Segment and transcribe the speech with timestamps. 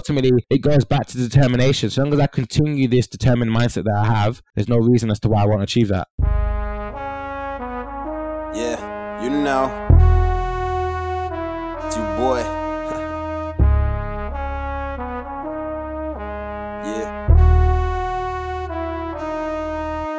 [0.00, 1.90] ultimately, it goes back to determination.
[1.90, 5.20] So long as I continue this determined mindset that I have, there's no reason as
[5.20, 6.08] to why I won't achieve that.
[8.54, 9.66] Yeah, you know.
[11.84, 12.38] It's your boy.
[16.88, 17.26] yeah.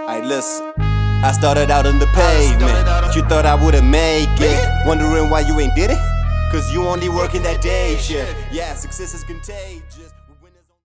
[0.08, 0.72] Alright, listen.
[0.78, 3.16] I started out on the pavement.
[3.16, 4.88] You thought I wouldn't make it.
[4.88, 6.11] Wondering why you ain't did it?
[6.52, 8.36] Cause you only working that day shift.
[8.52, 10.12] Yeah, success is contagious.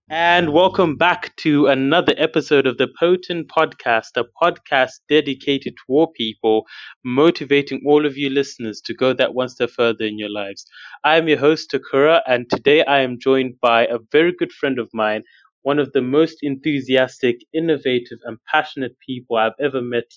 [0.09, 6.09] And welcome back to another episode of the Potent Podcast, a podcast dedicated to war
[6.13, 6.65] people,
[7.03, 10.65] motivating all of you listeners to go that one step further in your lives.
[11.03, 14.79] I am your host, Takura, and today I am joined by a very good friend
[14.79, 15.23] of mine,
[15.63, 20.09] one of the most enthusiastic, innovative, and passionate people I've ever met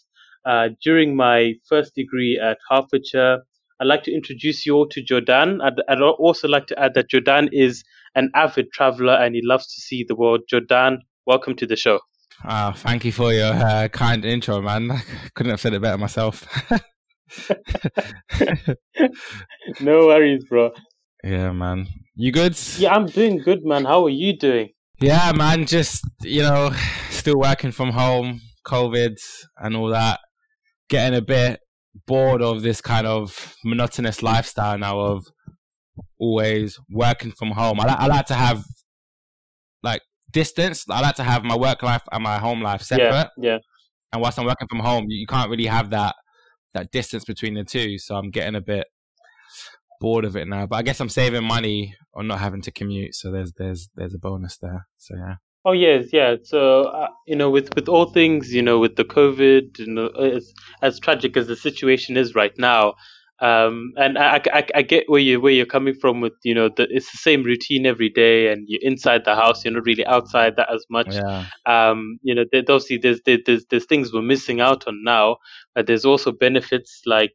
[0.44, 3.42] uh, during my first degree at Hertfordshire.
[3.80, 5.62] I'd like to introduce you all to Jordan.
[5.62, 7.82] I'd, I'd also like to add that Jordan is
[8.14, 10.42] an avid traveler and he loves to see the world.
[10.50, 12.00] Jordan, welcome to the show.
[12.44, 14.90] Uh, thank you for your uh, kind intro, man.
[14.92, 15.02] I
[15.34, 16.46] couldn't have said it better myself.
[19.80, 20.72] no worries, bro.
[21.24, 21.88] Yeah, man.
[22.16, 22.58] You good?
[22.76, 23.86] Yeah, I'm doing good, man.
[23.86, 24.72] How are you doing?
[25.00, 25.64] Yeah, man.
[25.64, 26.70] Just, you know,
[27.08, 29.16] still working from home, COVID
[29.56, 30.20] and all that.
[30.90, 31.60] Getting a bit
[32.06, 35.26] bored of this kind of monotonous lifestyle now of
[36.18, 37.80] always working from home.
[37.80, 38.64] I, li- I like to have
[39.82, 40.84] like distance.
[40.88, 43.30] I like to have my work life and my home life separate.
[43.36, 43.58] Yeah, yeah.
[44.12, 46.14] And whilst I'm working from home, you, you can't really have that
[46.74, 47.98] that distance between the two.
[47.98, 48.86] So I'm getting a bit
[50.00, 50.66] bored of it now.
[50.66, 53.14] But I guess I'm saving money on not having to commute.
[53.14, 54.86] So there's there's there's a bonus there.
[54.96, 55.34] So yeah.
[55.64, 56.36] Oh yes, yeah.
[56.42, 60.08] So uh, you know, with with all things, you know, with the COVID, you know,
[60.08, 62.94] as as tragic as the situation is right now,
[63.40, 66.68] um, and I, I, I get where you where you're coming from with you know
[66.68, 70.04] the, it's the same routine every day and you're inside the house you're not really
[70.04, 71.46] outside that as much yeah.
[71.64, 75.36] um, you know there, obviously there's, there's there's things we're missing out on now
[75.74, 77.34] but there's also benefits like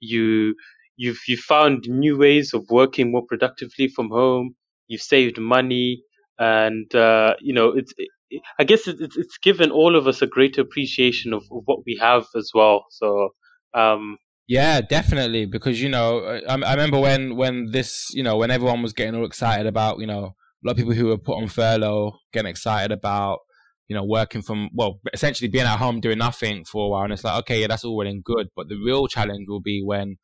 [0.00, 0.54] you
[0.96, 4.56] you've you found new ways of working more productively from home
[4.88, 6.02] you've saved money
[6.38, 10.26] and uh, you know it's it, I guess it's it's given all of us a
[10.26, 13.30] greater appreciation of, of what we have as well so
[13.74, 15.46] um, yeah, definitely.
[15.46, 19.16] Because you know, I, I remember when when this, you know, when everyone was getting
[19.16, 22.50] all excited about, you know, a lot of people who were put on furlough getting
[22.50, 23.40] excited about,
[23.88, 27.12] you know, working from well, essentially being at home doing nothing for a while, and
[27.12, 29.82] it's like, okay, yeah, that's all well and good, but the real challenge will be
[29.84, 30.16] when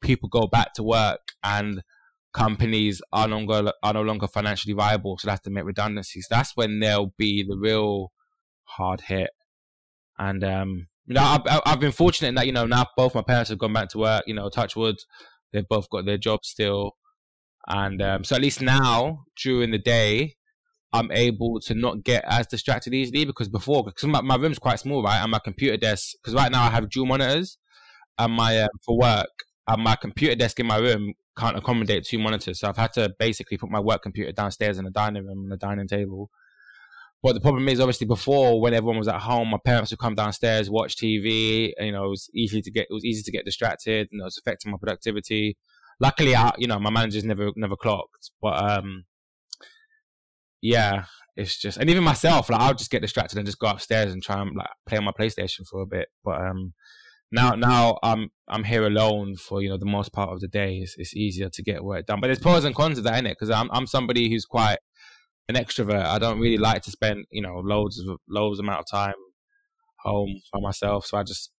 [0.00, 1.82] people go back to work and
[2.32, 6.26] companies are no longer are no longer financially viable, so they have to make redundancies.
[6.30, 8.12] That's when there'll be the real
[8.64, 9.30] hard hit.
[10.18, 13.22] And um, you know, I've, I've been fortunate in that, you know, now both my
[13.22, 14.96] parents have gone back to work, you know, touch wood,
[15.52, 16.92] they've both got their jobs still.
[17.66, 20.36] And um, so at least now, during the day,
[20.92, 24.80] I'm able to not get as distracted easily because before, because my, my room's quite
[24.80, 25.22] small, right?
[25.22, 27.58] And my computer desk, because right now I have dual monitors
[28.18, 29.28] and my, uh, for work,
[29.66, 32.60] and my computer desk in my room can't accommodate two monitors.
[32.60, 35.48] So I've had to basically put my work computer downstairs in the dining room on
[35.48, 36.30] the dining table
[37.22, 40.14] but the problem is, obviously, before when everyone was at home, my parents would come
[40.14, 41.72] downstairs, watch TV.
[41.78, 44.24] You know, it was easy to get it was easy to get distracted, and it
[44.24, 45.56] was affecting my productivity.
[45.98, 49.04] Luckily, I, you know, my managers never never clocked, but um,
[50.62, 51.06] yeah,
[51.36, 54.22] it's just, and even myself, like I'll just get distracted and just go upstairs and
[54.22, 56.08] try and like play on my PlayStation for a bit.
[56.24, 56.74] But um,
[57.30, 60.78] now now I'm I'm here alone for you know the most part of the day.
[60.78, 63.26] It's, it's easier to get work done, but there's pros and cons of that in
[63.26, 64.78] it because I'm I'm somebody who's quite
[65.48, 66.04] an extrovert.
[66.04, 69.14] I don't really like to spend, you know, loads of loads amount of time
[70.00, 71.06] home by myself.
[71.06, 71.50] So I just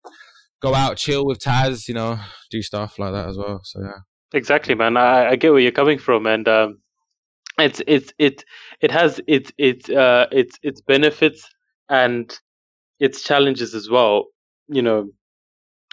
[0.62, 2.20] go out, chill with Taz, you know,
[2.50, 3.62] do stuff like that as well.
[3.64, 4.00] So yeah.
[4.34, 4.96] Exactly, man.
[4.96, 6.80] I, I get where you're coming from, and um,
[7.58, 8.44] it's it's it
[8.80, 11.50] it has its its uh its its benefits
[11.90, 12.38] and
[13.00, 14.26] its challenges as well.
[14.68, 15.10] You know,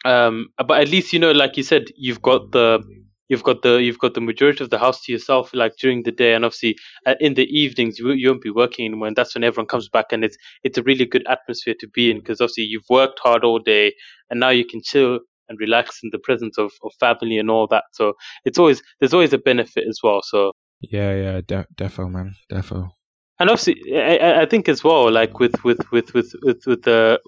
[0.06, 2.80] um, but at least you know, like you said, you've got the
[3.28, 6.12] you've got the you've got the majority of the house to yourself like during the
[6.12, 6.34] day.
[6.34, 9.44] And obviously uh, in the evenings you, you won't be working anymore and that's when
[9.44, 10.06] everyone comes back.
[10.12, 13.44] And it's it's a really good atmosphere to be in because obviously you've worked hard
[13.44, 13.94] all day
[14.30, 17.66] and now you can chill and relax in the presence of, of family and all
[17.68, 17.84] that.
[17.92, 18.14] So
[18.44, 20.20] it's always there's always a benefit as well.
[20.22, 22.91] So yeah yeah de- defo man defo.
[23.38, 27.20] And obviously I, I think as well like with with with with with, with the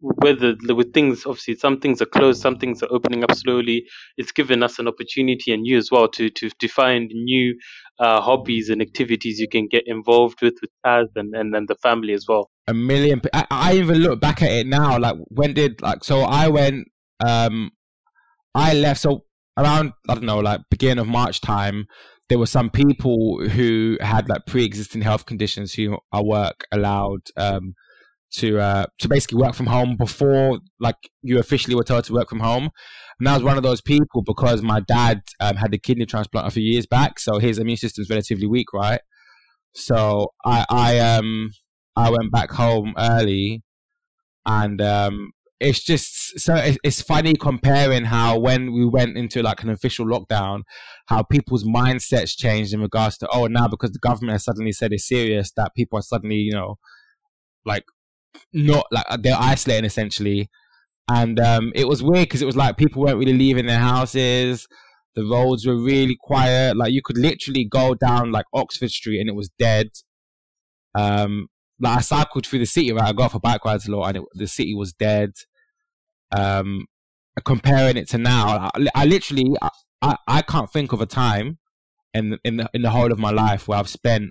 [0.00, 3.84] whether with things obviously some things are closed some things are opening up slowly.
[4.16, 7.58] It's given us an opportunity and you as well to to, to find new
[7.98, 11.76] uh, hobbies and activities you can get involved with with Taz and, and, and the
[11.76, 12.50] family as well.
[12.68, 16.20] A million I, I even look back at it now like when did like so
[16.20, 16.88] i went
[17.24, 17.70] um
[18.54, 19.24] i left so
[19.56, 21.86] around i don't know like beginning of march time
[22.28, 27.74] there were some people who had like pre-existing health conditions who our work allowed um,
[28.34, 32.28] to uh, to basically work from home before like you officially were told to work
[32.28, 32.70] from home.
[33.18, 36.46] And I was one of those people because my dad um, had a kidney transplant
[36.46, 39.00] a few years back, so his immune system is relatively weak, right?
[39.74, 41.50] So I I um
[41.96, 43.62] I went back home early,
[44.44, 49.70] and um it's just so it's funny comparing how when we went into like an
[49.70, 50.62] official lockdown,
[51.06, 54.92] how people's mindsets changed in regards to oh now because the government has suddenly said
[54.92, 56.76] it's serious that people are suddenly you know
[57.64, 57.84] like
[58.52, 60.48] not like they're isolating essentially,
[61.10, 64.66] and um, it was weird because it was like people weren't really leaving their houses.
[65.14, 66.76] The roads were really quiet.
[66.76, 69.88] Like you could literally go down like Oxford Street and it was dead.
[70.94, 71.48] Um,
[71.80, 73.08] like I cycled through the city, right?
[73.08, 75.30] I got off for bike rides a lot, and it, the city was dead.
[76.36, 76.86] Um,
[77.44, 79.54] comparing it to now, I, I literally,
[80.02, 81.58] I, I can't think of a time
[82.14, 84.30] in in the, in the whole of my life where I've spent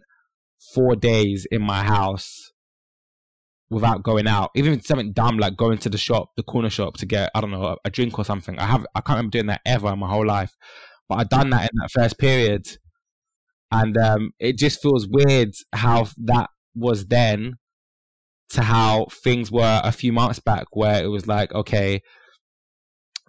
[0.73, 2.51] four days in my house
[3.69, 4.51] without going out.
[4.55, 7.51] Even something dumb like going to the shop, the corner shop, to get I don't
[7.51, 8.57] know a, drink or something.
[8.59, 10.55] I have I can't remember doing that ever in my whole life,
[11.09, 12.67] but I've done that in that first period,
[13.71, 17.55] and um, it just feels weird how that was then
[18.49, 22.01] to how things were a few months back where it was like okay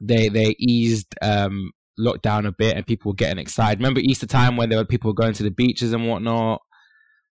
[0.00, 3.78] they they eased um lockdown a bit and people were getting excited.
[3.78, 6.60] Remember easter time when there were people going to the beaches and whatnot?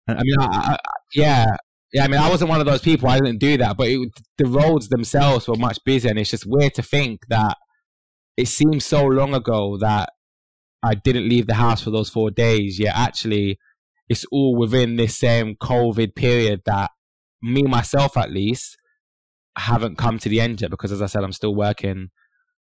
[0.09, 0.79] I mean I, I,
[1.15, 1.57] yeah
[1.97, 4.09] yeah i mean i wasn't one of those people i didn't do that but it,
[4.39, 7.57] the roads themselves were much busier and it's just weird to think that
[8.37, 10.11] it seems so long ago that
[10.83, 13.59] i didn't leave the house for those four days yet actually
[14.09, 16.91] it's all within this same COVID period that
[17.43, 18.77] me myself at least
[19.59, 22.11] haven't come to the end yet because as I said I'm still working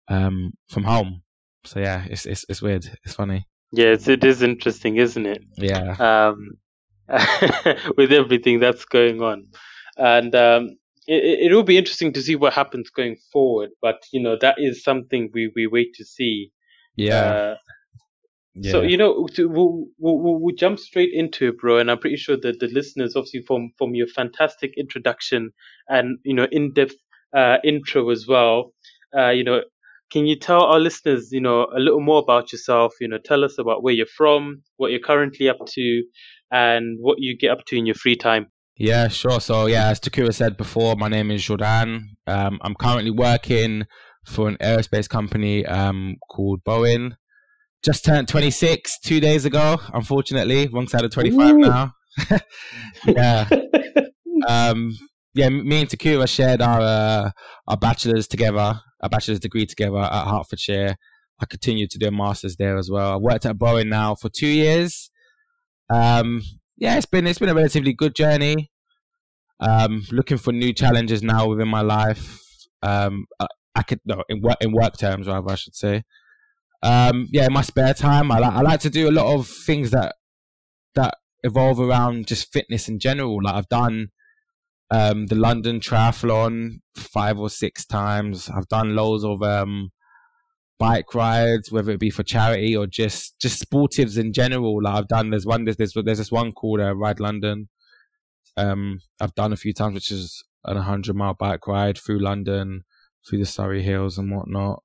[0.09, 1.23] um, from home.
[1.65, 2.87] So yeah, it's it's it's weird.
[3.05, 3.47] It's funny.
[3.71, 5.45] Yes, it is interesting, isn't it?
[5.57, 5.93] Yeah.
[5.93, 6.59] Um,
[7.97, 9.47] with everything that's going on,
[9.97, 10.77] and um,
[11.07, 13.71] it, it will be interesting to see what happens going forward.
[13.81, 16.51] But you know, that is something we we wait to see.
[16.97, 17.25] Yeah.
[17.25, 17.57] Uh,
[18.55, 18.73] yeah.
[18.73, 21.79] So you know, we'll, we'll, we'll jump straight into it, bro.
[21.79, 25.53] And I'm pretty sure that the listeners, obviously, from from your fantastic introduction
[25.89, 26.95] and you know in-depth
[27.35, 28.75] uh, intro as well,
[29.17, 29.63] uh, you know,
[30.13, 32.93] can you tell our listeners, you know, a little more about yourself?
[33.01, 36.03] You know, tell us about where you're from, what you're currently up to,
[36.53, 38.47] and what you get up to in your free time.
[38.77, 39.41] Yeah, sure.
[39.41, 42.17] So yeah, as Takura said before, my name is Jordan.
[42.27, 43.85] Um, I'm currently working
[44.25, 47.15] for an aerospace company um, called Boeing
[47.83, 49.81] just turned 26 two days ago.
[49.93, 51.59] Unfortunately, wrong side of 25 Ooh.
[51.59, 51.95] now.
[53.07, 53.49] yeah.
[54.49, 54.97] um,
[55.35, 57.31] yeah, me and Takura shared our uh,
[57.67, 60.97] our bachelor's together, our bachelor's degree together at Hertfordshire.
[61.41, 63.13] I continued to do a master's there as well.
[63.13, 65.11] I worked at Boeing now for two years.
[65.91, 66.43] Um,
[66.77, 68.71] yeah, it's been it's been a relatively good journey.
[69.61, 72.41] Um, looking for new challenges now within my life.
[72.83, 76.03] Um, I, I could no in work in work terms rather I should say
[76.83, 79.47] um, yeah, in my spare time, I like I like to do a lot of
[79.47, 80.17] things that
[80.95, 81.15] that
[81.45, 83.43] evolve around just fitness in general.
[83.43, 84.09] Like I've done
[84.91, 88.51] um, the London Triathlon five or six times.
[88.51, 89.93] I've done loads of um,
[90.83, 94.83] bike rides, whether it be for charity or just just sportives in general.
[94.83, 97.69] Like I've done there's one there's there's, there's this one called uh, Ride London.
[98.57, 102.83] Um, I've done a few times, which is an 100 mile bike ride through London,
[103.25, 104.83] through the Surrey Hills and whatnot.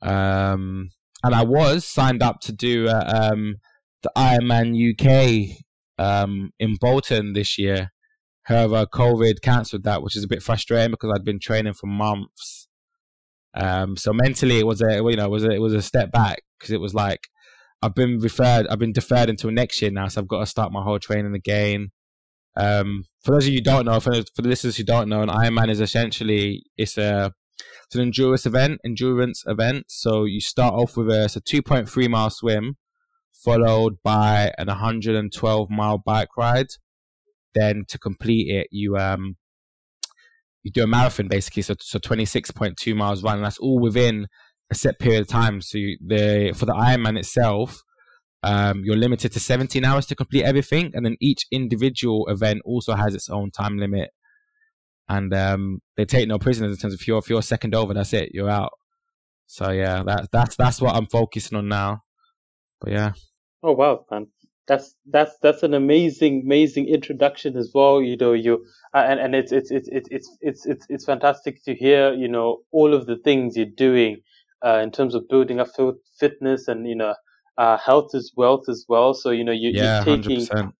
[0.00, 0.92] Um,
[1.22, 3.56] and I was signed up to do uh, um,
[4.02, 5.62] the Ironman UK
[5.98, 7.92] um, in Bolton this year.
[8.44, 12.67] However, COVID cancelled that, which is a bit frustrating because I'd been training for months.
[13.58, 16.12] Um, so mentally, it was a you know it was a, it was a step
[16.12, 17.20] back because it was like
[17.82, 20.72] I've been referred, I've been deferred until next year now, so I've got to start
[20.72, 21.90] my whole training again.
[22.56, 25.22] Um, for those of you who don't know, for, for the listeners who don't know,
[25.22, 27.32] an Ironman is essentially it's a
[27.86, 29.86] it's an endurance event, endurance event.
[29.88, 32.76] So you start off with a, a 2.3 mile swim,
[33.32, 36.68] followed by an 112 mile bike ride.
[37.54, 39.36] Then to complete it, you um
[40.62, 41.62] you do a marathon basically.
[41.62, 43.36] So so 26.2 miles run.
[43.36, 44.26] And that's all within
[44.70, 45.60] a set period of time.
[45.60, 47.82] So you, the for the Ironman itself,
[48.42, 52.94] um, you're limited to 17 hours to complete everything, and then each individual event also
[52.94, 54.10] has its own time limit
[55.08, 57.94] and um, they take no prisoners in terms of if you're if you're second over,
[57.94, 58.72] that's it, you're out.
[59.46, 62.02] So yeah, that that's that's what I'm focusing on now.
[62.80, 63.12] But yeah.
[63.62, 64.28] Oh wow, man,
[64.68, 68.02] that's that's that's an amazing amazing introduction as well.
[68.02, 71.74] You know, you uh, and and it's it's it's it's it's it's it's fantastic to
[71.74, 72.12] hear.
[72.12, 74.18] You know, all of the things you're doing
[74.64, 75.68] uh, in terms of building up
[76.20, 77.14] fitness and you know
[77.56, 79.14] uh, health is wealth as well.
[79.14, 80.74] So you know you, Yeah, you're taking percent.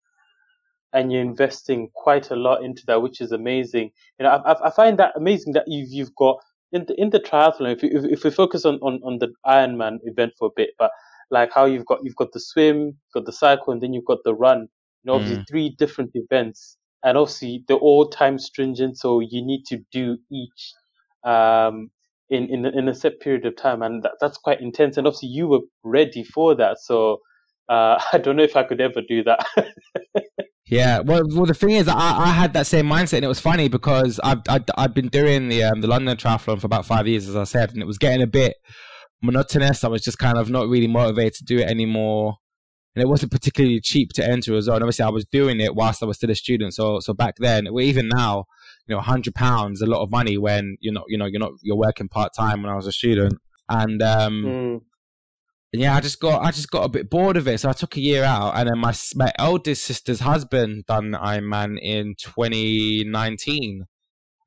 [0.93, 3.91] and you're investing quite a lot into that, which is amazing.
[4.19, 6.37] You know, I, I I find that amazing that you've you've got
[6.73, 7.73] in the in the triathlon.
[7.73, 10.71] If you, if, if we focus on, on on the Ironman event for a bit,
[10.79, 10.91] but
[11.31, 14.05] like how you've got you've got the swim, you've got the cycle, and then you've
[14.07, 14.69] got the run.
[15.05, 19.65] You know, obviously three different events, and obviously they're all time stringent, so you need
[19.67, 20.73] to do each
[21.25, 21.91] um
[22.31, 24.97] in in a- in a set period of time, and that, that's quite intense.
[24.97, 27.21] And obviously you were ready for that, so.
[27.69, 29.45] Uh, I don't know if I could ever do that.
[30.65, 33.41] Yeah, well, well, the thing is, I, I had that same mindset, and it was
[33.41, 37.07] funny because I've I've, I've been doing the um, the London Triathlon for about five
[37.07, 38.57] years, as I said, and it was getting a bit
[39.23, 39.85] monotonous.
[39.85, 42.37] I was just kind of not really motivated to do it anymore,
[42.95, 44.77] and it wasn't particularly cheap to enter as well.
[44.77, 46.75] And obviously, I was doing it whilst I was still a student.
[46.75, 48.45] So so back then, well, even now,
[48.87, 51.53] you know, hundred pounds a lot of money when you're not you know you're not
[51.63, 53.35] you're working part time when I was a student,
[53.69, 54.43] and um.
[54.45, 54.81] Mm.
[55.75, 57.95] Yeah, I just got I just got a bit bored of it, so I took
[57.99, 63.85] a year out, and then my my eldest sister's husband done Ironman in 2019,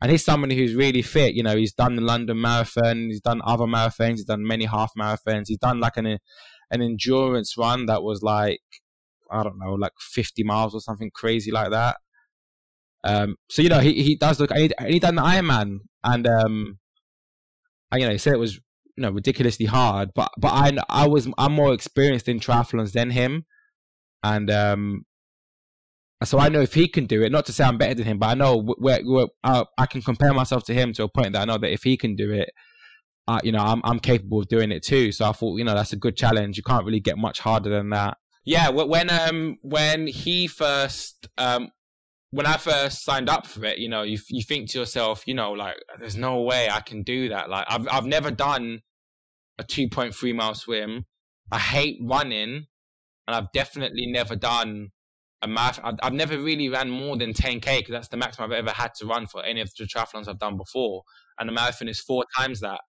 [0.01, 1.35] and he's somebody who's really fit.
[1.35, 4.91] You know, he's done the London Marathon, he's done other marathons, he's done many half
[4.97, 6.17] marathons, he's done like an
[6.71, 8.61] an endurance run that was like
[9.29, 11.97] I don't know, like 50 miles or something crazy like that.
[13.03, 16.27] Um, so you know, he he does look, and he, he done the Ironman, and
[16.27, 16.79] um,
[17.91, 18.59] and, you know, he said it was
[18.97, 23.09] you know ridiculously hard but but i i was i'm more experienced in triathlons than
[23.09, 23.45] him
[24.23, 25.05] and um
[26.23, 28.19] so i know if he can do it not to say i'm better than him
[28.19, 29.01] but i know where,
[29.43, 31.83] uh, i can compare myself to him to a point that i know that if
[31.83, 32.51] he can do it
[33.27, 35.73] uh, you know I'm, I'm capable of doing it too so i thought you know
[35.75, 39.57] that's a good challenge you can't really get much harder than that yeah when um
[39.61, 41.71] when he first um
[42.31, 45.33] when I first signed up for it, you know, you you think to yourself, you
[45.33, 47.49] know, like there's no way I can do that.
[47.49, 48.81] Like I've I've never done
[49.59, 51.05] a 2.3 mile swim.
[51.51, 52.67] I hate running,
[53.27, 54.91] and I've definitely never done
[55.41, 55.85] a marathon.
[55.85, 58.93] I've, I've never really ran more than 10k because that's the maximum I've ever had
[58.95, 61.03] to run for any of the triathlons I've done before,
[61.39, 62.81] and the marathon is four times that.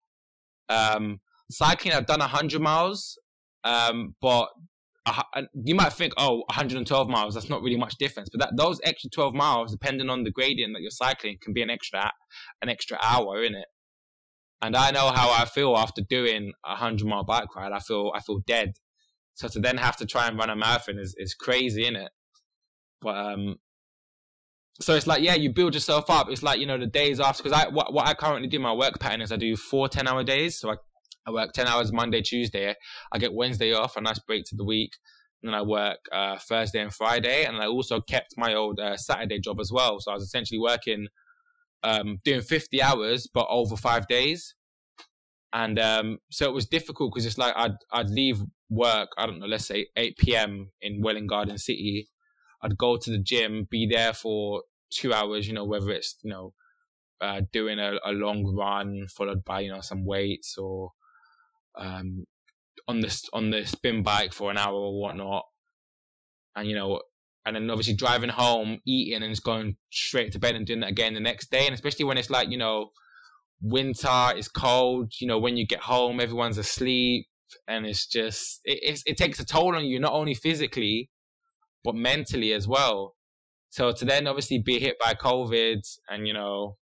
[0.68, 3.18] Um, cycling, I've done 100 miles,
[3.64, 4.48] um, but
[5.64, 8.28] you might think, oh, 112 miles, that's not really much difference.
[8.30, 11.62] But that those extra 12 miles, depending on the gradient that you're cycling, can be
[11.62, 12.12] an extra
[12.62, 13.66] an extra hour in it.
[14.62, 17.72] And I know how I feel after doing a 100 mile bike ride.
[17.72, 18.74] I feel I feel dead.
[19.34, 22.10] So to then have to try and run a marathon is, is crazy, in it?
[23.00, 23.56] But um,
[24.80, 26.28] so it's like yeah, you build yourself up.
[26.30, 28.72] It's like you know the days after because I what, what I currently do my
[28.72, 30.58] work pattern is I do four 10 hour days.
[30.58, 30.76] So I
[31.26, 32.74] I work 10 hours Monday, Tuesday.
[33.12, 34.92] I get Wednesday off, a nice break to the week.
[35.42, 37.44] And then I work uh, Thursday and Friday.
[37.44, 40.00] And I also kept my old uh, Saturday job as well.
[40.00, 41.08] So I was essentially working,
[41.82, 44.54] um, doing 50 hours, but over five days.
[45.52, 49.40] And um, so it was difficult because it's like I'd, I'd leave work, I don't
[49.40, 50.70] know, let's say 8 p.m.
[50.80, 52.08] in Welwyn Garden City.
[52.62, 56.30] I'd go to the gym, be there for two hours, you know, whether it's, you
[56.30, 56.52] know,
[57.20, 60.92] uh, doing a, a long run followed by, you know, some weights or
[61.76, 62.26] um,
[62.88, 65.44] on the on the spin bike for an hour or whatnot,
[66.56, 67.00] and you know,
[67.44, 70.90] and then obviously driving home, eating, and just going straight to bed and doing that
[70.90, 71.66] again the next day.
[71.66, 72.90] And especially when it's like you know,
[73.62, 75.12] winter, it's cold.
[75.20, 77.26] You know, when you get home, everyone's asleep,
[77.68, 81.10] and it's just it it's, it takes a toll on you not only physically,
[81.84, 83.14] but mentally as well.
[83.70, 86.76] So to then obviously be hit by COVID, and you know,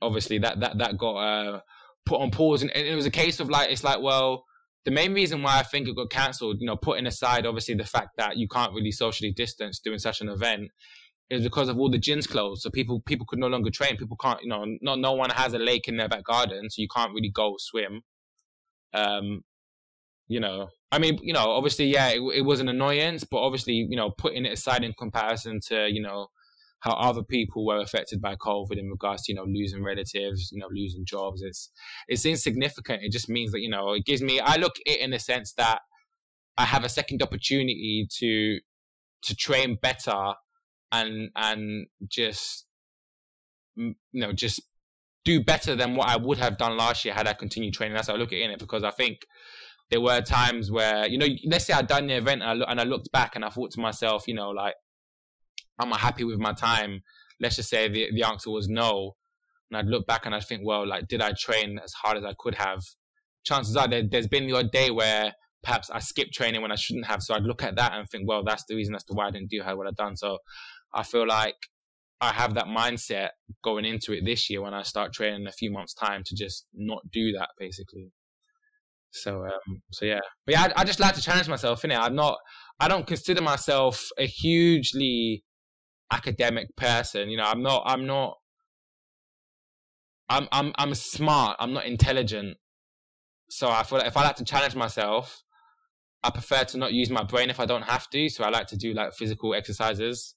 [0.00, 1.60] obviously that that that got uh
[2.04, 4.44] put on pause and, and it was a case of like it's like well
[4.86, 7.84] the main reason why I think it got cancelled, you know, putting aside obviously the
[7.84, 10.70] fact that you can't really socially distance doing such an event,
[11.28, 12.62] is because of all the gyms closed.
[12.62, 13.96] So people people could no longer train.
[13.96, 16.80] People can't, you know, no no one has a lake in their back garden, so
[16.80, 18.02] you can't really go swim.
[18.94, 19.42] Um,
[20.28, 23.74] you know, I mean, you know, obviously, yeah, it, it was an annoyance, but obviously,
[23.74, 26.28] you know, putting it aside in comparison to, you know,
[26.80, 30.58] how other people were affected by COVID in regards to, you know, losing relatives, you
[30.58, 31.42] know, losing jobs.
[31.42, 31.70] It's
[32.08, 33.02] it's insignificant.
[33.02, 35.18] It just means that, you know, it gives me I look at it in the
[35.18, 35.80] sense that
[36.56, 38.60] I have a second opportunity to
[39.22, 40.34] to train better
[40.92, 42.66] and and just
[43.76, 44.62] you know, just
[45.24, 47.94] do better than what I would have done last year had I continued training.
[47.94, 49.26] That's how I look at it because I think
[49.90, 52.80] there were times where, you know, let's say I'd done the event and I, and
[52.80, 54.74] I looked back and I thought to myself, you know, like,
[55.80, 57.02] am I happy with my time?
[57.40, 59.16] Let's just say the, the answer was no.
[59.70, 62.24] And I'd look back and I'd think, well, like, did I train as hard as
[62.24, 62.82] I could have?
[63.44, 66.76] Chances are there, there's been the odd day where perhaps I skipped training when I
[66.76, 67.22] shouldn't have.
[67.22, 69.30] So I'd look at that and think, well, that's the reason as to why I
[69.30, 70.16] didn't do how what I've done.
[70.16, 70.38] So
[70.94, 71.56] I feel like
[72.20, 73.30] I have that mindset
[73.62, 76.34] going into it this year when I start training in a few months' time to
[76.34, 78.12] just not do that, basically.
[79.22, 81.98] So um, so yeah, but yeah, I, I just like to challenge myself in it.
[81.98, 82.36] I'm not.
[82.78, 85.44] I don't consider myself a hugely
[86.12, 87.28] academic person.
[87.30, 87.82] You know, I'm not.
[87.86, 88.36] I'm not.
[90.28, 91.56] I'm I'm I'm smart.
[91.60, 92.56] I'm not intelligent.
[93.48, 95.42] So I feel like if I like to challenge myself,
[96.22, 98.28] I prefer to not use my brain if I don't have to.
[98.28, 100.34] So I like to do like physical exercises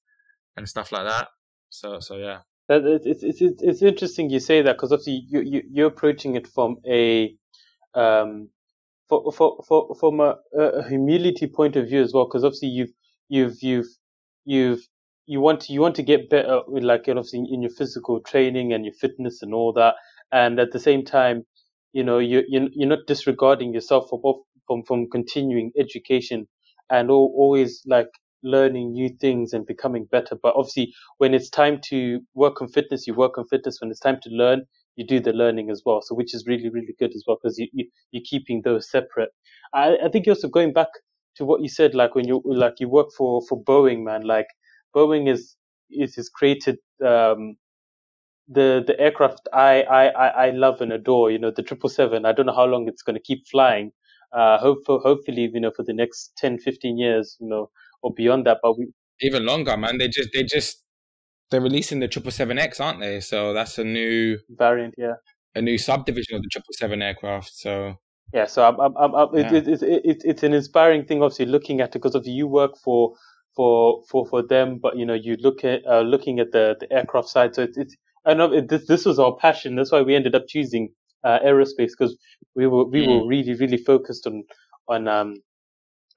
[0.56, 1.28] and stuff like that.
[1.70, 2.40] So so yeah.
[2.72, 6.48] It's it's it's, it's interesting you say that because obviously you, you you're approaching it
[6.48, 7.36] from a
[7.96, 8.50] um
[9.10, 12.92] for for, for from a, a humility point of view as well because obviously you've
[13.30, 13.88] you've you've
[14.46, 14.82] you've
[15.28, 18.74] you want to you want to get better with like obviously in your physical training
[18.74, 19.96] and your fitness and all that.
[20.34, 21.46] And at the same time
[21.94, 24.22] you know you you're not disregarding yourself from
[24.68, 26.48] from from continuing education
[26.92, 28.10] and all, always like
[28.44, 30.38] learning new things and becoming better.
[30.42, 33.80] But obviously when it's time to work on fitness you work on fitness.
[33.82, 34.64] When it's time to learn
[34.96, 37.58] you do the learning as well so which is really really good as well because
[37.58, 39.30] you, you you're keeping those separate
[39.74, 40.90] I, I think also going back
[41.36, 44.48] to what you said like when you like you work for for boeing man like
[44.96, 45.56] boeing is
[45.90, 47.56] is created um
[48.50, 51.32] the the aircraft I, I, I love and adore.
[51.32, 52.26] You know, the triple seven.
[52.26, 53.92] I don't know how long it's going to keep flying.
[54.34, 57.70] Uh, hope for, hopefully, you know, for the next 10, 15 years, you know,
[58.04, 58.58] or beyond that.
[58.62, 58.88] But we
[59.22, 59.98] even longer, man.
[59.98, 60.84] They just they just
[61.50, 63.20] they're releasing the triple seven X, aren't they?
[63.20, 65.16] So that's a new variant, yeah,
[65.56, 67.54] a new subdivision of the triple seven aircraft.
[67.54, 67.96] So
[68.34, 69.54] yeah, so I'm, I'm, I'm, yeah.
[69.54, 72.48] It, it, it, it, it's an inspiring thing, obviously, looking at it because of you
[72.48, 73.16] work for
[73.56, 76.92] for for for them, but you know, you look at uh, looking at the the
[76.94, 77.56] aircraft side.
[77.56, 79.76] So it's, it's I know this this was our passion.
[79.76, 80.90] That's why we ended up choosing
[81.24, 82.18] uh, aerospace because
[82.56, 83.22] we were we mm.
[83.22, 84.44] were really really focused on
[84.88, 85.36] on um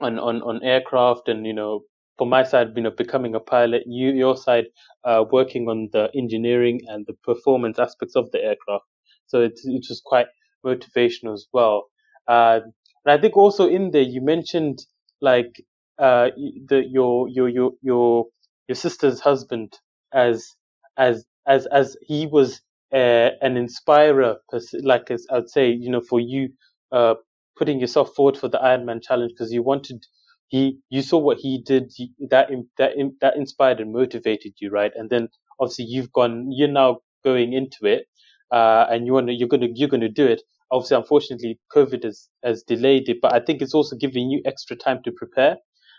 [0.00, 1.80] on on on aircraft and you know
[2.22, 4.66] for my side you know becoming a pilot you your side
[5.04, 8.84] uh, working on the engineering and the performance aspects of the aircraft.
[9.28, 9.58] So it
[9.90, 10.28] was quite
[10.66, 11.90] motivational as well.
[12.28, 12.60] Uh,
[13.06, 14.80] and I think also in there you mentioned
[15.22, 15.62] like
[15.98, 16.30] uh
[16.68, 18.26] the your your your your
[18.68, 19.74] your sister's husband
[20.14, 20.54] as
[20.98, 22.62] as as as he was
[22.94, 24.36] uh, an inspirer,
[24.82, 26.50] like as I would say, you know, for you
[26.92, 27.14] uh,
[27.58, 30.04] putting yourself forward for the Ironman challenge because you wanted
[30.52, 31.90] he you saw what he did
[32.30, 32.90] that that
[33.22, 34.92] that inspired and motivated you, right?
[34.94, 38.04] And then obviously you've gone, you're now going into it,
[38.50, 40.42] uh, and you want to, you're gonna you're gonna do it.
[40.70, 44.76] Obviously, unfortunately, COVID has has delayed it, but I think it's also giving you extra
[44.76, 45.56] time to prepare.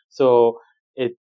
[0.10, 0.60] So
[0.96, 1.18] it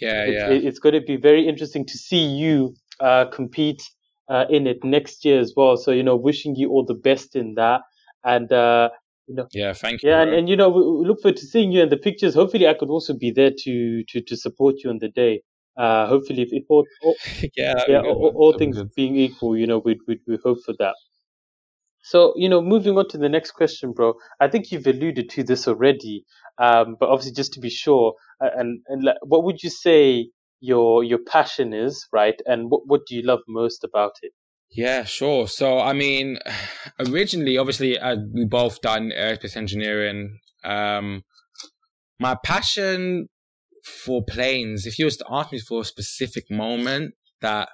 [0.00, 0.50] yeah, it's, yeah.
[0.50, 3.88] It, it's going to be very interesting to see you uh, compete
[4.28, 5.76] uh, in it next year as well.
[5.76, 7.82] So you know, wishing you all the best in that,
[8.24, 8.90] and uh,
[9.26, 10.10] you know, yeah, thank you.
[10.10, 12.34] Yeah, and, and, you know, we, look forward to seeing you in the pictures.
[12.34, 15.42] Hopefully, I could also be there to to to support you on the day.
[15.76, 17.14] Uh, hopefully, if, if all, all
[17.56, 20.94] yeah, yeah, all, all things being equal, you know, we we we hope for that.
[22.04, 24.14] So, you know, moving on to the next question, bro.
[24.40, 26.24] I think you've alluded to this already,
[26.58, 30.30] um, but obviously, just to be sure, uh, and and what would you say
[30.60, 32.40] your your passion is, right?
[32.44, 34.32] And what what do you love most about it?
[34.74, 35.48] Yeah, sure.
[35.48, 36.38] So, I mean,
[36.98, 40.38] originally, obviously, uh, we both done aerospace engineering.
[40.64, 41.24] Um,
[42.18, 43.28] my passion
[44.04, 47.68] for planes, if you was to ask me for a specific moment that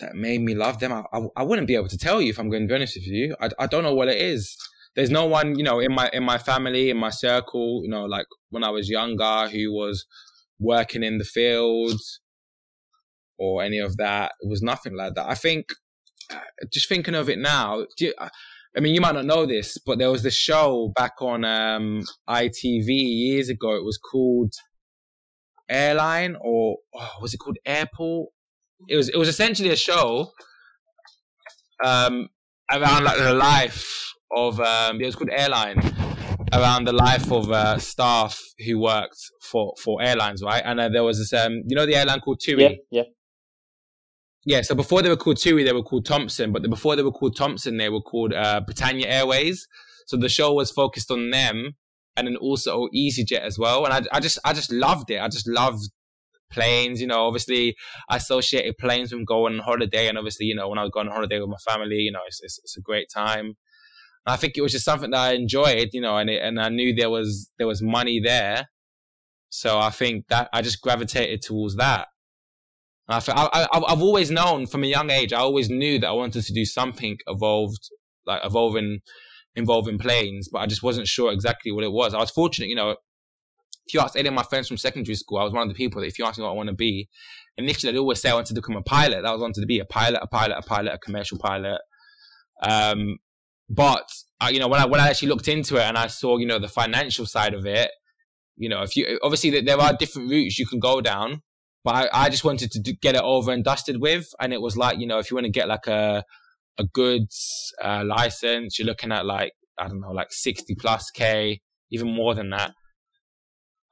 [0.00, 2.38] that made me love them, I, I, I wouldn't be able to tell you if
[2.38, 3.36] I'm going to be honest with you.
[3.40, 4.56] I, I don't know what it is.
[4.96, 8.04] There's no one, you know, in my in my family, in my circle, you know,
[8.04, 10.04] like when I was younger, who was
[10.58, 12.00] working in the field
[13.38, 14.32] or any of that.
[14.40, 15.28] It was nothing like that.
[15.28, 15.66] I think,
[16.30, 16.38] uh,
[16.72, 18.14] just thinking of it now, you,
[18.76, 22.02] I mean, you might not know this, but there was this show back on um,
[22.28, 23.76] ITV years ago.
[23.76, 24.52] It was called
[25.68, 28.30] Airline, or oh, was it called Airport?
[28.88, 29.08] It was.
[29.08, 30.32] It was essentially a show
[31.84, 32.28] um,
[32.70, 34.58] around like the life of.
[34.58, 35.78] Um, it was called Airline,
[36.52, 40.62] around the life of uh, staff who worked for for airlines, right?
[40.64, 42.62] And uh, there was this, um, you know, the airline called TUI.
[42.62, 43.02] Yeah, yeah.
[44.46, 47.12] Yeah, so before they were called TUI, they were called Thomson, but before they were
[47.12, 49.66] called Thomson, they were called uh, Britannia Airways.
[50.06, 51.76] So the show was focused on them,
[52.16, 53.86] and then also EasyJet as well.
[53.86, 55.20] And I, I just, I just loved it.
[55.20, 55.88] I just loved
[56.50, 57.00] planes.
[57.00, 57.74] You know, obviously,
[58.08, 61.08] I associated planes with going on holiday, and obviously, you know, when I was going
[61.08, 63.54] on holiday with my family, you know, it's, it's, it's a great time.
[64.26, 66.70] I think it was just something that I enjoyed, you know, and it, and I
[66.70, 68.68] knew there was there was money there,
[69.50, 72.08] so I think that I just gravitated towards that.
[73.08, 75.32] I, I, I've always known from a young age.
[75.32, 77.90] I always knew that I wanted to do something evolved,
[78.26, 79.00] like evolving,
[79.54, 82.14] involving planes, but I just wasn't sure exactly what it was.
[82.14, 82.96] I was fortunate, you know.
[83.86, 85.74] If you ask any of my friends from secondary school, I was one of the
[85.74, 87.10] people that if you ask me what I want to be,
[87.58, 89.22] initially I'd always say I wanted to become a pilot.
[89.22, 91.82] That was wanted to be a pilot, a pilot, a pilot, a commercial pilot.
[92.62, 93.18] Um,
[93.68, 94.08] but
[94.40, 96.46] uh, you know, when I when I actually looked into it and I saw you
[96.46, 97.90] know the financial side of it,
[98.56, 101.42] you know, if you obviously there are different routes you can go down,
[101.84, 104.60] but I, I just wanted to do, get it over and dusted with, and it
[104.60, 106.24] was like you know if you want to get like a
[106.78, 111.60] a goods uh, license, you're looking at like I don't know like sixty plus k,
[111.90, 112.72] even more than that,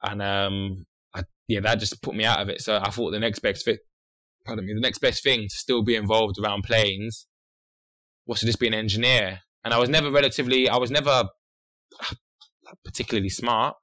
[0.01, 2.61] and um, I, yeah, that just put me out of it.
[2.61, 3.79] So I thought the next best fit,
[4.45, 7.27] pardon me, the next best thing to still be involved around planes
[8.25, 9.39] was to just be an engineer.
[9.63, 11.23] And I was never relatively, I was never
[12.83, 13.75] particularly smart.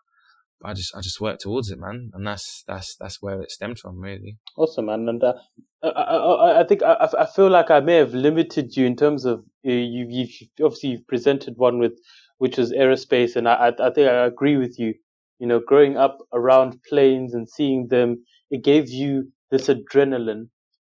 [0.62, 3.78] I just I just worked towards it, man, and that's that's that's where it stemmed
[3.78, 4.36] from, really.
[4.56, 5.34] Awesome, man, and uh,
[5.82, 9.24] I, I I think I I feel like I may have limited you in terms
[9.24, 10.26] of uh, you you
[10.64, 11.98] obviously you've presented one with
[12.38, 14.94] which was aerospace, and I I think I agree with you.
[15.38, 20.48] You know, growing up around planes and seeing them, it gave you this adrenaline,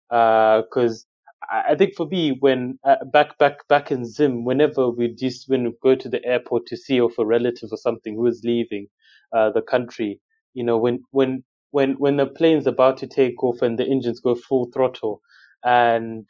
[0.09, 1.05] because
[1.53, 5.47] uh, I think for me, when uh, back back back in Zim, whenever we just
[5.47, 8.41] when we go to the airport to see off a relative or something who is
[8.43, 8.87] leaving,
[9.35, 10.19] uh, the country.
[10.53, 14.19] You know, when when when when the plane's about to take off and the engines
[14.19, 15.21] go full throttle,
[15.63, 16.27] and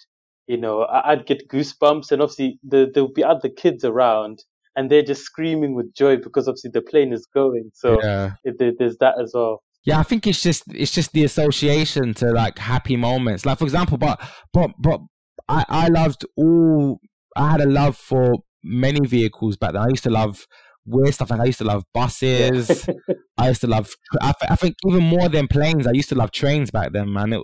[0.47, 4.43] you know, I'd get goosebumps, and obviously the, there'll be other kids around,
[4.75, 7.69] and they're just screaming with joy because obviously the plane is going.
[7.73, 8.31] So yeah.
[8.43, 9.61] it, there's that as well.
[9.85, 13.45] Yeah, I think it's just it's just the association to like happy moments.
[13.45, 14.19] Like for example, but
[14.51, 14.99] but but
[15.47, 16.99] I I loved all.
[17.35, 18.33] I had a love for
[18.63, 19.81] many vehicles back then.
[19.81, 20.47] I used to love
[20.89, 21.29] weird stuff.
[21.29, 22.87] Like I used to love buses.
[22.87, 23.15] Yeah.
[23.37, 23.93] I used to love.
[24.21, 27.33] I, I, think even more than planes, I used to love trains back then, man.
[27.33, 27.41] It,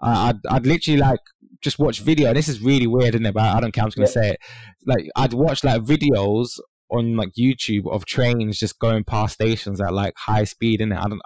[0.00, 1.20] I, I'd, I'd literally like
[1.62, 2.34] just watch video.
[2.34, 3.34] This is really weird, isn't it?
[3.34, 3.84] But I don't care.
[3.84, 4.28] I'm just gonna yeah.
[4.28, 4.40] say it.
[4.84, 6.58] Like I'd watch like videos
[6.90, 10.98] on like YouTube of trains just going past stations at like high speed, innit?
[10.98, 11.20] I don't.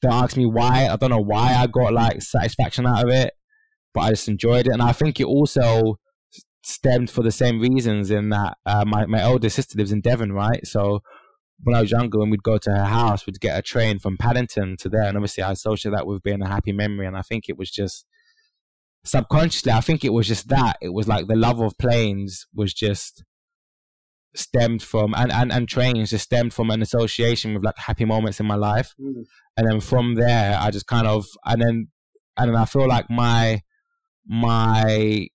[0.00, 0.86] Don't ask me why.
[0.88, 3.32] I don't know why I got like satisfaction out of it,
[3.92, 5.98] but I just enjoyed it, and I think it also
[6.62, 10.32] stemmed for the same reasons in that uh, my, my older sister lives in Devon,
[10.32, 10.66] right?
[10.66, 11.00] So
[11.62, 14.16] when I was younger, when we'd go to her house, we'd get a train from
[14.16, 15.04] Paddington to there.
[15.04, 17.06] And obviously, I associate that with being a happy memory.
[17.06, 18.06] And I think it was just
[19.04, 20.76] subconsciously, I think it was just that.
[20.80, 23.24] It was like the love of planes was just
[24.34, 28.38] stemmed from, and, and, and trains just stemmed from an association with like happy moments
[28.38, 28.94] in my life.
[29.00, 29.24] Mm.
[29.56, 31.88] And then from there, I just kind of, and then,
[32.36, 33.62] and then I feel like my,
[34.26, 35.28] my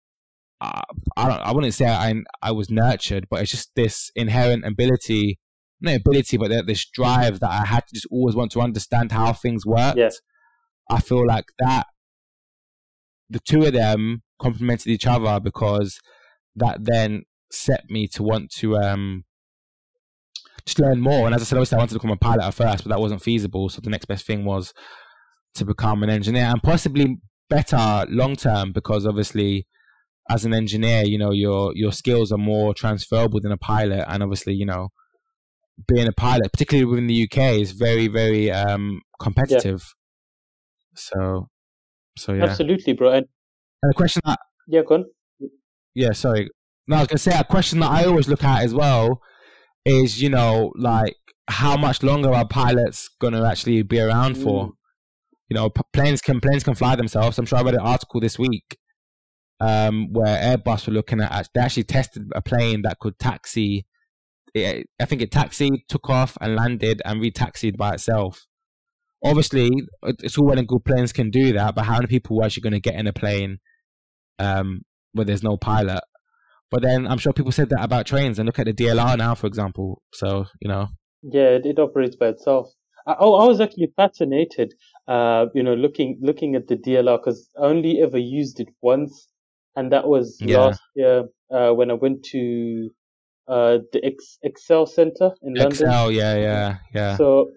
[1.18, 5.40] I don't, I wouldn't say I I was nurtured, but it's just this inherent ability,
[5.82, 9.34] not ability, but this drive that I had to just always want to understand how
[9.34, 9.98] things worked.
[9.98, 10.10] Yeah.
[10.90, 11.88] I feel like that
[13.30, 16.00] the two of them complemented each other because
[16.56, 19.24] that then set me to want to um
[20.66, 21.26] just learn more.
[21.26, 23.02] And as I said, obviously I wanted to become a pilot at first, but that
[23.02, 23.70] wasn't feasible.
[23.70, 24.74] So the next best thing was
[25.56, 27.18] to become an engineer and possibly
[27.50, 29.68] better long term because obviously
[30.30, 34.24] as an engineer, you know, your your skills are more transferable than a pilot, and
[34.24, 34.90] obviously, you know,
[35.88, 39.82] being a pilot, particularly within the UK, is very very um, competitive.
[39.82, 40.96] Yeah.
[40.96, 41.48] So,
[42.18, 43.12] so yeah, absolutely, bro.
[43.12, 43.26] And,
[43.82, 45.06] and a question that yeah, go on.
[45.96, 46.50] Yeah, sorry.
[46.88, 49.22] No, I was gonna say a question that I always look at as well
[49.86, 51.16] is, you know, like
[51.50, 54.44] how much longer are pilots gonna actually be around mm.
[54.44, 54.72] for?
[55.50, 57.38] You know, planes can planes can fly themselves.
[57.38, 58.78] I'm sure I read an article this week
[59.64, 61.50] um, where Airbus were looking at.
[61.54, 63.86] They actually tested a plane that could taxi.
[64.54, 68.46] It, I think it taxied, took off, and landed, and retaxied by itself.
[69.24, 69.70] Obviously,
[70.04, 72.62] it's all well and good planes can do that, but how many people are actually
[72.62, 73.60] going to get in a plane
[74.38, 74.82] um,
[75.14, 76.02] where there's no pilot?
[76.70, 79.34] But then I'm sure people said that about trains, and look at the DLR now,
[79.34, 80.02] for example.
[80.12, 80.90] So you know,
[81.22, 82.70] yeah, it, it operates by itself.
[83.08, 84.74] I, oh, I was actually fascinated,
[85.08, 89.30] uh, you know, looking looking at the DLR because I only ever used it once
[89.76, 90.58] and that was yeah.
[90.58, 92.90] last year uh, when I went to
[93.48, 95.88] uh, the Ex- ExCeL Center in London.
[95.88, 97.18] ExCeL, yeah, yeah, yeah.
[97.18, 97.52] So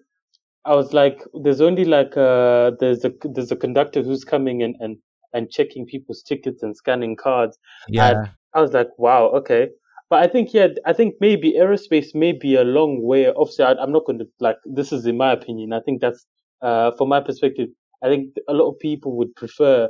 [0.65, 4.75] I was like, there's only like uh, there's a there's a conductor who's coming in
[4.81, 4.97] and
[5.33, 7.59] and checking people's tickets and scanning cards.
[7.89, 8.11] Yeah.
[8.11, 9.69] And I was like, wow, okay.
[10.09, 13.27] But I think yeah, I think maybe aerospace may be a long way.
[13.29, 15.73] Obviously, I, I'm not going to like this is in my opinion.
[15.73, 16.27] I think that's
[16.63, 17.69] uh, from my perspective.
[18.03, 19.89] I think a lot of people would prefer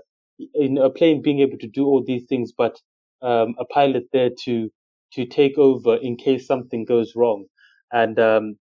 [0.54, 2.80] in a plane being able to do all these things, but
[3.22, 4.70] um, a pilot there to
[5.12, 7.46] to take over in case something goes wrong.
[7.92, 8.56] And um,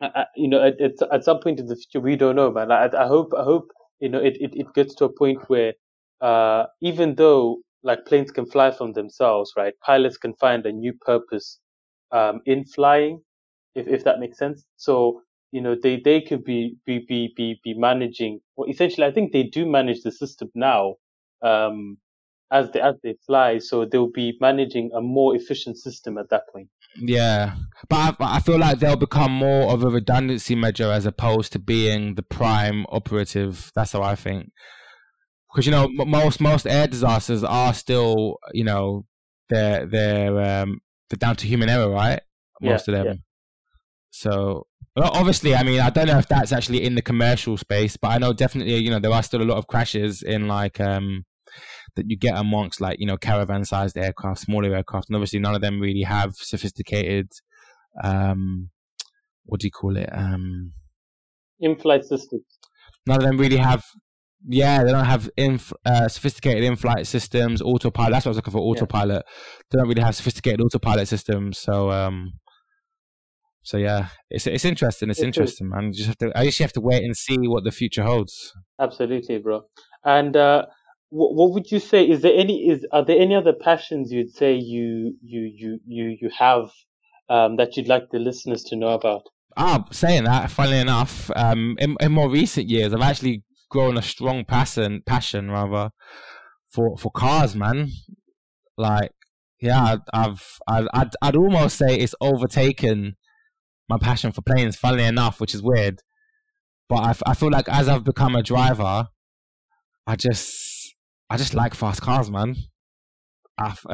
[0.00, 0.80] I, you know, at,
[1.12, 2.70] at, some point in the future, we don't know, man.
[2.70, 5.74] I, I hope I hope you know it, it, it gets to a point where
[6.20, 9.74] uh, even though like planes can fly from themselves, right?
[9.84, 11.58] Pilots can find a new purpose
[12.12, 13.20] um, in flying,
[13.74, 14.64] if if that makes sense.
[14.76, 15.22] So
[15.54, 19.32] you know they they could be be be be, be managing well essentially i think
[19.32, 20.94] they do manage the system now
[21.42, 21.96] um
[22.54, 23.58] as they as they fly.
[23.58, 26.68] So they'll be managing a more efficient system at that point.
[26.96, 27.56] Yeah,
[27.88, 31.58] but I, I feel like they'll become more of a redundancy measure as opposed to
[31.58, 33.72] being the prime operative.
[33.74, 34.50] That's how I think.
[35.52, 39.06] Because you know most most air disasters are still you know
[39.50, 42.20] they're they're um they're down to human error, right?
[42.60, 43.06] Most yeah, of them.
[43.06, 43.20] Yeah.
[44.10, 47.96] So well, obviously, I mean, I don't know if that's actually in the commercial space,
[47.96, 50.80] but I know definitely, you know, there are still a lot of crashes in like
[50.80, 51.24] um
[51.96, 55.60] that you get amongst like you know caravan-sized aircraft, smaller aircraft, and obviously none of
[55.60, 57.28] them really have sophisticated,
[58.02, 58.70] um,
[59.44, 60.72] what do you call it, um,
[61.60, 62.42] in-flight systems.
[63.06, 63.84] None of them really have.
[64.46, 68.12] Yeah, they don't have inf- uh, sophisticated in-flight systems, autopilot.
[68.12, 68.58] That's what I was looking for.
[68.58, 69.24] Autopilot.
[69.26, 69.62] Yeah.
[69.70, 71.58] They don't really have sophisticated autopilot systems.
[71.58, 72.34] So, um,
[73.64, 75.08] so yeah, it's it's interesting.
[75.08, 75.86] It's it interesting, man.
[75.86, 76.38] You just have to.
[76.38, 78.52] I just have to wait and see what the future holds.
[78.78, 79.62] Absolutely, bro.
[80.04, 80.66] And uh,
[81.08, 82.04] what, what would you say?
[82.04, 82.68] Is there any?
[82.68, 86.70] Is are there any other passions you'd say you you you you you have
[87.30, 89.22] um, that you'd like the listeners to know about?
[89.56, 94.02] Ah, saying that, funnily enough, um, in, in more recent years, I've actually grown a
[94.02, 95.90] strong passion, passion rather,
[96.70, 97.88] for for cars, man.
[98.76, 99.12] Like,
[99.58, 103.16] yeah, I've, I've I'd, I'd almost say it's overtaken
[103.88, 104.76] my passion for planes.
[104.76, 106.00] Funnily enough, which is weird,
[106.88, 109.08] but I, I feel like as I've become a driver,
[110.06, 110.94] I just
[111.30, 112.56] I just like fast cars, man.
[113.60, 113.86] if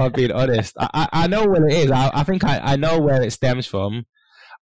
[0.00, 1.90] I'm being honest, I, I know what it is.
[1.90, 4.06] I, I think I, I know where it stems from.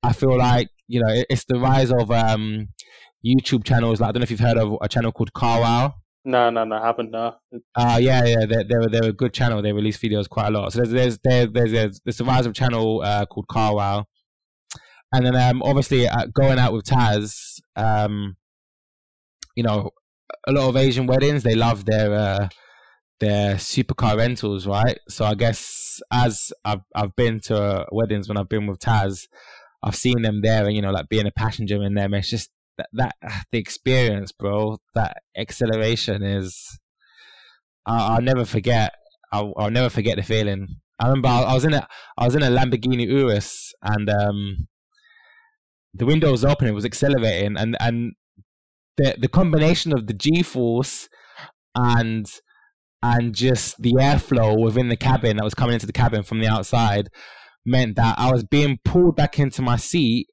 [0.03, 2.69] I feel like you know it's the rise of um,
[3.25, 4.01] YouTube channels.
[4.01, 5.93] Like I don't know if you've heard of a channel called CarWow.
[6.25, 7.11] No, no, no, haven't.
[7.11, 7.37] No.
[7.75, 9.63] Uh yeah, yeah, they're they're they're a good channel.
[9.63, 10.73] They release videos quite a lot.
[10.73, 14.05] So there's there's there's there's, there's, a rise of channel uh, called CarWow,
[15.13, 18.37] and then um obviously uh, going out with Taz um
[19.57, 19.91] you know,
[20.47, 22.49] a lot of Asian weddings they love their uh,
[23.19, 24.99] their supercar rentals, right?
[25.09, 29.29] So I guess as I've I've been to weddings when I've been with Taz,
[29.83, 32.51] I've seen them there, and you know, like being a passenger in them, it's just
[32.93, 34.79] that, that the experience, bro.
[34.95, 36.79] That acceleration is,
[37.87, 38.95] I'll, I'll never forget.
[39.33, 40.67] I'll, I'll, never forget the feeling.
[40.99, 41.87] I remember I, I was in a
[42.19, 44.69] I was in a Lamborghini Urus, and um,
[45.95, 46.69] the window was open.
[46.69, 48.13] It was accelerating, and and
[48.97, 51.09] the the combination of the G force
[51.75, 52.27] and
[53.03, 56.49] and just the airflow within the cabin that was coming into the cabin from the
[56.49, 57.09] outside
[57.65, 60.29] meant that I was being pulled back into my seat,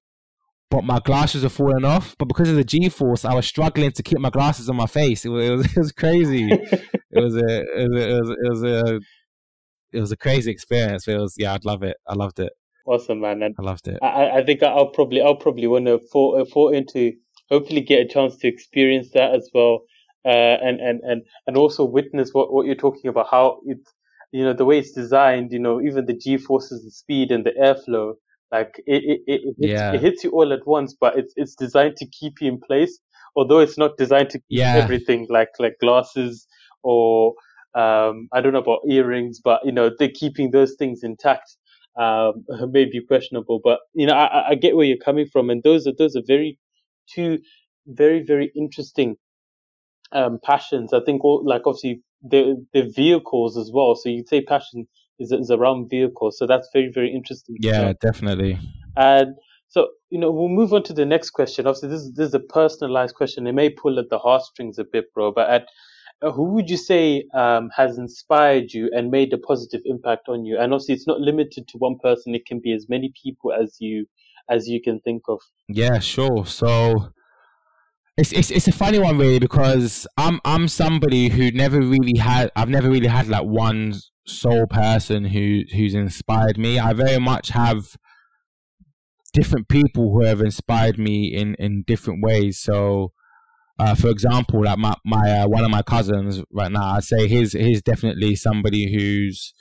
[0.70, 2.16] but my glasses were falling off.
[2.18, 4.88] But because of the G force, I was struggling to keep my glasses on my
[4.88, 5.26] face.
[5.26, 6.50] It was it was, it was crazy.
[6.52, 9.00] it was a it was a, it was, it was a
[9.94, 11.08] it was a crazy experience.
[11.08, 11.98] It was yeah, I'd love it.
[12.08, 12.54] I loved it.
[12.86, 13.44] Awesome, man.
[13.44, 14.00] And I loved it.
[14.02, 17.14] I, I think I'll probably I'll probably want to fall, fall into
[17.50, 19.82] hopefully get a chance to experience that as well.
[20.26, 23.94] Uh, and, and, and, and also witness what, what you're talking about, how it's,
[24.32, 27.46] you know, the way it's designed, you know, even the G forces, the speed and
[27.46, 28.14] the airflow,
[28.52, 29.94] like it, it, it, it, hits, yeah.
[29.94, 33.00] it hits you all at once, but it's, it's designed to keep you in place.
[33.36, 34.76] Although it's not designed to keep yeah.
[34.76, 36.48] everything like, like glasses
[36.82, 37.34] or,
[37.76, 41.58] um, I don't know about earrings, but you know, they're keeping those things intact.
[41.98, 45.64] Um, may be questionable, but you know, I, I get where you're coming from, and
[45.64, 46.60] those are those are very
[47.12, 47.40] two
[47.88, 49.16] very very interesting
[50.12, 50.94] um, passions.
[50.94, 53.96] I think all, like obviously the the vehicles as well.
[53.96, 54.88] So you say passion
[55.20, 56.38] is is around vehicles.
[56.38, 57.56] So that's very very interesting.
[57.60, 58.60] Yeah, definitely.
[58.96, 59.36] And
[59.68, 61.68] so you know we'll move on to the next question.
[61.68, 63.48] Obviously this is this is a personalized question.
[63.48, 65.32] It may pull at the heartstrings a bit, bro.
[65.32, 65.68] But at
[66.22, 70.46] uh, who would you say um, has inspired you and made a positive impact on
[70.46, 70.58] you?
[70.58, 73.78] And obviously, it's not limited to one person; it can be as many people as
[73.80, 74.08] you
[74.50, 75.40] as you can think of.
[75.68, 76.46] Yeah, sure.
[76.46, 77.12] So
[78.18, 82.52] it's it's it's a funny one really because I'm I'm somebody who never really had
[82.56, 83.94] I've never really had like one
[84.28, 86.80] sole person who who's inspired me.
[86.80, 87.96] I very much have
[89.34, 92.60] different people who have inspired me in in different ways.
[92.60, 93.14] So
[93.80, 97.28] uh, for example, like my my uh, one of my cousins right now, I'd say
[97.28, 99.54] he's he's definitely somebody who's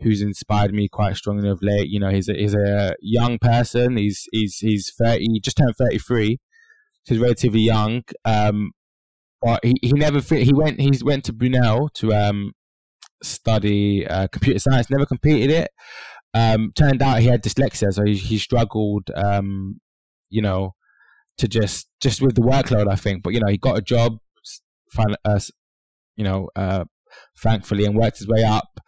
[0.00, 1.88] who's inspired me quite strongly of late.
[1.88, 3.96] You know, he's a, he's a young person.
[3.96, 6.38] He's he's he's thirty, just turned thirty three.
[7.04, 8.02] So he's relatively young.
[8.24, 8.72] Um,
[9.40, 12.52] but he, he never he went he went to Brunel to um
[13.22, 14.90] study uh, computer science.
[14.90, 15.70] Never completed it.
[16.34, 19.10] Um, turned out he had dyslexia, so he, he struggled.
[19.14, 19.80] Um,
[20.28, 20.74] you know,
[21.38, 23.22] to just just with the workload, I think.
[23.22, 24.18] But you know, he got a job.
[24.92, 25.40] Find, uh,
[26.16, 26.84] you know, uh,
[27.38, 28.80] thankfully, and worked his way up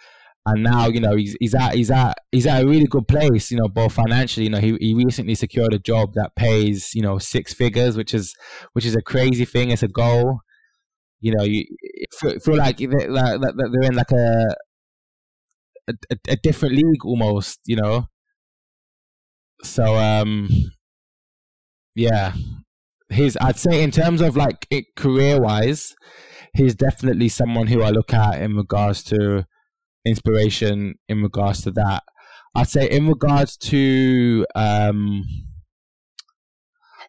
[0.49, 3.51] and now you know he's he's at he's at he's at a really good place
[3.51, 7.03] you know both financially you know he, he recently secured a job that pays you
[7.03, 8.35] know six figures which is
[8.73, 10.41] which is a crazy thing it's a goal
[11.21, 11.65] you know, you
[12.19, 14.55] feel, feel like they're, they're in like a,
[15.89, 18.07] a a different league almost, you know.
[19.63, 20.49] So um,
[21.95, 22.33] yeah,
[23.11, 25.95] he's I'd say in terms of like career wise,
[26.55, 29.47] he's definitely someone who I look at in regards to
[30.07, 30.95] inspiration.
[31.09, 32.03] In regards to that,
[32.55, 35.25] I'd say in regards to um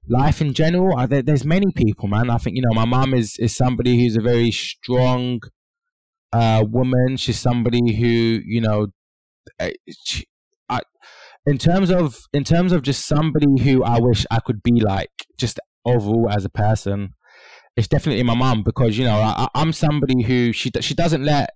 [0.10, 2.30] life in general, I, there, there's many people, man.
[2.30, 5.42] I think you know my mom is is somebody who's a very strong
[6.34, 7.18] uh, woman.
[7.18, 8.88] She's somebody who you know,
[9.60, 9.72] eh,
[10.04, 10.26] she,
[10.68, 10.80] I,
[11.46, 15.12] in terms of in terms of just somebody who I wish I could be like,
[15.38, 17.14] just overall as a person.
[17.78, 21.52] It's definitely my mom because you know I, I'm somebody who she she doesn't let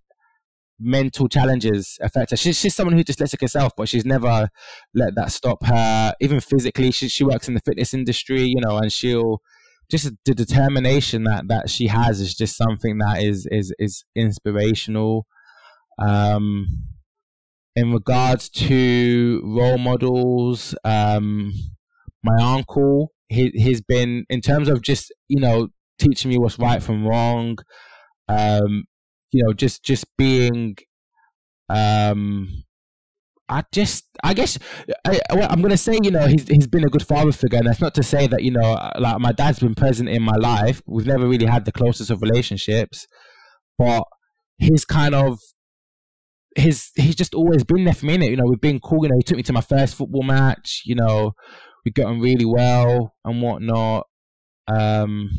[0.84, 2.38] mental challenges affect her.
[2.38, 4.50] She's, she's someone who's dyslexic herself, but she's never
[4.94, 6.14] let that stop her.
[6.20, 9.42] Even physically, she she works in the fitness industry, you know, and she'll
[9.90, 15.26] just the determination that that she has is just something that is is is inspirational.
[16.00, 16.68] Um,
[17.76, 21.54] in regards to role models, um,
[22.24, 25.70] my uncle, he he's been in terms of just you know
[26.00, 27.58] teaching me what's right from wrong.
[28.28, 28.86] Um,
[29.34, 30.78] you know, just just being,
[31.70, 32.64] um,
[33.50, 34.58] I just, I guess,
[35.06, 37.82] I, am to say, you know, he's he's been a good father figure, and that's
[37.82, 40.82] not to say that you know, like my dad's been present in my life.
[40.86, 43.08] We've never really had the closest of relationships,
[43.78, 44.04] but
[44.58, 45.40] his kind of
[46.56, 48.30] his he's just always been there for me.
[48.30, 49.04] You know, we've been cool.
[49.04, 50.84] You know, he took me to my first football match.
[50.86, 51.34] You know,
[51.86, 54.08] we got on really well and whatnot.
[54.68, 55.30] Um,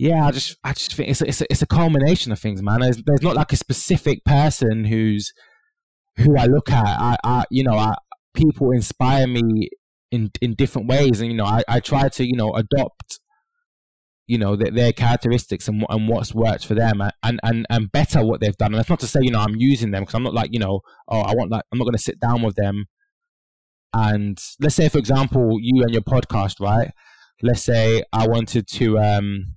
[0.00, 2.62] yeah, I just I just think it's a, it's a, it's a culmination of things,
[2.62, 2.80] man.
[2.80, 5.30] There's there's not like a specific person who's
[6.16, 6.86] who I look at.
[6.86, 7.94] I, I you know, I,
[8.32, 9.68] people inspire me
[10.10, 13.20] in in different ways, and you know, I, I try to you know adopt
[14.26, 18.24] you know their, their characteristics and and what's worked for them, and and and better
[18.24, 18.72] what they've done.
[18.72, 20.60] And that's not to say you know I'm using them because I'm not like you
[20.60, 22.86] know oh I want like I'm not going to sit down with them
[23.92, 26.92] and let's say for example you and your podcast right
[27.42, 29.56] let's say i wanted to um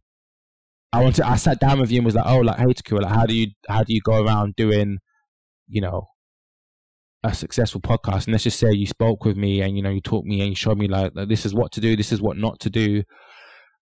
[0.93, 1.25] I wanted.
[1.25, 3.35] I sat down with you and was like, "Oh, like, hey, Takura, like, how do
[3.35, 4.99] you how do you go around doing,
[5.67, 6.07] you know,
[7.23, 10.01] a successful podcast?" And let's just say you spoke with me and you know you
[10.01, 12.21] taught me and you showed me like, like this is what to do, this is
[12.21, 13.03] what not to do,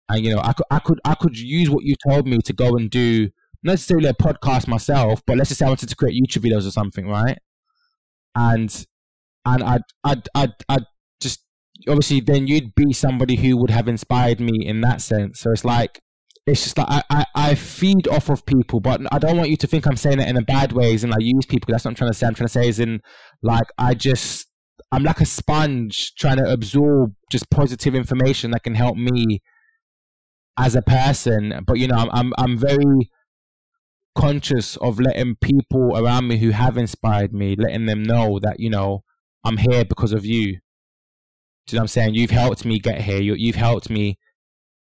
[0.09, 2.53] and you know, I could I could I could use what you told me to
[2.53, 3.29] go and do
[3.63, 6.67] not necessarily a podcast myself, but let's just say I wanted to create YouTube videos
[6.67, 7.37] or something, right?
[8.35, 8.85] And
[9.45, 10.85] and I'd I'd I'd, I'd
[11.19, 11.41] just
[11.87, 15.41] obviously then you'd be somebody who would have inspired me in that sense.
[15.41, 16.02] So it's like
[16.45, 19.57] it's just like I, I, I feed off of people, but I don't want you
[19.57, 21.71] to think I'm saying it in a bad ways and I use people.
[21.71, 22.27] That's not what I'm trying to say.
[22.27, 23.01] I'm trying to say is in
[23.41, 24.47] like I just
[24.91, 29.41] I'm like a sponge trying to absorb just positive information that can help me
[30.57, 31.63] as a person.
[31.65, 33.09] But you know, I'm I'm, I'm very
[34.15, 38.69] conscious of letting people around me who have inspired me, letting them know that you
[38.69, 39.03] know
[39.45, 40.59] I'm here because of you.
[41.65, 42.15] Do you know what I'm saying?
[42.15, 43.21] You've helped me get here.
[43.21, 44.17] You, you've helped me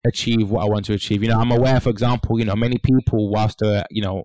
[0.09, 1.23] achieve what I want to achieve.
[1.23, 4.25] You know, I'm aware, for example, you know, many people whilst they're, you know,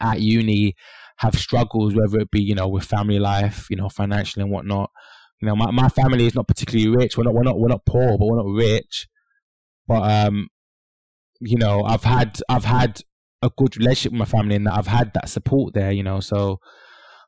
[0.00, 0.74] at uni
[1.18, 4.90] have struggles, whether it be, you know, with family life, you know, financially and whatnot.
[5.40, 7.16] You know, my, my family is not particularly rich.
[7.16, 9.06] We're not, we're not, we're not poor, but we're not rich.
[9.86, 10.48] But, um,
[11.40, 13.00] you know, I've had, I've had
[13.42, 16.58] a good relationship with my family and I've had that support there, you know, so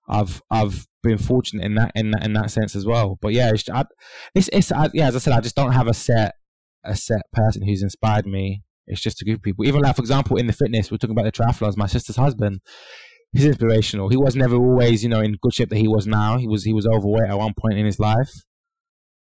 [0.08, 3.18] I've, I've been fortunate in that, in that, in that sense as well.
[3.20, 3.84] But yeah, it's, I,
[4.34, 6.34] it's, it's I, yeah, as I said, I just don't have a set
[6.86, 8.62] a set person who's inspired me.
[8.86, 9.66] It's just a group of people.
[9.66, 11.76] Even like, for example, in the fitness, we're talking about the triathlons.
[11.76, 12.60] My sister's husband,
[13.32, 14.08] he's inspirational.
[14.08, 16.38] He was never always, you know, in good shape that he was now.
[16.38, 18.30] He was he was overweight at one point in his life,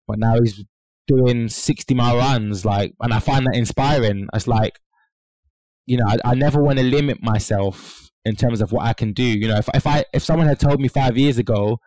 [0.06, 0.64] but now he's
[1.06, 2.64] doing sixty mile runs.
[2.64, 4.28] Like, and I find that inspiring.
[4.34, 4.78] It's like,
[5.86, 9.12] you know, I, I never want to limit myself in terms of what I can
[9.12, 9.24] do.
[9.24, 11.78] You know, if if I if someone had told me five years ago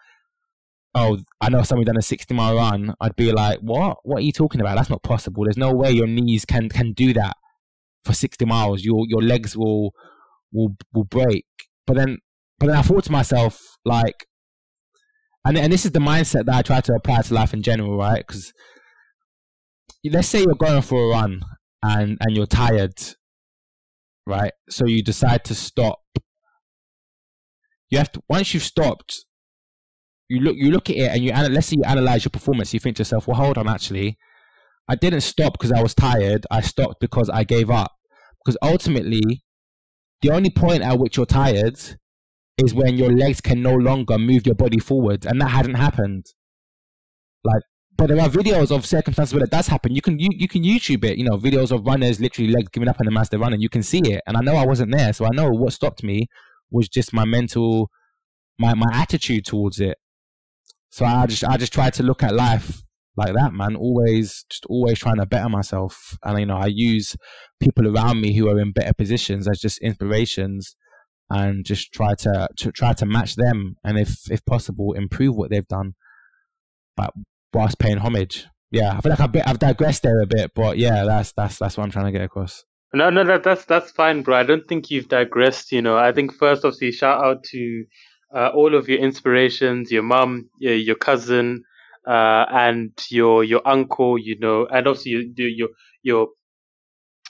[0.94, 3.98] oh, I know somebody done a 60 mile run, I'd be like, what?
[4.04, 4.76] What are you talking about?
[4.76, 5.44] That's not possible.
[5.44, 7.36] There's no way your knees can can do that
[8.04, 8.84] for 60 miles.
[8.84, 9.94] Your your legs will
[10.52, 11.46] will will break.
[11.88, 12.18] But then
[12.60, 14.26] but then I thought to myself like
[15.46, 17.98] and and this is the mindset that I try to apply to life in general,
[17.98, 18.24] right?
[18.26, 18.54] Because
[20.06, 21.42] let's say you're going for a run
[21.82, 23.00] and and you're tired,
[24.28, 24.54] right?
[24.70, 26.00] So you decide to stop.
[27.90, 29.26] You have to once you've stopped,
[30.32, 32.80] you look you look at it and you let's say you analyze your performance you
[32.80, 34.18] think to yourself well hold on actually
[34.88, 37.92] i didn't stop because i was tired i stopped because i gave up
[38.44, 39.44] because ultimately
[40.22, 41.78] the only point at which you're tired
[42.58, 46.26] is when your legs can no longer move your body forward and that hadn't happened
[47.44, 47.64] like
[48.02, 49.94] but there are videos of circumstances where it does happen.
[49.94, 51.20] You can you, you can YouTube it.
[51.20, 53.70] You know, videos of runners literally legs giving up on the master run, and you
[53.70, 54.22] can see it.
[54.26, 56.26] And I know I wasn't there, so I know what stopped me
[56.72, 57.92] was just my mental,
[58.58, 60.00] my my attitude towards it.
[60.92, 62.82] So I just I just tried to look at life
[63.18, 63.76] like that, man.
[63.76, 67.16] Always just always trying to better myself, and you know I use
[67.60, 70.76] people around me who are in better positions as just inspirations,
[71.30, 75.50] and just try to, to try to match them, and if if possible, improve what
[75.50, 75.94] they've done.
[76.98, 77.12] But
[77.54, 78.46] whilst paying homage.
[78.70, 81.58] Yeah, I feel like I've, bit, I've digressed there a bit, but yeah, that's that's
[81.58, 82.64] that's what I'm trying to get across.
[82.94, 84.36] No, no, that, that's that's fine, bro.
[84.36, 85.72] I don't think you've digressed.
[85.72, 87.84] You know, I think first, obviously, shout out to
[88.36, 91.64] uh, all of your inspirations, your mum, your, your cousin,
[92.08, 94.18] uh, and your your uncle.
[94.18, 95.70] You know, and also your your
[96.04, 96.28] your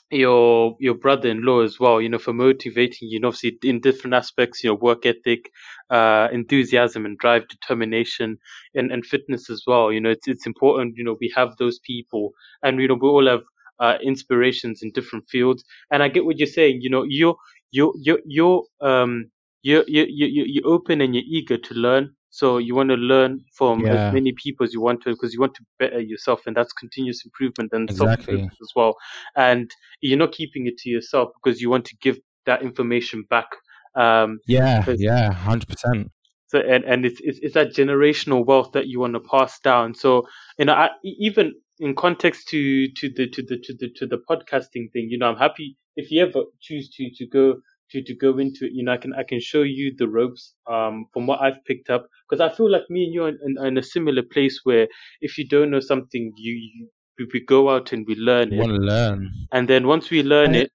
[0.10, 2.02] your your brother-in-law as well.
[2.02, 4.64] You know, for motivating you, know, obviously in different aspects.
[4.64, 5.50] You know, work ethic,
[5.90, 8.38] uh, enthusiasm, and drive, determination,
[8.76, 9.92] and and fitness as well.
[9.92, 10.96] You know, it's it's important.
[10.98, 12.32] You know, we have those people,
[12.64, 13.44] and you know, we all have
[13.80, 15.64] uh, inspirations in different fields.
[15.92, 16.80] And I get what you're saying.
[16.82, 17.36] You know, you're
[17.72, 19.32] you're you're you're um
[19.64, 22.16] you're you you you're open and you're eager to learn.
[22.30, 23.94] So you want to learn from Yeah.
[23.94, 26.74] as many people as you want to, because you want to better yourself, and that's
[26.74, 28.36] continuous improvement and self Exactly.
[28.36, 28.96] improvement as well.
[29.36, 29.70] And
[30.02, 33.48] you're not keeping it to yourself because you want to give that information back.
[33.96, 36.12] Um, Yeah, yeah, hundred percent.
[36.48, 39.96] so and and it's, it's it's that generational wealth that you want to pass down.
[39.96, 40.28] So
[40.60, 44.08] you know, I, e- even in context to to the to the to the to
[44.08, 47.56] the podcasting thing, you know, I'm happy if you ever choose to to go
[47.92, 48.72] to to go into it.
[48.74, 51.90] You know, I can I can show you the ropes um from what I've picked
[51.90, 54.60] up because I feel like me and you are in, in, in a similar place
[54.64, 54.88] where
[55.22, 56.90] if you don't know something, you, you
[57.20, 59.32] we, we go out and we learn it, Want to learn?
[59.52, 60.72] and then once we learn it.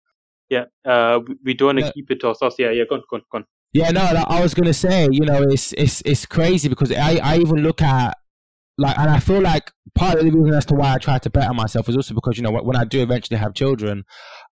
[0.49, 1.91] Yeah, uh, we- we don't want to Yeah.
[1.93, 2.55] keep it to ourselves.
[2.57, 3.45] Yeah, yeah, go on, go on, go on.
[3.73, 7.17] Yeah, no, like, I was gonna say, you know, it's it's it's crazy because I
[7.17, 8.17] I even look at
[8.79, 11.31] like, and I feel like part of the reason as to why I try to
[11.31, 14.05] better myself is also because you know when I do eventually have children,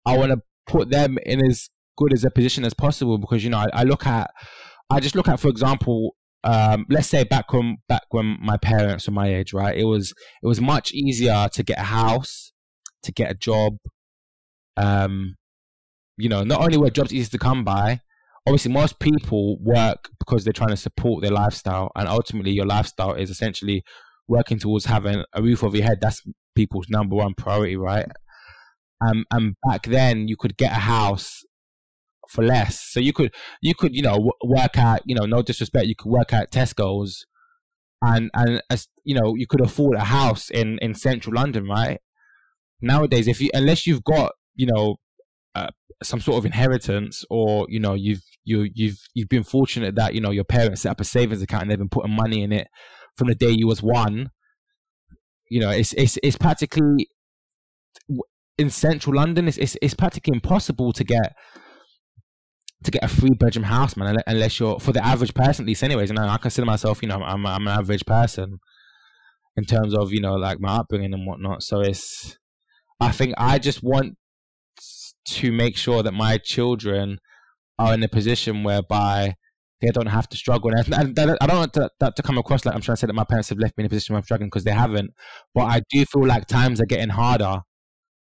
[0.04, 3.50] I want to put them in as good as a position as possible because you
[3.50, 4.30] know I, I look at
[4.90, 6.16] I just look at for example.
[6.46, 9.74] Um, let's say back when back when my parents were my age, right?
[9.74, 12.52] It was it was much easier to get a house,
[13.02, 13.78] to get a job.
[14.76, 15.36] Um,
[16.18, 18.00] you know, not only were jobs easy to come by,
[18.46, 23.14] obviously most people work because they're trying to support their lifestyle and ultimately your lifestyle
[23.14, 23.82] is essentially
[24.28, 26.22] working towards having a roof over your head that's
[26.54, 28.06] people's number one priority right
[29.06, 31.42] um, and back then you could get a house
[32.34, 32.80] for less.
[32.80, 33.32] So you could
[33.62, 37.24] you could you know work at you know no disrespect you could work at tesco's
[38.02, 42.00] and and as you know you could afford a house in in central london right?
[42.80, 44.96] Nowadays if you unless you've got you know
[45.54, 45.68] uh,
[46.02, 50.20] some sort of inheritance or you know you've you you've you've been fortunate that you
[50.20, 52.66] know your parents set up a savings account and they've been putting money in it
[53.16, 54.30] from the day you was one
[55.48, 57.08] you know it's it's it's practically
[58.58, 61.34] in central london it's it's, it's practically impossible to get
[62.84, 65.82] to get a three bedroom house man unless you're for the average person at least
[65.82, 68.58] anyways and i consider myself you know i'm i'm an average person
[69.56, 72.38] in terms of you know like my upbringing and whatnot so it's
[73.00, 74.16] i think i just want
[75.24, 77.18] to make sure that my children
[77.78, 79.34] are in a position whereby
[79.80, 80.70] they don't have to struggle.
[80.70, 83.14] And I, don't want to, that to come across like I'm trying to say that
[83.14, 85.10] my parents have left me in a position where I'm struggling because they haven't.
[85.54, 87.60] But I do feel like times are getting harder.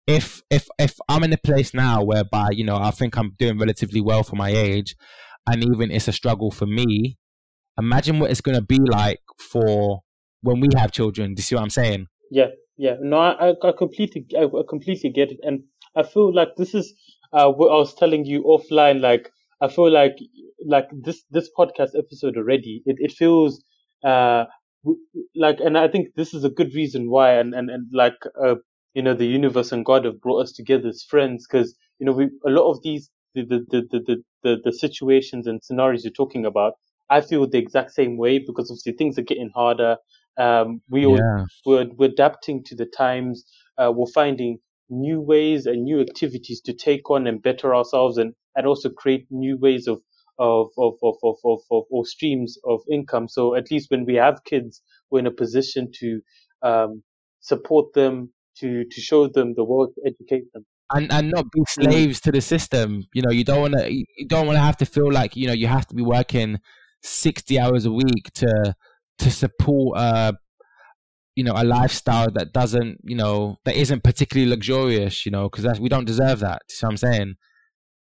[0.09, 3.59] If if if I'm in a place now whereby you know I think I'm doing
[3.59, 4.95] relatively well for my age,
[5.45, 7.17] and even it's a struggle for me,
[7.77, 10.01] imagine what it's going to be like for
[10.41, 11.35] when we have children.
[11.35, 12.07] Do you see what I'm saying?
[12.31, 12.95] Yeah, yeah.
[12.99, 15.61] No, I, I completely, I, I completely get it, and
[15.95, 16.91] I feel like this is
[17.31, 19.01] uh, what I was telling you offline.
[19.01, 19.29] Like,
[19.61, 20.15] I feel like,
[20.65, 23.63] like this this podcast episode already, it it feels
[24.03, 24.45] uh
[25.35, 28.55] like, and I think this is a good reason why, and and and like uh,
[28.93, 32.13] you know, the universe and God have brought us together as friends, because you know,
[32.13, 36.11] we a lot of these the the the the the, the, situations and scenarios you're
[36.11, 36.73] talking about.
[37.09, 39.97] I feel the exact same way because obviously things are getting harder.
[40.37, 43.43] Um, we all Yeah, we're, we're adapting to the times.
[43.77, 44.59] Uh, we're finding
[44.89, 49.27] new ways and new activities to take on and better ourselves and, and also create
[49.29, 50.01] new ways of,
[50.39, 53.27] of, of, of, of, of, of or streams of income.
[53.27, 56.21] So at least when we have kids, we're in a position to,
[56.61, 57.03] um,
[57.41, 60.65] support them, to, to show them the world, to educate them.
[60.93, 63.03] and and not be slaves to the system.
[63.13, 65.47] You know, you don't want to you don't want to have to feel like you
[65.47, 66.59] know you have to be working
[67.03, 68.75] sixty hours a week to
[69.19, 70.31] to support uh
[71.35, 75.25] you know a lifestyle that doesn't you know that isn't particularly luxurious.
[75.25, 76.61] You know, because we don't deserve that.
[76.69, 77.33] See what I'm saying?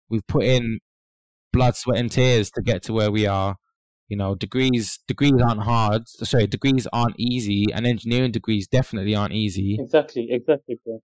[0.09, 0.79] We've put in
[1.53, 3.55] blood, sweat, and tears to get to where we are.
[4.11, 6.01] You know, degrees degrees aren't hard.
[6.09, 9.77] Sorry, degrees aren't easy, and engineering degrees definitely aren't easy.
[9.79, 10.77] Exactly, exactly.
[10.83, 10.99] Bro.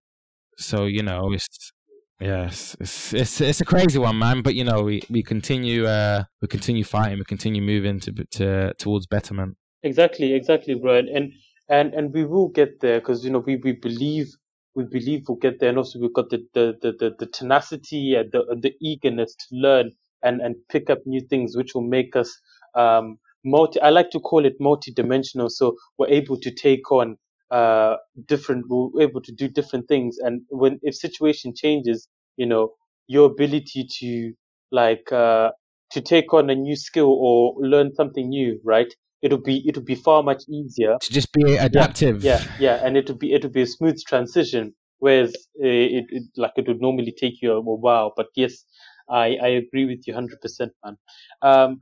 [0.57, 1.71] So you know, it's
[2.19, 4.41] yes, it's it's it's a crazy one, man.
[4.41, 8.73] But you know, we we continue uh we continue fighting, we continue moving to to
[8.73, 9.55] towards betterment.
[9.83, 10.97] Exactly, exactly, bro.
[10.97, 11.31] And
[11.69, 14.27] and and we will get there because you know we we believe
[14.75, 18.15] we believe we'll get there, and also we've got the the the, the, the tenacity
[18.15, 19.91] and the the eagerness to learn
[20.23, 22.37] and and pick up new things, which will make us
[22.77, 23.79] um multi.
[23.81, 25.49] I like to call it multi-dimensional.
[25.49, 27.17] So we're able to take on
[27.51, 28.65] uh different.
[28.69, 32.07] We're able to do different things, and when if situation changes,
[32.37, 32.73] you know
[33.07, 34.33] your ability to
[34.71, 35.51] like uh
[35.91, 38.93] to take on a new skill or learn something new, right?
[39.21, 42.23] It'll be it'll be far much easier To just be adaptive.
[42.23, 45.31] yeah, yeah, and it would be it would be a smooth transition, whereas
[45.63, 48.13] uh, it, it like it would normally take you a while.
[48.15, 48.63] But yes,
[49.09, 50.97] I I agree with you hundred percent, man.
[51.41, 51.79] Um,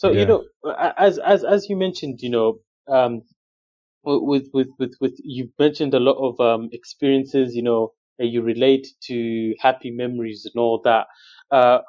[0.00, 0.20] so Yeah.
[0.20, 0.44] you know,
[0.96, 2.48] as as as you mentioned, you know,
[2.88, 3.22] um,
[4.02, 8.40] with with with with you mentioned a lot of um experiences, you know, that you
[8.40, 11.06] relate to happy memories and all that.
[11.50, 11.80] Uh,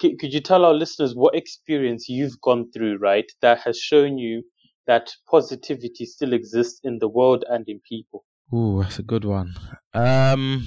[0.00, 4.18] c- could you tell our listeners what experience you've gone through, right, that has shown
[4.18, 4.42] you
[4.88, 8.24] that positivity still exists in the world and in people?
[8.52, 9.54] Ooh, that's a good one.
[9.94, 10.66] Um,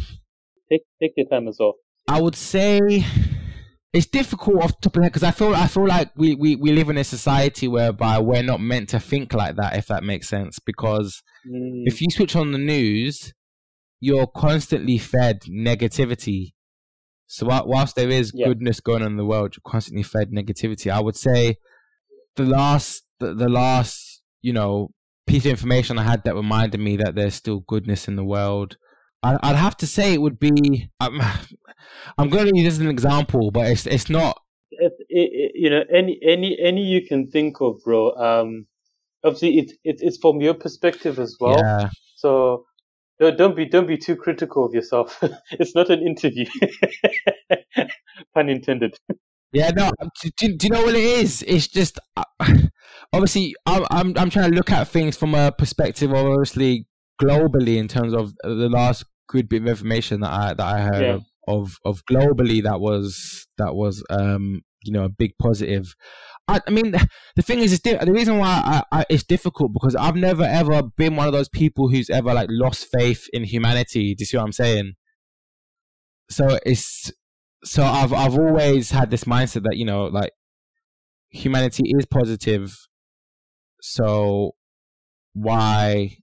[0.71, 1.75] Take take your time as well.
[2.07, 3.03] I would say
[3.93, 6.71] it's difficult off the top of because I feel I feel like we, we, we
[6.71, 10.27] live in a society whereby we're not meant to think like that, if that makes
[10.29, 10.59] sense.
[10.59, 13.33] Because Mm, if you switch on the news,
[14.01, 16.53] you're constantly fed negativity.
[17.27, 18.47] So whilst there is Yeah.
[18.47, 20.91] goodness going on in the world, you're constantly fed negativity.
[20.91, 21.55] I would say
[22.35, 24.89] the last the, the last you know
[25.27, 28.75] piece of information I had that reminded me that there's still goodness in the world.
[29.23, 30.89] I'd have to say it would be.
[30.99, 31.19] I'm,
[32.17, 34.39] I'm going to use this as an example, but it's it's not.
[34.71, 38.11] it, it, it- you know, any any any you can think of, bro.
[38.15, 38.65] Um,
[39.23, 41.57] obviously, it's it's it's from your perspective as well.
[41.59, 42.65] yeah, So
[43.19, 45.21] don't, don't be don't be too critical of yourself.
[45.51, 46.45] it's not an interview.
[48.33, 48.97] Pun intended.
[49.51, 49.91] Yeah, no.
[50.21, 51.43] Do, do, do you know what it is?
[51.47, 52.23] It's just uh,
[53.13, 56.85] obviously I'm I'm I'm trying to look at things from a perspective of obviously
[57.21, 61.05] globally in terms of the last good bit of information that I that I heard
[61.05, 61.19] Yeah.
[61.47, 65.93] of, of globally that was that was um you know a big positive.
[66.47, 66.91] I, I mean
[67.35, 70.43] the thing is, it's di- the reason why I, I, it's difficult because I've never
[70.43, 74.15] ever been one of those people who's ever like lost faith in humanity.
[74.15, 74.93] Do you see what I'm saying?
[76.29, 77.11] So it's
[77.63, 80.31] so I've I've always had this mindset that you know like
[81.29, 82.75] humanity is positive.
[83.81, 84.53] So
[85.33, 86.17] why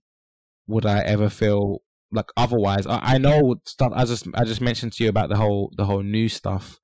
[0.67, 2.85] would I ever feel like otherwise?
[2.87, 3.91] I, I know stuff.
[3.95, 6.79] I just I just mentioned to you about the whole the whole new stuff.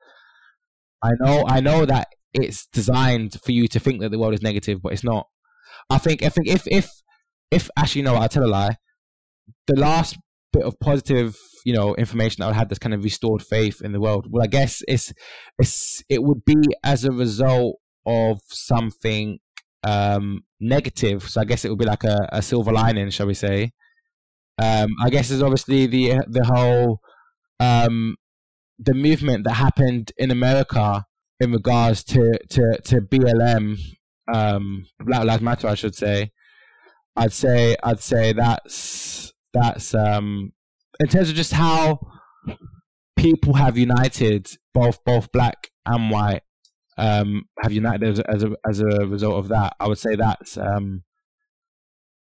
[1.04, 4.42] I know I know that it's designed for you to think that the world is
[4.42, 5.28] negative, but it's not.
[5.90, 6.90] I think I think if if
[7.52, 8.78] if actually no, I'll tell a lie.
[9.68, 10.18] The last
[10.52, 13.92] bit of positive, you know, information that I had that's kind of restored faith in
[13.92, 14.28] the world.
[14.30, 15.14] Well, I guess it's
[15.60, 19.40] it's it would be as a result of something
[19.84, 21.24] um negative.
[21.24, 23.72] So I guess it would be like a, a silver lining, shall we say?
[24.62, 27.00] Um, I guess there's obviously the the whole
[27.60, 28.16] um
[28.80, 31.06] the movement that happened in America
[31.40, 33.78] in regards to to to BLM,
[34.32, 36.32] um, Black Lives Matter, I should say.
[37.16, 40.52] I'd say I'd say that's that's um
[41.00, 42.00] in terms of just how
[43.16, 46.42] people have united, both both black and white,
[46.98, 49.76] um, have united as, a- as a as a result of that.
[49.80, 51.04] I would say that's um,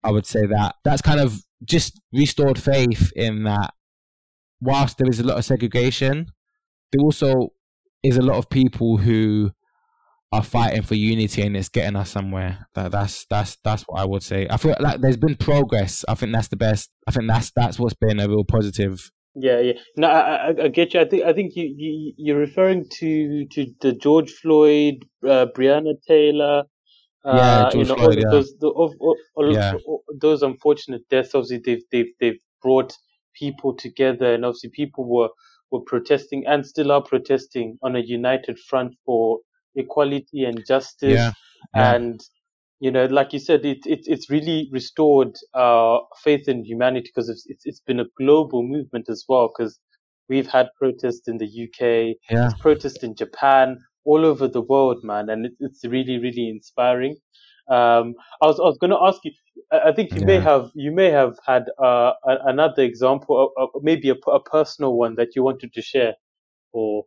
[0.02, 3.72] I would say that that's kind of just restored faith in that.
[4.62, 6.26] Whilst there is a lot of segregation,
[6.92, 7.48] there also
[8.02, 9.52] is a lot of people who
[10.32, 12.66] are fighting for unity and it's getting us somewhere.
[12.74, 14.46] That, that's that's that's what I would say.
[14.50, 16.04] I feel like there's been progress.
[16.08, 16.90] I think that's the best.
[17.06, 19.10] I think that's that's what's been a real positive.
[19.34, 19.72] Yeah, yeah.
[19.96, 21.00] No, I, I, I get you.
[21.00, 25.94] I think I think you, you you're referring to to the George Floyd, uh, Breonna
[26.06, 26.64] Taylor.
[27.24, 28.30] Uh, Yeah, you George know, Floyd, all yeah.
[28.30, 29.74] those the, all, all, all, Yeah.
[30.20, 31.34] those unfortunate deaths.
[31.34, 32.92] Obviously, they've they've they've brought
[33.34, 35.28] people together, and obviously, people were
[35.70, 39.38] were protesting and still are protesting on a united front for
[39.76, 41.14] equality and justice.
[41.14, 41.32] Yeah,
[41.74, 41.94] yeah.
[41.94, 42.20] and
[42.80, 47.28] you know, like you said, it, it it's really restored uh, faith in humanity because
[47.28, 49.48] it's, it's it's been a global movement as well.
[49.56, 49.78] Because
[50.28, 52.50] we've had protests in the UK, Yeah.
[52.60, 57.16] protests in Japan, all over the world, man, and it, it's really really inspiring.
[57.70, 59.32] Um, I was I was going to ask you.
[59.72, 63.82] I think you may have you may have had uh, a- another example, of, of
[63.82, 66.14] maybe a, a personal one that you wanted to share,
[66.72, 67.04] or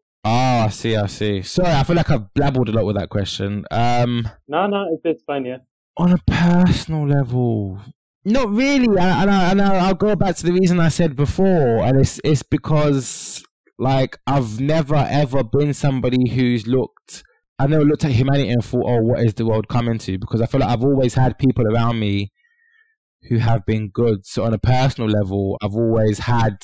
[0.63, 1.41] I see, I see.
[1.41, 3.65] Sorry, I feel like I've blabbled a lot with that question.
[3.69, 5.45] Um, no, no, it's, it's fine.
[5.45, 5.57] Yeah.
[5.97, 7.81] On a personal level,
[8.23, 8.85] not really.
[8.85, 12.21] And, I, and I, I'll go back to the reason I said before, and it's
[12.23, 13.43] it's because
[13.77, 17.23] like I've never ever been somebody who's looked.
[17.59, 20.41] I never looked at humanity and thought, "Oh, what is the world coming to?" Because
[20.41, 22.31] I feel like I've always had people around me
[23.29, 24.25] who have been good.
[24.25, 26.63] So on a personal level, I've always had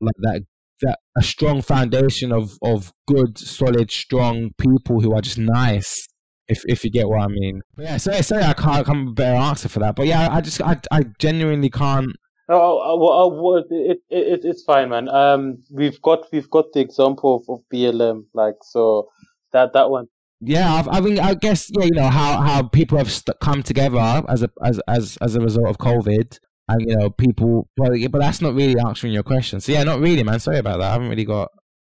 [0.00, 0.42] like that
[0.82, 6.06] that a strong foundation of of good, solid, strong people who are just nice.
[6.48, 7.62] If if you get what I mean.
[7.76, 9.96] But yeah, sorry, sorry, I can't come a better answer for that.
[9.96, 12.10] But yeah, I just I I genuinely can't.
[12.48, 15.08] Oh, oh, oh well, oh, it, it, it's fine, man.
[15.08, 19.08] Um, we've got we've got the example of, of BLM, like so
[19.52, 20.08] that that one.
[20.40, 23.62] Yeah, I, I mean, I guess yeah, you know how how people have st- come
[23.62, 26.38] together as a as as as a result of COVID,
[26.68, 29.60] and you know people, but but that's not really answering your question.
[29.60, 30.40] So yeah, not really, man.
[30.40, 30.90] Sorry about that.
[30.90, 31.50] I haven't really got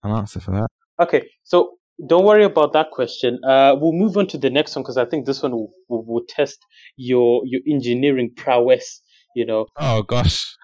[0.03, 0.67] an answer for that.
[1.01, 3.39] Okay, so don't worry about that question.
[3.43, 6.05] Uh, we'll move on to the next one because I think this one will, will,
[6.05, 6.59] will test
[6.97, 9.01] your your engineering prowess.
[9.35, 9.65] You know.
[9.77, 10.55] Oh gosh.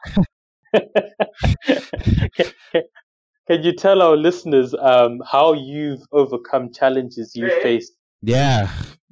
[3.49, 7.93] Can you tell our listeners um, how you've overcome challenges you faced?
[8.21, 8.69] Yeah,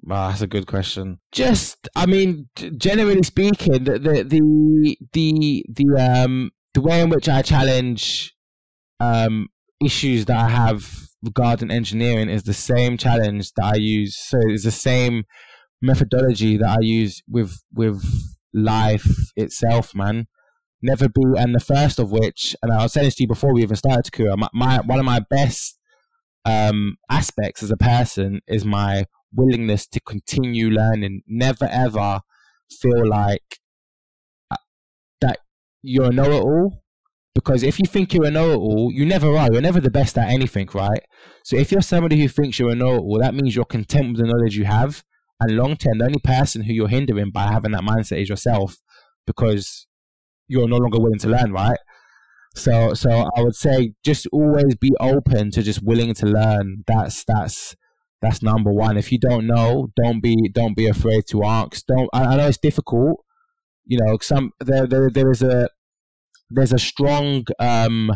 [0.08, 1.20] well, that's a good question.
[1.32, 2.47] Just, I mean,
[2.78, 8.34] generally speaking, the the the the, the um the way in which I challenge
[8.99, 9.47] um
[9.84, 14.18] issues that I have regarding engineering is the same challenge that I use.
[14.18, 15.26] So it's the same
[15.82, 18.03] methodology that I use with with
[18.53, 20.28] life itself, man
[20.82, 23.53] never be, and the first of which, and I was saying this to you before
[23.53, 25.80] we even started Takura, my, my one of my best
[26.45, 31.21] um, aspects as a person is my willingness to continue learning.
[31.28, 32.21] Never ever
[32.69, 33.59] feel like
[34.51, 34.57] uh,
[35.21, 35.39] that
[35.82, 36.84] you're a know-it-all.
[37.34, 39.49] Because if you think you're a know-it-all, you never are.
[39.51, 41.01] You're never the best at anything, right?
[41.43, 44.28] So if you're somebody who thinks you're a know-it-all, that means you're content with the
[44.28, 45.03] knowledge you have.
[45.39, 48.78] And long term, the only person who you're hindering by having that mindset is yourself.
[49.28, 49.86] Because
[50.47, 51.78] you're no longer willing to learn, right?
[52.55, 56.84] So so I would say just always be open to just willing to learn.
[56.88, 57.75] That's that's
[58.22, 58.97] that's number one.
[58.97, 61.86] If you don't know, don't be don't be afraid to ask.
[61.86, 63.24] Don't I, I know it's difficult.
[63.86, 65.70] You know, some there there there is a
[66.49, 68.11] there's a strong um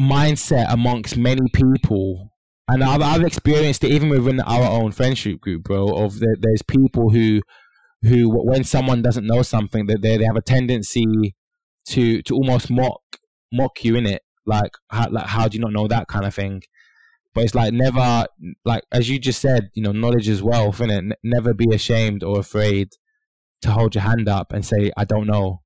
[0.00, 2.30] mindset amongst many people
[2.70, 5.88] and I've, I've experienced it even within our own friendship group, bro.
[5.88, 7.40] Of the, there's people who
[8.02, 11.34] who when someone doesn't know something that they, they have a tendency
[11.88, 13.02] to to almost mock
[13.52, 16.34] mock you in it like how, like how do you not know that kind of
[16.34, 16.62] thing
[17.34, 18.26] but it's like never
[18.64, 20.98] like as you just said you know knowledge is wealth innit?
[20.98, 22.88] N- never be ashamed or afraid
[23.62, 25.62] to hold your hand up and say i don't know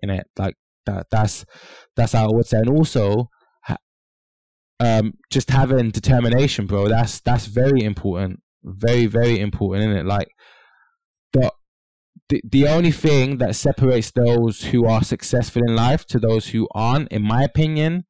[0.00, 0.54] in it like
[0.86, 1.44] that that's
[1.96, 3.28] that's how i would say and also
[4.80, 8.40] um just having determination bro that's that's very important.
[8.64, 10.28] Very very important in it like
[11.32, 11.52] but
[12.28, 16.66] the, the only thing that separates those who are successful in life to those who
[16.74, 18.04] aren't, in my opinion,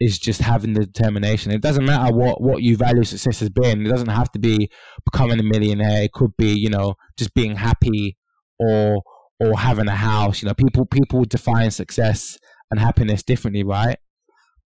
[0.00, 1.52] is just having the determination.
[1.52, 3.86] It doesn't matter what, what you value success has been.
[3.86, 4.70] It doesn't have to be
[5.10, 6.02] becoming a millionaire.
[6.02, 8.16] It could be, you know, just being happy
[8.58, 9.02] or
[9.38, 10.42] or having a house.
[10.42, 12.38] You know, people people define success
[12.70, 13.96] and happiness differently, right?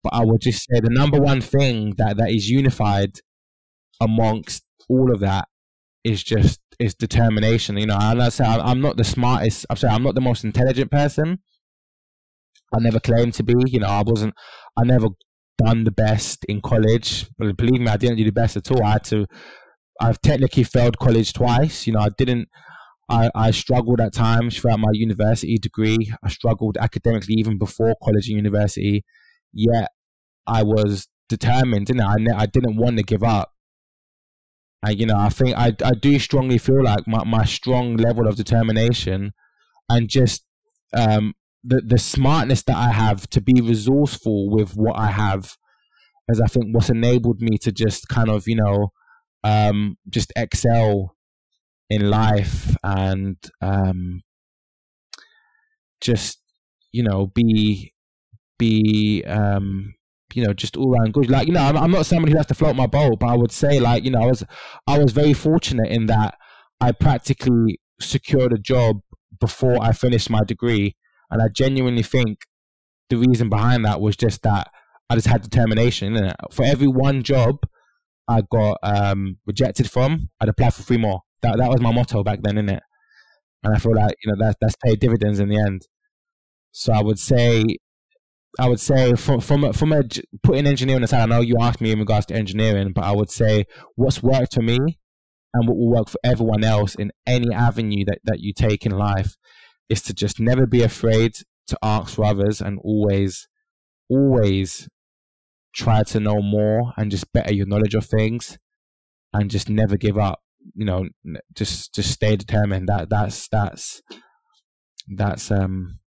[0.03, 3.11] But I would just say the number one thing that, that is unified
[4.01, 5.47] amongst all of that
[6.03, 7.77] is just is determination.
[7.77, 9.65] You know, and I say I'm not the smartest.
[9.69, 11.39] I'm sorry, I'm not the most intelligent person.
[12.73, 13.53] I never claimed to be.
[13.67, 14.33] You know, I wasn't.
[14.77, 15.09] I never
[15.57, 17.27] done the best in college.
[17.37, 18.83] But believe me, I didn't do the best at all.
[18.83, 19.25] I had to.
[19.99, 21.85] I've technically failed college twice.
[21.85, 22.47] You know, I didn't.
[23.09, 26.13] I, I struggled at times throughout my university degree.
[26.23, 29.03] I struggled academically even before college and university.
[29.53, 29.89] Yet
[30.47, 32.13] I was determined, didn't I?
[32.13, 33.51] I, I didn't want to give up.
[34.83, 38.27] And you know, I think I I do strongly feel like my, my strong level
[38.27, 39.33] of determination
[39.89, 40.43] and just
[40.93, 41.33] um
[41.63, 45.57] the the smartness that I have to be resourceful with what I have
[46.29, 48.89] is I think what's enabled me to just kind of, you know,
[49.43, 51.15] um just excel
[51.89, 54.21] in life and um
[55.99, 56.39] just
[56.91, 57.93] you know be
[58.57, 59.93] be um
[60.33, 61.29] you know, just all around good.
[61.29, 63.35] Like, you know, I'm, I'm not somebody who has to float my boat, but I
[63.35, 64.43] would say, like, you know, I was,
[64.87, 66.35] I was very fortunate in that
[66.79, 68.97] I practically secured a job
[69.39, 70.95] before I finished my degree,
[71.31, 72.39] and I genuinely think
[73.09, 74.71] the reason behind that was just that
[75.09, 76.31] I just had determination.
[76.51, 77.57] For every one job
[78.27, 81.21] I got um, rejected from, I'd apply for three more.
[81.41, 82.79] That that was my motto back then, innit?
[83.63, 85.81] And I feel like you know that that's paid dividends in the end.
[86.71, 87.63] So I would say
[88.59, 90.03] I would say from from a, from a
[90.43, 93.31] putting engineering aside, I know you asked me in regards to engineering, but I would
[93.31, 93.65] say
[93.95, 94.77] what's worked for me
[95.53, 98.91] and what will work for everyone else in any avenue that, that you take in
[98.91, 99.35] life
[99.91, 101.35] is to just never be afraid
[101.67, 103.47] to ask for others and always,
[104.09, 104.87] always
[105.73, 108.57] try to know more and just better your knowledge of things
[109.33, 110.39] and just never give up.
[110.75, 111.07] You know,
[111.53, 112.87] just just stay determined.
[112.87, 114.01] That that's that's
[115.07, 115.99] that's um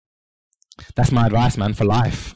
[0.95, 2.35] that's my advice, man, for life.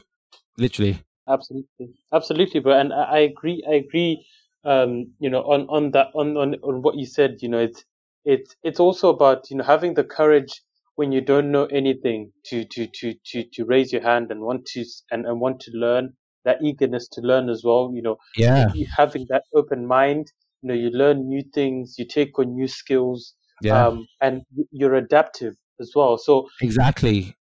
[0.57, 1.03] Literally.
[1.29, 2.79] Absolutely, absolutely, bro.
[2.79, 3.63] And I, agree.
[3.69, 4.25] I agree.
[4.63, 7.37] Um, you know, on on that on, on on what you said.
[7.41, 7.83] You know, it's
[8.25, 10.61] it's it's also about you know having the courage
[10.97, 14.65] when you don't know anything to to to to to raise your hand and want
[14.65, 18.67] to and, and want to learn that eagerness to learn as well you know yeah
[18.97, 20.31] having that open mind
[20.61, 23.87] you know you learn new things you take on new skills yeah.
[23.87, 24.41] um, and
[24.71, 27.35] you're adaptive as well so exactly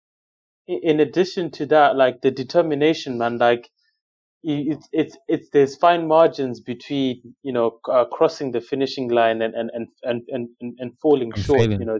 [0.67, 3.71] in addition to that like the determination man like
[4.47, 9.55] it's it's it's there's fine margins between you know uh, crossing the finishing line and
[9.55, 11.81] and and and and, and falling I'm short failing.
[11.81, 11.99] you know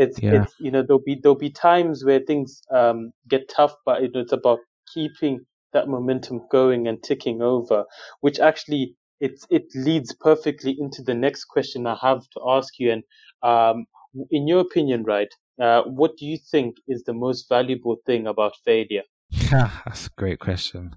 [0.00, 0.36] it's Yeah.
[0.36, 4.12] it's you know there'll be there'll be times where things um get tough but it,
[4.14, 4.60] it's about
[4.94, 5.40] keeping
[5.72, 7.84] that momentum going and ticking over
[8.20, 12.90] which actually it it leads perfectly into the next question I have to ask you
[12.92, 13.02] and
[13.42, 13.86] um
[14.30, 18.54] in your opinion right uh, what do you think is the most valuable thing about
[18.64, 19.02] failure
[19.50, 20.96] That's a great question.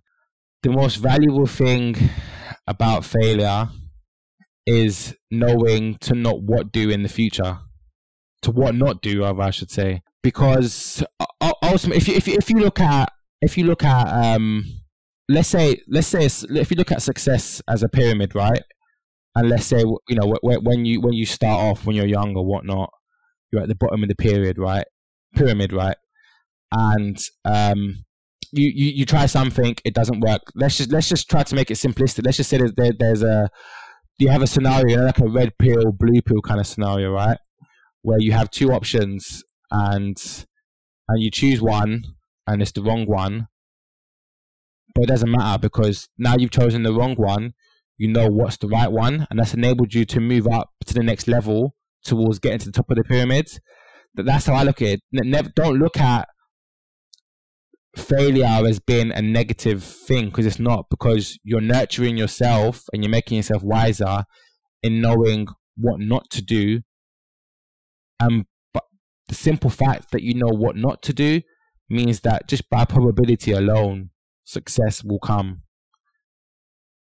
[0.63, 1.95] The most valuable thing
[2.65, 3.67] about failure
[4.65, 7.59] is knowing to not what do in the future,
[8.43, 10.01] to what not do, I should say.
[10.21, 14.07] Because uh, ultimately, if you, if you, if you look at if you look at
[14.07, 14.63] um,
[15.27, 18.63] let's say let's say if you look at success as a pyramid, right?
[19.35, 22.05] And let's say you know wh- wh- when you when you start off when you're
[22.05, 22.91] young or whatnot,
[23.51, 24.85] you're at the bottom of the period, right?
[25.35, 25.97] Pyramid, right?
[26.71, 28.05] And um,
[28.51, 30.41] you, you you try something, it doesn't work.
[30.55, 32.25] Let's just let's just try to make it simplistic.
[32.25, 33.49] Let's just say there's there, there's a
[34.19, 37.37] you have a scenario like a red pill, blue pill kind of scenario, right?
[38.03, 40.17] Where you have two options and
[41.09, 42.03] and you choose one
[42.47, 43.47] and it's the wrong one,
[44.93, 47.53] but it doesn't matter because now you've chosen the wrong one.
[47.97, 51.03] You know what's the right one, and that's enabled you to move up to the
[51.03, 53.47] next level towards getting to the top of the pyramid.
[54.15, 55.01] That- That's how I look at it.
[55.11, 56.27] Never, don't look at
[57.97, 63.11] failure as being a negative thing because it's not because you're nurturing yourself and you're
[63.11, 64.23] making yourself wiser
[64.81, 65.47] in knowing
[65.77, 66.81] what not to do
[68.23, 68.83] um but
[69.27, 71.41] the simple fact that you know what not to do
[71.89, 74.09] means that just by probability alone
[74.43, 75.61] success will come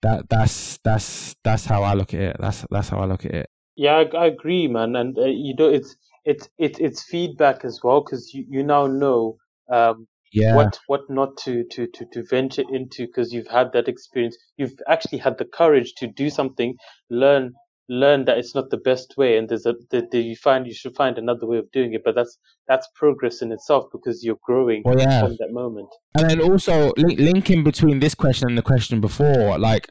[0.03, 3.35] that that's that's that's how i look at it that's that's how i look at
[3.35, 4.97] it Yeah, I, I agree, man.
[4.97, 8.87] And uh, you know, it's it's it's it's feedback as well because you, you now
[8.87, 9.37] know
[9.73, 13.89] um, yeah what what not to to to to venture into because you've had that
[13.89, 14.37] experience.
[14.57, 16.75] You've actually had the courage to do something,
[17.11, 17.55] learn
[17.89, 20.75] learn that it's not the best way, and there's a the, the, you find you
[20.75, 22.03] should find another way of doing it.
[22.05, 25.89] But that's that's progress in itself because you're growing well yeah from that moment.
[26.17, 29.89] And then also link, linking between this question and the question before, like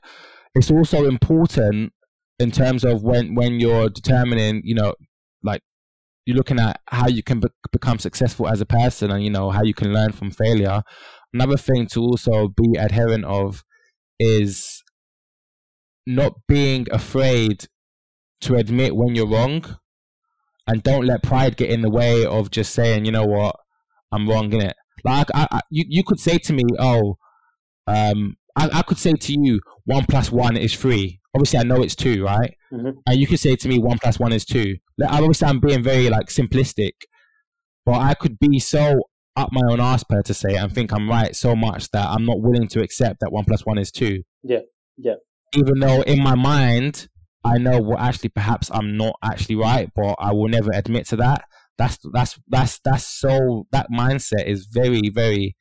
[0.55, 1.93] it's also important
[2.39, 4.95] in terms of when when you're determining, you know,
[5.43, 5.61] like
[6.25, 9.51] you're looking at how you can be- become successful as a person, and you know
[9.51, 10.83] how you can learn from failure.
[11.33, 13.63] Another thing to also be adherent of
[14.19, 14.83] is
[16.05, 17.67] not being afraid
[18.41, 19.63] to admit when you're wrong,
[20.67, 23.55] and don't let pride get in the way of just saying, you know what,
[24.11, 24.75] I'm wrong in it.
[25.03, 27.17] Like I, I, you, you could say to me, oh,
[27.87, 31.19] um, I, I could say to you, one plus one is three.
[31.33, 32.53] Obviously, I know it's two, right?
[32.71, 32.93] Mhm.
[33.07, 34.75] And you could say to me, one plus one is two.
[34.97, 36.91] Like, obviously, I'm being very like simplistic,
[37.85, 39.01] but I could be so
[39.37, 42.25] up my own arse per to say and think I'm right so much that I'm
[42.25, 44.23] not willing to accept that one plus one is two.
[44.43, 44.59] Yeah,
[44.97, 45.15] yeah.
[45.55, 47.07] Even though in my mind
[47.43, 51.15] I know well actually perhaps I'm not actually right, but I will never admit to
[51.17, 51.45] that.
[51.77, 55.55] That's that's that's that's so that mindset is very very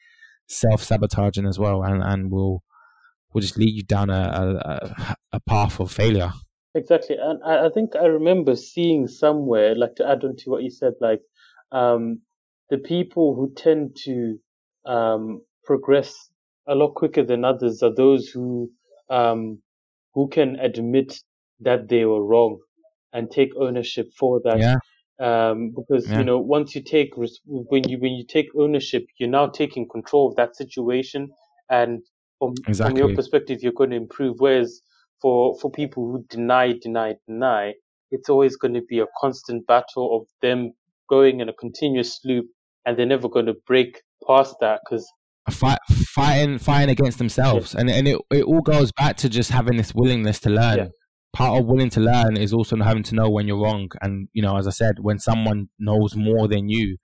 [0.47, 2.63] self sabotaging as well, and and will
[3.33, 6.33] will just lead you down a a, a path of failure.
[6.75, 10.71] Exactly, and I, think I remember seeing somewhere, like to add on to what you
[10.71, 11.21] said, like
[11.73, 12.21] um,
[12.69, 14.39] the people who tend to
[14.87, 16.31] um, progress
[16.69, 18.71] a lot quicker than others are those who
[19.09, 19.61] um,
[20.15, 21.19] who can admit
[21.61, 22.59] that they were wrong
[23.13, 24.59] and take ownership for that.
[24.59, 24.77] Yeah,
[25.19, 26.19] Um, because Yeah.
[26.19, 30.29] you know, once you take when you when you take ownership, you're now taking control
[30.29, 31.29] of that situation,
[31.69, 32.03] and
[32.39, 34.37] from from your perspective, you're going to improve.
[34.39, 34.81] Whereas
[35.21, 37.75] for for people who deny, deny, deny,
[38.11, 40.73] it's always going to be a constant battle of them
[41.09, 42.47] going in a continuous loop,
[42.87, 45.07] and they're never going to break past that because
[45.51, 47.81] fight, fighting fighting against themselves, yeah.
[47.81, 50.79] and and it it all goes back to just having this willingness to learn.
[50.79, 50.89] Yeah.
[51.33, 54.43] Part of willing to learn is also having to know when you're wrong, and you
[54.43, 56.97] know, as I said, when someone knows more than you,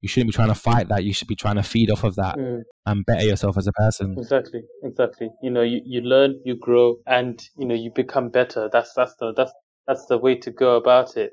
[0.00, 1.04] you shouldn't be trying to fight that.
[1.04, 2.62] You should be trying to feed off of that mm.
[2.86, 4.16] and better yourself as a person.
[4.18, 5.30] Exactly, exactly.
[5.42, 8.68] You know, you, you learn, you grow, and you know, you become better.
[8.72, 9.52] That's that's the that's
[9.86, 11.32] that's the way to go about it.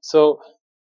[0.00, 0.40] So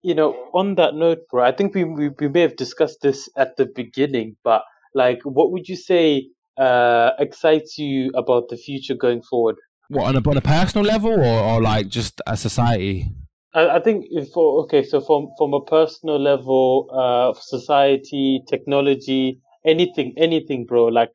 [0.04, 3.30] you know, on that note, bro, I think we, we, we may have discussed this
[3.36, 4.62] at the beginning, but
[4.94, 9.56] like, what would you say uh, excites you about the future going forward?
[9.90, 13.12] What on a on a personal level, or, or like just a society?
[13.54, 20.14] I, I think for okay, so from from a personal level, uh, society, technology, anything,
[20.18, 20.86] anything, bro.
[20.86, 21.12] Like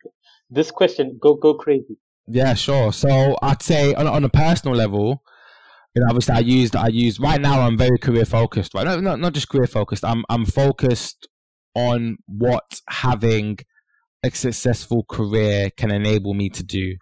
[0.51, 1.99] this question, go go crazy.
[2.27, 2.93] Yeah, sure.
[2.93, 5.23] So I'd say on on a personal level,
[5.95, 8.87] you know, obviously I used I use right now I'm very career focused, right?
[8.87, 10.05] No, not not just career focused.
[10.05, 11.29] I'm I'm focused
[11.75, 13.59] on what having
[14.25, 16.97] a successful career can enable me to do.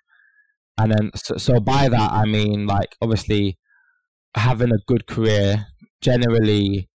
[0.83, 3.59] And then so, so by that I mean like obviously
[4.35, 5.66] having a good career,
[6.01, 6.89] generally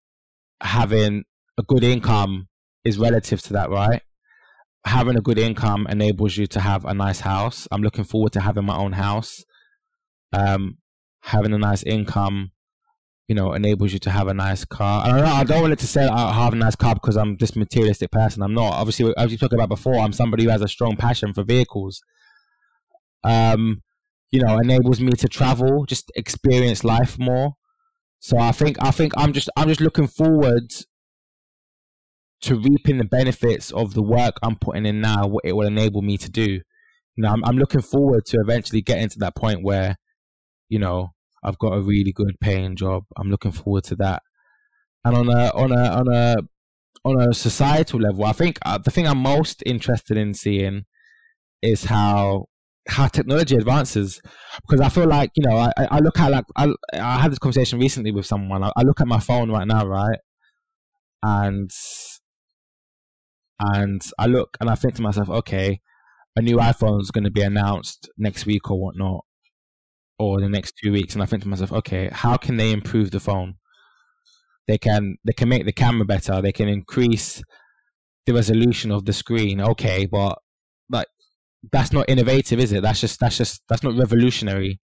[0.63, 1.25] having
[1.59, 2.49] a good income
[2.85, 4.03] is relative to that, right?
[4.87, 7.67] Having a good income enables you to have a nice house.
[7.71, 9.45] I'm looking forward to having my own house.
[10.33, 10.79] Um,
[11.23, 12.51] having a nice income,
[13.29, 15.07] you know, enables you to have a nice car.
[15.07, 17.37] I don't, I don't want it to say I have a nice car because I'm
[17.37, 18.43] this materialistic person.
[18.43, 18.75] I'm not.
[18.75, 22.03] Obviously, as you talked about before, I'm somebody who has a strong passion for vehicles.
[23.25, 23.83] Um,
[24.31, 27.55] you know, enables me to travel, just experience life more.
[28.19, 30.73] So I think I think I'm just I'm just looking forward
[32.43, 35.27] to reaping the benefits of the work I'm putting in now.
[35.27, 36.61] What it will enable me to do.
[37.17, 39.97] You know, I'm, I'm looking forward to eventually getting to that point where,
[40.69, 41.11] you know,
[41.45, 43.05] I've got a really good paying job.
[43.17, 44.23] I'm looking forward to that.
[45.05, 46.37] And on a on a on a
[47.05, 50.87] on a societal level, I think uh, the thing I'm most interested in seeing
[51.63, 52.47] is how
[52.89, 54.21] how technology advances
[54.63, 57.39] because I feel like you know I, I look at like I, I had this
[57.39, 58.63] conversation recently with someone.
[58.63, 60.19] I, I look at my phone right now right?
[61.23, 61.71] And
[63.59, 65.81] and I look and I think to myself okay
[66.37, 69.25] a new iPhone is going to be announced next week or whatnot
[70.19, 71.15] or the next two weeks.
[71.15, 73.55] And I think to myself okay how can they improve the phone?
[74.69, 76.43] They can they can make the camera better.
[76.43, 77.43] They can increase
[78.27, 79.61] the resolution of the screen.
[79.61, 80.39] Okay but
[80.91, 81.07] like
[81.73, 82.83] that's not innovative, is it?
[82.83, 84.81] That's just that's just that's not revolutionary.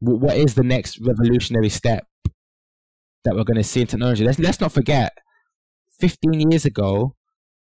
[0.00, 2.06] what is the next revolutionary step
[3.24, 4.24] that we're going to see in technology?
[4.24, 5.16] Let's let's not forget,
[5.98, 7.16] fifteen years ago,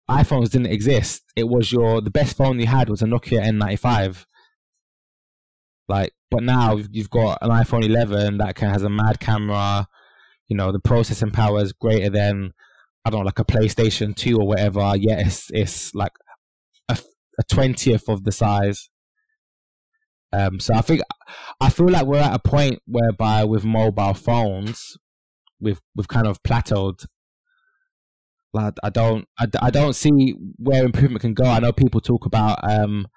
[0.09, 1.23] iPhones didn't exist.
[1.35, 4.25] It was your the best phone you had was a Nokia N95.
[5.87, 9.87] Like, but now you've got an iPhone 11 that can has a mad camera.
[10.47, 12.53] You know, the processing power is greater than
[13.05, 14.93] I don't know, like a PlayStation 2 or whatever.
[14.95, 16.11] Yes, it's, it's like
[17.39, 18.89] a twentieth of the size.
[20.31, 21.01] Um, so I think
[21.59, 24.97] I feel like we're at a point whereby with mobile phones,
[25.59, 27.05] we've we've kind of plateaued.
[28.53, 31.45] Like I don't I, I don't see where improvement can go.
[31.45, 33.07] I know people talk about um,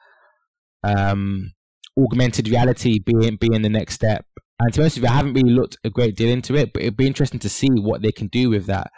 [0.85, 1.53] um,
[1.99, 4.25] augmented reality being being the next step.
[4.61, 6.73] And to be honest with you, I haven't really looked a great deal into it,
[6.73, 8.91] but it'd be interesting to see what they can do with that.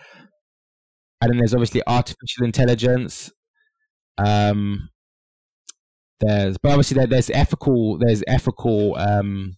[1.20, 3.33] And then there's obviously artificial intelligence.
[4.18, 4.91] Um,
[6.27, 9.57] there's but obviously there, there's ethical there's ethical um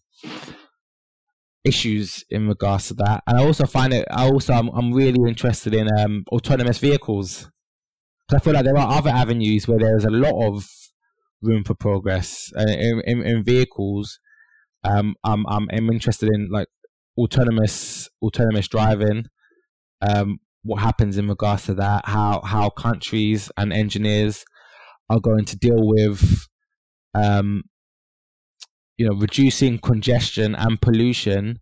[1.64, 3.22] issues in regards to that.
[3.26, 7.50] And i also find it i also i'm, I'm really interested in um autonomous vehicles.
[8.34, 10.68] I feel like there are other avenues where there's a lot of
[11.42, 14.18] room for progress uh, in, in, in vehicles.
[14.84, 16.68] Um I'm, I'm i'm interested in like
[17.18, 19.26] autonomous autonomous driving.
[20.00, 22.06] Um what happens in regards to that?
[22.06, 24.44] How how countries and engineers
[25.08, 26.46] are going to deal with
[27.16, 27.64] um,
[28.98, 31.60] you know reducing congestion and pollution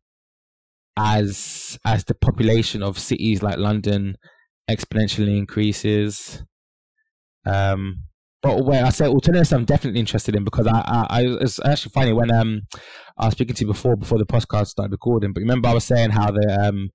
[0.97, 4.17] as as the population of cities like London
[4.71, 6.43] exponentially increases.
[7.47, 8.05] Um,
[8.43, 11.93] but where I say alternatives, I'm definitely interested in because I, I, I it's actually
[11.93, 12.63] funny when um
[13.19, 15.33] I was speaking to you before before the podcast started recording.
[15.33, 16.91] But remember, I was saying how the um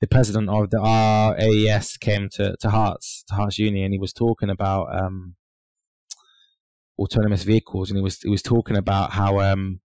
[0.00, 4.12] the president of the RAS came to to Herts to Herts Uni, and he was
[4.12, 5.36] talking about um
[6.98, 9.80] autonomous vehicles, and he was he was talking about how um,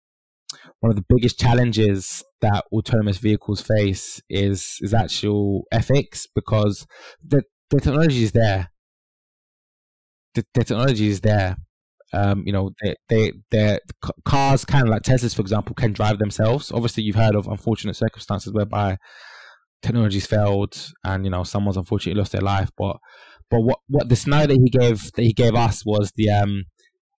[0.80, 6.88] one of the biggest challenges that autonomous vehicles face is is actual ethics because
[7.24, 8.70] the the technology is there.
[10.34, 11.58] The, the technology is there.
[12.14, 12.72] Um, you know,
[13.10, 13.80] they they
[14.26, 16.72] cars can like Teslas, for example, can drive themselves.
[16.72, 18.98] Obviously, you've heard of unfortunate circumstances whereby
[19.84, 22.98] technology's failed and you know someone's unfortunately lost their life, but
[23.52, 26.66] But what what the scenario that he gave that he gave us was the um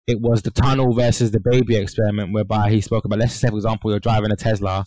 [0.07, 3.18] it was the tunnel versus the baby experiment, whereby he spoke about.
[3.18, 4.84] Let's say, for example, you're driving a Tesla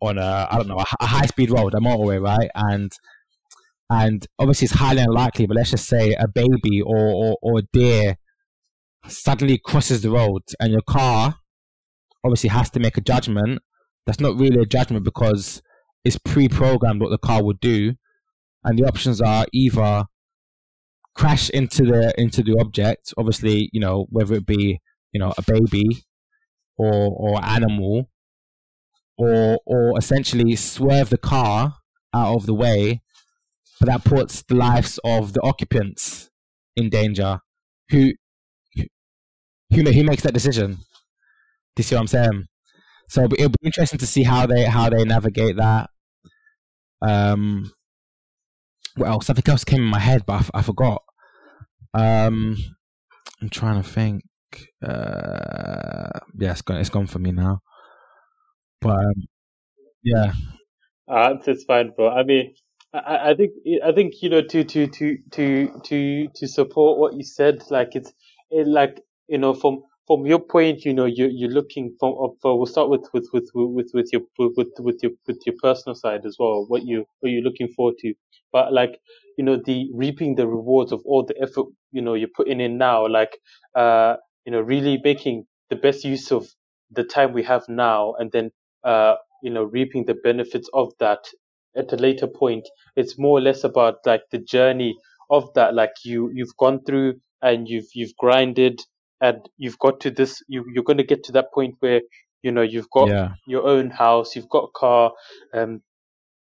[0.00, 2.50] on a I don't know a, a high speed road, a motorway, right?
[2.54, 2.92] And
[3.90, 8.16] and obviously it's highly unlikely, but let's just say a baby or or, or deer
[9.08, 11.36] suddenly crosses the road, and your car
[12.24, 13.60] obviously has to make a judgment.
[14.06, 15.62] That's not really a judgment because
[16.04, 17.94] it's pre-programmed what the car would do,
[18.64, 20.04] and the options are either
[21.16, 23.14] crash into the into the object.
[23.18, 24.80] Obviously, you know whether it be
[25.12, 26.04] you know a baby
[26.78, 28.08] or or animal,
[29.18, 31.76] or or essentially swerve the car
[32.14, 33.02] out of the way,
[33.80, 36.30] but that puts the lives of the occupants
[36.76, 37.40] in danger.
[37.90, 38.12] Who
[39.70, 40.72] who who makes that decision?
[40.74, 42.46] Do you see what I'm saying?
[43.08, 45.90] So it'll be interesting to see how they how they navigate that.
[47.02, 47.72] Um,
[48.96, 51.02] well, something else came in my head, but I, f- I forgot.
[51.94, 52.56] Um,
[53.40, 54.22] I'm trying to think.
[54.82, 56.78] Uh, yeah, it's gone.
[56.78, 57.60] It's gone for me now.
[58.80, 59.26] But um,
[60.04, 60.32] yeah,
[61.08, 62.08] Uh, it's fine, bro.
[62.10, 62.54] I mean,
[62.92, 63.52] I, I think
[63.84, 67.94] I think you know to to to to to to support what you said, like
[67.94, 68.12] it's
[68.50, 72.56] it, like you know from from your point, you know you you're looking from for
[72.56, 76.24] we'll start with with with with with your with with your with your personal side
[76.26, 76.64] as well.
[76.68, 78.14] What you what you're looking forward to,
[78.52, 78.98] but like
[79.38, 82.78] you know the reaping the rewards of all the effort you know you're putting in
[82.78, 83.38] now, like
[83.74, 86.48] uh you know really making the best use of
[86.90, 88.50] the time we have now, and then
[88.84, 91.24] uh you know reaping the benefits of that
[91.76, 94.96] at a later point it's more or less about like the journey
[95.30, 98.80] of that like you you've gone through and you've you've grinded
[99.20, 102.00] and you've got to this you you're going to get to that point where
[102.42, 105.12] you know you've got yeah, your own house you've got a car
[105.54, 105.80] um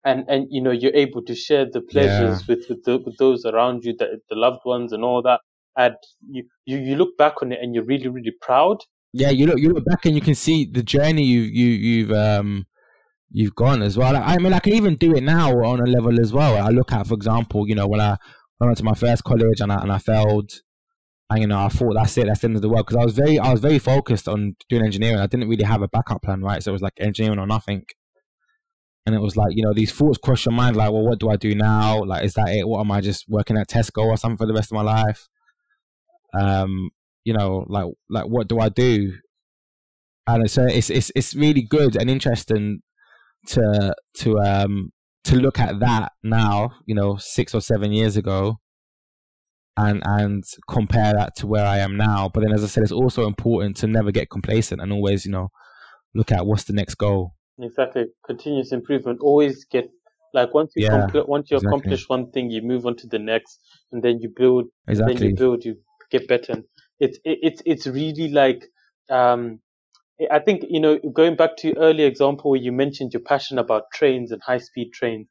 [0.05, 3.45] and and you know you're able to share the pleasures with with, the, with those
[3.45, 5.41] around you the, the loved ones and all that
[5.77, 5.95] and
[6.29, 8.79] you, you you look back on it and you're really really proud
[9.13, 9.31] yeah.
[9.31, 12.67] You look you look back and you can see the journey you you you've um
[13.31, 14.17] you've gone as well.
[14.17, 16.57] I mean, I can even do it now on a level as well.
[16.57, 18.17] I look at, for example, you know, when I,
[18.57, 20.51] when I went to my first college and I and I failed,
[21.31, 23.05] and you know, I thought that's it, that's the end of the world because I
[23.05, 25.19] was very I was very focused on doing engineering.
[25.19, 26.63] I didn't really have a backup plan, right?
[26.63, 27.85] So it was like engineering or nothing.
[29.07, 31.31] And it was like, you know, these thoughts cross your mind, like, well, what do
[31.31, 32.05] I do now?
[32.05, 32.69] Like, is that it?
[32.69, 35.29] What am I just working at Tesco or something for the rest of my life?
[36.39, 36.91] Um,
[37.25, 39.15] you know, like, like, what do I do?
[40.27, 42.81] And so it's it's it's really good and interesting
[43.47, 44.93] to to um
[45.25, 48.59] to look at that now, you know, six or seven years ago,
[49.79, 52.29] and and compare that to where I am now.
[52.33, 55.33] But then, as I said, it's also important to never get complacent and always, you
[55.33, 55.49] know,
[56.15, 57.35] look at what's the next goal.
[57.61, 58.07] Exactly.
[58.27, 59.21] Continuous improvement.
[59.21, 59.91] Always get
[60.35, 61.67] like once you Yeah, compl- once you exactly.
[61.67, 63.61] accomplish one thing, you move on to the next,
[63.93, 64.67] and then you build.
[65.05, 65.29] Then Exactly.
[65.29, 65.65] you build.
[65.65, 65.77] You
[66.11, 66.53] get better.
[66.53, 66.65] And
[67.01, 68.65] it's it, it's it's really like
[69.11, 69.61] um.
[70.31, 73.59] I think you know going back to your earlier example where you mentioned your passion
[73.59, 75.29] about trains and high speed trains.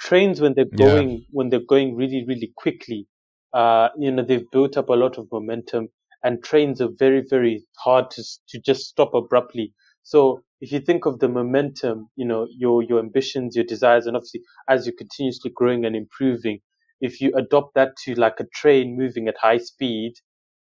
[0.00, 0.86] Trains when they're Yeah.
[0.86, 3.06] going when they're going really really quickly,
[3.52, 5.88] uh, you know they've built up a lot of momentum,
[6.24, 9.72] and trains are very very hard to to just stop abruptly.
[10.02, 14.16] So if you think of the momentum, you know, your your ambitions, your desires, and
[14.16, 16.60] obviously as you're continuously growing and improving,
[17.00, 20.14] if you adopt that to like a train moving at high speed,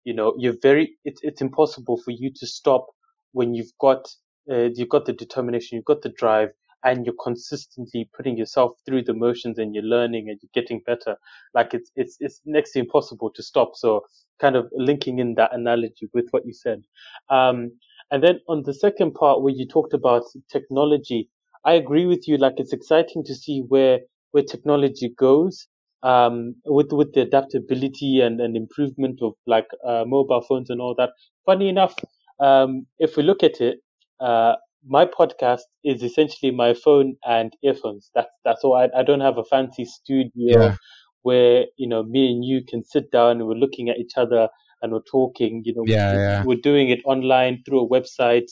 [0.05, 2.86] you know, you're very it's impossible for you to stop
[3.32, 4.09] when you've got
[4.51, 6.51] uh, you've got the determination, you've got the drive,
[6.85, 11.16] and you're consistently putting yourself through the motions and you're learning and you're getting better.
[11.55, 13.72] Like it's it's it's next to impossible to stop.
[13.76, 14.03] So
[14.41, 16.83] kind of linking in that analogy with what you said.
[17.31, 17.72] Um,
[18.11, 21.29] and then on the second part where you talked about technology,
[21.64, 22.37] I agree with you.
[22.39, 24.01] Like it's exciting to see where
[24.31, 25.66] where technology goes
[26.03, 30.95] um, with with the adaptability and, and improvement of like uh, mobile phones and all
[30.97, 31.11] that.
[31.45, 31.95] Funny enough,
[32.41, 33.81] um, if we look at it,
[34.20, 34.55] uh,
[34.87, 38.11] my podcast is essentially my phone and earphones.
[38.14, 38.74] That's that's all.
[38.74, 40.76] I, I don't have a fancy studio Yeah.
[41.22, 44.49] where you know me and you can sit down and we're looking at each other
[44.83, 45.62] and we're talking.
[45.64, 46.45] You know, Yeah, we- yeah.
[46.45, 48.51] we're doing it online through a website,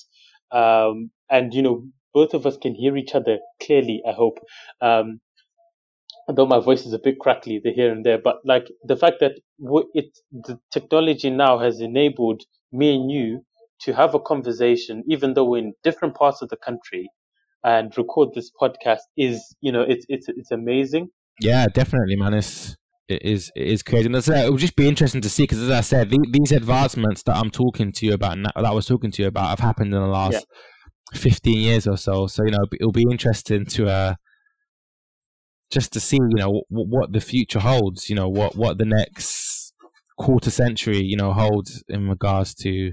[0.51, 4.03] um, and you know both of us can hear each other clearly.
[4.09, 4.39] I hope.
[4.81, 5.20] Um,
[6.29, 9.16] although my voice is a bit crackly the here and there, but like the fact
[9.20, 9.33] that
[9.95, 13.43] it the technology now has enabled me and you
[13.81, 17.09] to have a conversation, even though we're in different parts of the country,
[17.64, 21.09] and record this podcast is you know it's it's it's amazing.
[21.41, 22.35] Yeah, definitely, man.
[22.35, 22.77] It's
[23.09, 24.07] it is it is crazy.
[24.07, 26.53] And said, it would just be interesting to see because, as I said, the, these
[26.53, 29.51] advancements that I'm talking to you about, now, that I was talking to you about,
[29.51, 30.47] have happened in the last
[31.12, 31.18] Yeah.
[31.18, 32.27] 15 years or so.
[32.27, 34.14] So you know, it'll be, it'll be interesting to uh
[35.70, 38.09] just to see, you know, w- what the future holds.
[38.09, 39.72] You know, what what the next
[40.18, 42.93] quarter century, you know, holds in regards to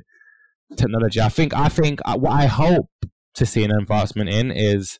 [0.77, 1.21] technology.
[1.21, 2.89] I think I think uh, what I hope
[3.35, 4.99] to see an advancement in is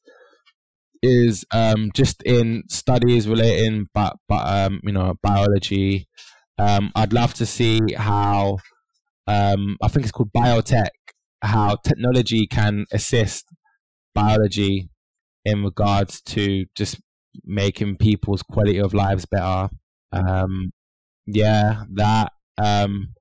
[1.02, 6.08] is um, just in studies relating but but um, you know biology.
[6.58, 8.58] Um, I'd love to see how
[9.28, 10.90] um, I think it's called biotech,
[11.42, 13.46] how technology can assist
[14.14, 14.90] biology
[15.46, 17.02] in regards to just
[17.44, 19.70] making people's quality of lives better.
[20.12, 20.72] Um,
[21.26, 23.14] yeah, that um,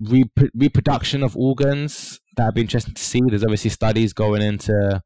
[0.00, 3.20] rep- reproduction of organs that'd be interesting to see.
[3.26, 5.02] There's obviously studies going into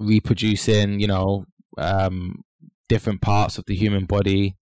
[0.00, 1.44] reproducing, you know,
[1.78, 2.42] um,
[2.88, 4.56] different parts of the human body.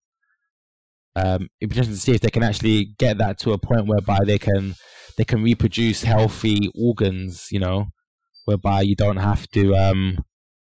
[1.15, 3.87] Um, it'd be interesting to see if they can actually get that to a point
[3.87, 4.75] whereby they can
[5.17, 7.47] they can reproduce healthy organs.
[7.51, 7.87] You know,
[8.45, 10.19] whereby you don't have to, um,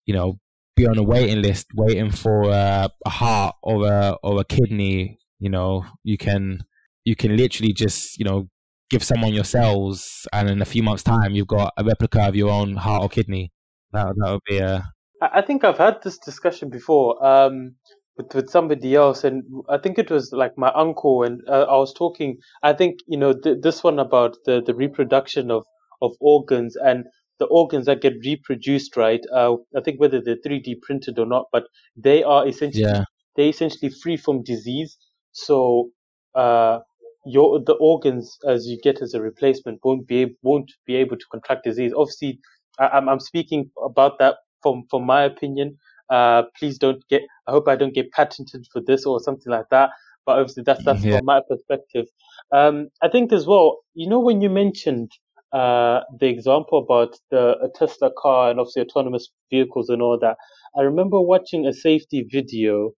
[0.06, 0.38] you know,
[0.76, 5.18] be on a waiting list waiting for a, a heart or a or a kidney.
[5.40, 6.64] You know, you can
[7.04, 8.48] you can literally just you know
[8.91, 12.36] give someone your cells, and in a few months' time, you've got a replica of
[12.36, 13.53] your own heart or kidney.
[13.93, 14.84] That that would be a.
[15.22, 17.76] I think I've had this discussion before um,
[18.16, 21.76] with with somebody else, and I think it was like my uncle, and uh, I
[21.76, 22.38] was talking.
[22.62, 25.64] I think you know th- this one about the the reproduction of
[26.03, 27.05] of organs and
[27.38, 29.20] the organs that get reproduced, right?
[29.32, 31.64] Uh, I think whether they're 3D printed or not, but
[31.97, 33.05] they are essentially Yeah.
[33.36, 34.99] they're essentially free from disease.
[35.32, 35.91] So
[36.34, 36.80] uh,
[37.26, 41.26] your the organs as you get as a replacement won't be won't be able to
[41.30, 41.92] contract disease.
[41.96, 42.40] Obviously,
[42.78, 45.78] I, I'm I'm speaking about that from from my opinion.
[46.08, 47.22] Uh, please don't get.
[47.46, 49.90] I hope I don't get patented for this or something like that.
[50.26, 51.18] But obviously, that's that's Yeah.
[51.18, 52.06] from my perspective.
[52.52, 53.78] Um, I think as well.
[53.94, 55.12] You know, when you mentioned
[55.52, 60.36] uh, the example about the a Tesla car and obviously autonomous vehicles and all that,
[60.76, 62.92] I remember watching a safety video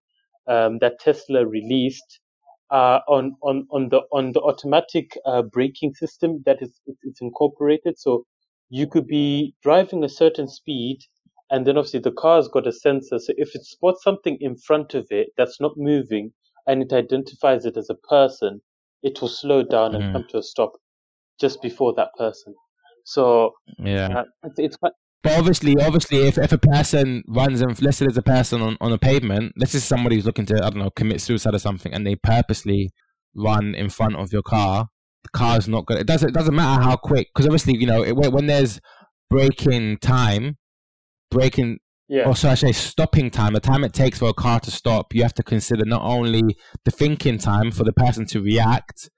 [0.46, 2.20] um, that Tesla released
[2.72, 7.98] uh, on on on the on the automatic uh, braking system that is it's incorporated.
[8.00, 8.26] So
[8.70, 11.00] you could be driving a certain speed,
[11.50, 13.20] and then obviously the car's got a sensor.
[13.20, 16.32] So if it spots something in front of it that's not moving,
[16.66, 18.62] and it identifies it as a person,
[19.04, 20.12] it will slow down and Mhm.
[20.12, 20.72] come to a stop
[21.40, 22.54] just before that person.
[23.04, 24.16] So Yeah.
[24.16, 28.06] uh, it's, it's quite But obviously, obviously, if, if a person runs and let's say
[28.06, 30.78] there's a person on, on a pavement, let's say somebody who's looking to I don't
[30.78, 32.90] know commit suicide or something, and they purposely
[33.34, 34.88] run in front of your car,
[35.22, 36.00] the car's not gonna.
[36.00, 38.80] It doesn't it doesn't matter how quick because obviously you know it, when there's
[39.30, 40.58] braking time,
[41.30, 42.26] braking yeah.
[42.26, 45.14] or so I say stopping time, the time it takes for a car to stop,
[45.14, 46.42] you have to consider not only
[46.84, 49.08] the thinking time for the person to react,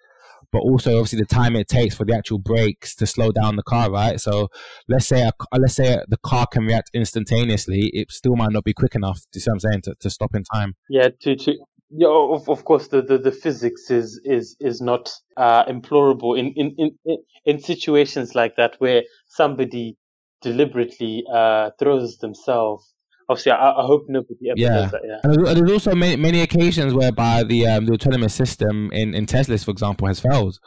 [0.54, 3.62] but also obviously the time it takes for the actual brakes to slow down the
[3.64, 4.20] car, right?
[4.20, 4.48] So
[4.88, 8.72] let's say a, let's say the car can react instantaneously, it still might not be
[8.72, 9.18] quick enough.
[9.32, 9.82] Do you see what I'm saying?
[9.82, 10.76] To, to stop in time.
[10.88, 11.56] Yeah, to, to
[11.90, 16.52] yeah, of, of course the, the, the physics is is is not uh, implorable in,
[16.54, 19.96] in, in, in- situations like that where somebody
[20.40, 22.93] deliberately uh, throws themselves.
[23.28, 24.68] Obviously, I, I hope nobody ever Yeah.
[24.82, 25.00] does that.
[25.06, 25.18] Yeah.
[25.24, 29.64] And there's- also many, many occasions whereby the um, the autonomous system in, in Teslas,
[29.64, 30.58] for example, has failed.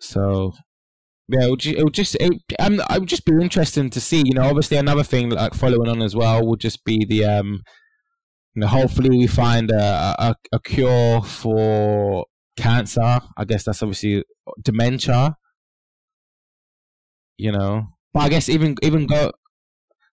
[0.00, 0.52] So
[1.28, 4.00] yeah, it would, ju- it would just it, um, it would just be interesting to
[4.00, 4.22] see.
[4.24, 7.62] You know, obviously another thing like following on as well would just be the um,
[8.54, 12.26] you know, hopefully we find a, a a cure for
[12.56, 13.20] cancer.
[13.36, 14.24] I guess that's obviously
[14.62, 15.36] dementia.
[17.38, 19.30] You know, but I guess even even go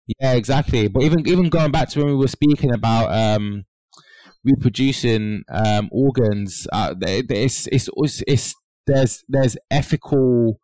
[0.08, 0.88] yeah, exactly.
[0.88, 3.64] But even even going back to when we were speaking about um,
[4.44, 10.60] reproducing um, organs, uh, it's, it's it's it's there's there's ethical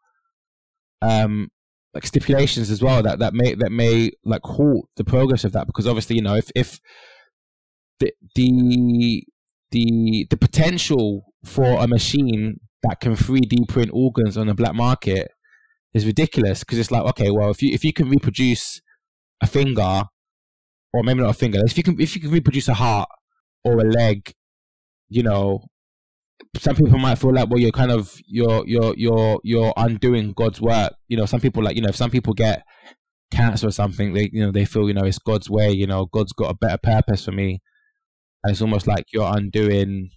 [1.02, 1.48] um
[1.94, 5.66] like stipulations as well that that may that may like halt the progress of that
[5.66, 6.80] because obviously you know if if
[8.00, 9.24] the the
[9.72, 15.30] the the potential for a machine that can 3D print organs on the black market
[15.94, 18.82] is ridiculous because it's like okay well if you if you can reproduce
[19.42, 20.04] a finger
[20.94, 23.10] or maybe not a finger if you can if you can reproduce a heart
[23.64, 24.34] or a leg
[25.10, 25.64] you know
[26.58, 30.62] some people might feel like well you're kind of you're you're you're you're undoing god's
[30.62, 30.94] work.
[31.08, 32.64] You know some people like you know if some people get
[33.32, 36.08] cancer or something they you know they feel you know it's god's way you know
[36.08, 37.62] god's got a better purpose for me.
[38.44, 40.10] And it's almost like you're undoing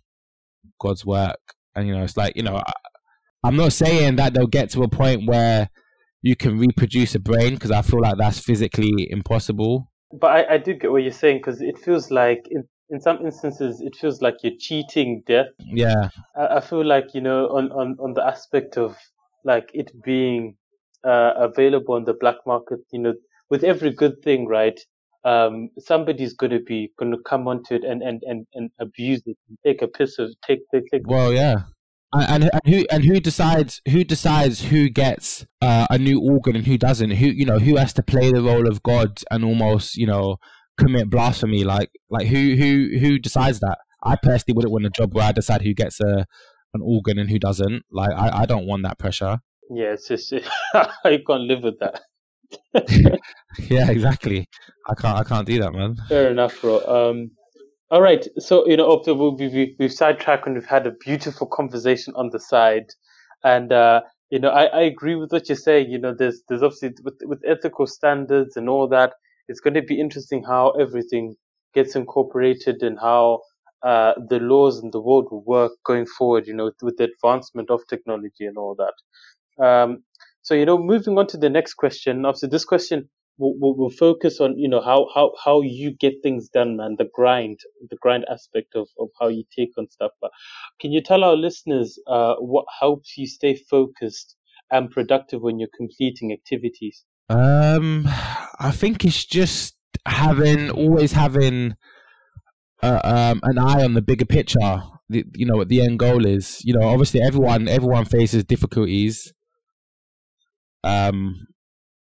[0.80, 1.40] god's work.
[1.74, 2.72] And you know it's like you know I,
[3.44, 5.68] i'm not saying that they'll get to a point where
[6.22, 9.88] you can reproduce a brain because i feel like that's physically impossible
[10.20, 13.24] But I, I do get what you're saying because it feels like in in some
[13.24, 15.46] instances it feels like you're cheating death.
[15.58, 18.96] yeah I, I feel like you know on, on, on the aspect of
[19.44, 20.56] like it being
[21.04, 23.14] uh, available on the black market, you know,
[23.50, 24.78] with every good thing, right?
[25.24, 29.22] um, somebody's going to be going to come onto it and, and, and, and abuse
[29.26, 30.84] it, and take a piss of take take.
[30.90, 31.56] take well, yeah.
[32.14, 36.66] And, and, who and who decides who decides who gets uh, a new organ and
[36.66, 37.10] who doesn't?
[37.10, 40.36] Who you know who has to play the role of God and almost you know
[40.78, 41.64] commit blasphemy?
[41.64, 43.78] Like like who who who decides that?
[44.04, 46.26] I personally wouldn't want a job where I decide who gets a
[46.74, 47.84] an organ and who doesn't.
[47.90, 49.38] Like I, I don't want that pressure.
[49.70, 50.32] Yeah, it's just
[50.74, 52.00] I can't live with that.
[53.70, 54.46] yeah, exactly.
[54.88, 55.96] I can't I can't do that, man.
[56.08, 57.10] Fair enough, bro.
[57.10, 57.30] Um,
[57.92, 58.26] all right.
[58.38, 62.30] So you know, after we we we've sidetracked and we've had a beautiful conversation on
[62.30, 62.86] the side,
[63.44, 64.00] and uh,
[64.30, 65.90] you know, I, I agree with what you're saying.
[65.90, 69.12] You know, there's there's obviously with with ethical standards and all that.
[69.48, 71.36] It's going to be interesting how everything
[71.74, 73.42] gets incorporated and how
[73.82, 76.46] uh, the laws in the world will work going forward.
[76.46, 79.64] You know, with the advancement of technology and all that.
[79.64, 80.04] Um,
[80.40, 82.24] so you know, moving on to the next question.
[82.24, 86.14] Obviously, this question will, will, will focus on you know how how how you get
[86.22, 86.96] things done, man.
[86.98, 90.12] The grind, the grind aspect of of how you take on stuff.
[90.20, 90.30] But
[90.80, 94.36] can you tell our listeners uh, what helps you stay focused
[94.70, 97.04] and productive when you're completing activities?
[97.28, 98.06] Um,
[98.58, 99.76] I think it's just
[100.06, 101.76] having always having
[102.82, 104.82] uh, um, an eye on the bigger picture.
[105.08, 106.64] The, you know what the end goal is.
[106.64, 109.32] You know, obviously everyone everyone faces difficulties.
[110.84, 111.46] Um,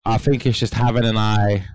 [0.05, 1.65] I think it's just having an eye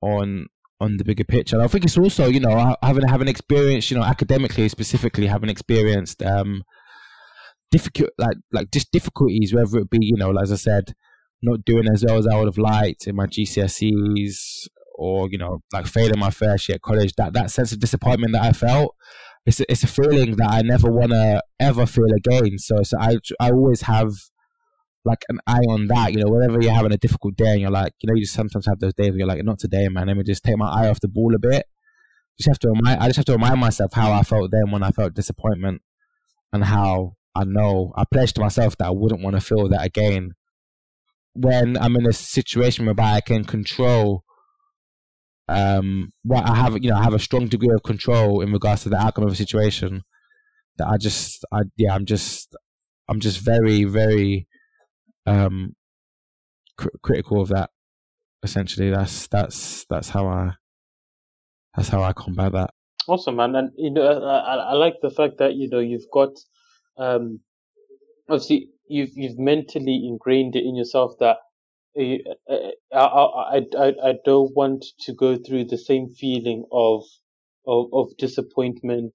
[0.00, 0.46] on
[0.80, 1.56] on the bigger picture.
[1.56, 5.48] And I think it's also you know having having experience you know academically specifically having
[5.48, 6.62] experienced um
[7.70, 10.94] difficult like like just difficulties whether it be you know as I said
[11.42, 15.60] not doing as well as I would have liked in my GCSEs or you know
[15.72, 18.94] like failing my first year at college that that sense of disappointment that I felt
[19.46, 22.98] it's a, it's a feeling that I never want to ever feel again so so
[22.98, 24.12] I I always have
[25.04, 27.70] like an eye on that you know whenever you're having a difficult day and you're
[27.70, 30.06] like you know you just sometimes have those days where you're like not today man
[30.06, 31.66] let me just take my eye off the ball a bit.
[32.38, 34.82] Just have to remind I just have to remind myself how I felt then when
[34.82, 35.82] I felt disappointment
[36.52, 39.84] and how I know I pledged to myself that I wouldn't want to feel that
[39.84, 40.32] again.
[41.34, 44.24] When I'm in a situation whereby I can control
[45.48, 48.84] um what I have you know I have a strong degree of control in regards
[48.84, 50.02] to the outcome of a situation
[50.78, 52.54] that I just I yeah I'm just
[53.08, 54.46] I'm just very very
[55.26, 55.74] um
[56.76, 57.70] cr- critical of that
[58.42, 58.90] essentially.
[58.90, 60.52] That's that's that's how I
[61.76, 62.70] that's how I combat that.
[63.08, 63.54] Awesome man.
[63.54, 66.30] And you know I, I like the fact that you know you've got
[66.98, 67.40] um
[68.28, 71.38] obviously you've you've mentally ingrained it in yourself that
[71.98, 72.20] I,
[72.94, 77.04] I, I, I don't want to go through the same feeling of
[77.66, 79.12] of, of disappointment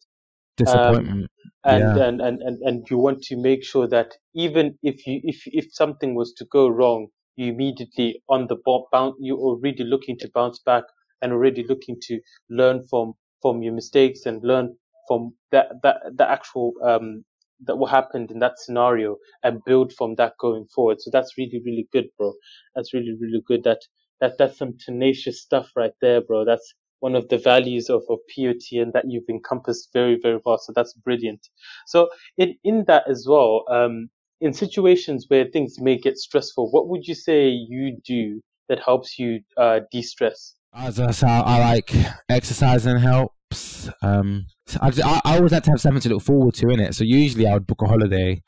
[0.58, 1.28] disappointment um,
[1.64, 2.06] and, yeah.
[2.06, 5.66] and, and, and and you want to make sure that even if you if if
[5.72, 8.58] something was to go wrong you immediately on the
[8.92, 10.84] bounce you're already looking to bounce back
[11.22, 12.20] and already looking to
[12.50, 14.76] learn from from your mistakes and learn
[15.08, 17.24] from that that the actual um
[17.66, 21.02] that what happened in that scenario and build from that going forward.
[21.02, 22.34] So that's really, really good, bro.
[22.76, 23.64] That's really, really good.
[23.64, 23.80] That
[24.20, 26.46] that that's some tenacious stuff right there, bro.
[26.46, 30.58] That's one of the values of, of POT and that you've encompassed very, very well.
[30.58, 31.48] So that's brilliant.
[31.86, 34.10] So in, in that as well, um,
[34.42, 39.18] in situations where things may get stressful, what would you say you do that helps
[39.18, 40.56] you uh, de-stress?
[40.74, 41.92] I say, I like
[42.30, 43.90] exercising helps.
[44.02, 44.46] Um,
[44.82, 46.94] I, I, I always like to have something to look forward to in it.
[46.94, 48.44] So usually I would book a holiday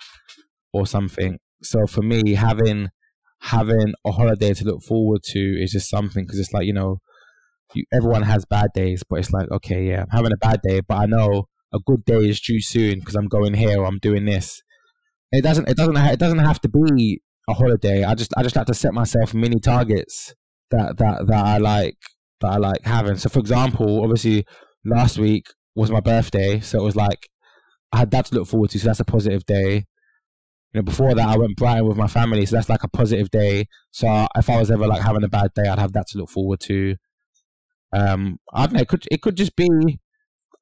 [0.73, 1.39] or something.
[1.63, 2.89] So for me, having
[3.41, 6.99] having a holiday to look forward to is just something because it's like you know,
[7.73, 10.81] you, everyone has bad days, but it's like okay, yeah, I'm having a bad day,
[10.81, 13.99] but I know a good day is due soon because I'm going here or I'm
[13.99, 14.61] doing this.
[15.31, 15.69] It doesn't.
[15.69, 15.95] It doesn't.
[15.95, 18.03] It doesn't have to be a holiday.
[18.03, 18.33] I just.
[18.35, 20.33] I just like to set myself mini targets
[20.71, 21.97] that that that I like
[22.41, 23.17] that I like having.
[23.17, 24.45] So, for example, obviously
[24.85, 27.29] last week was my birthday, so it was like
[27.91, 28.79] I had that to look forward to.
[28.79, 29.85] So that's a positive day.
[30.73, 33.29] You know, before that, I went Brighton with my family, so that's like a positive
[33.31, 33.67] day.
[33.91, 36.29] So if I was ever like having a bad day, I'd have that to look
[36.29, 36.95] forward to.
[37.91, 38.81] Um, I don't know.
[38.81, 39.99] It could it could just be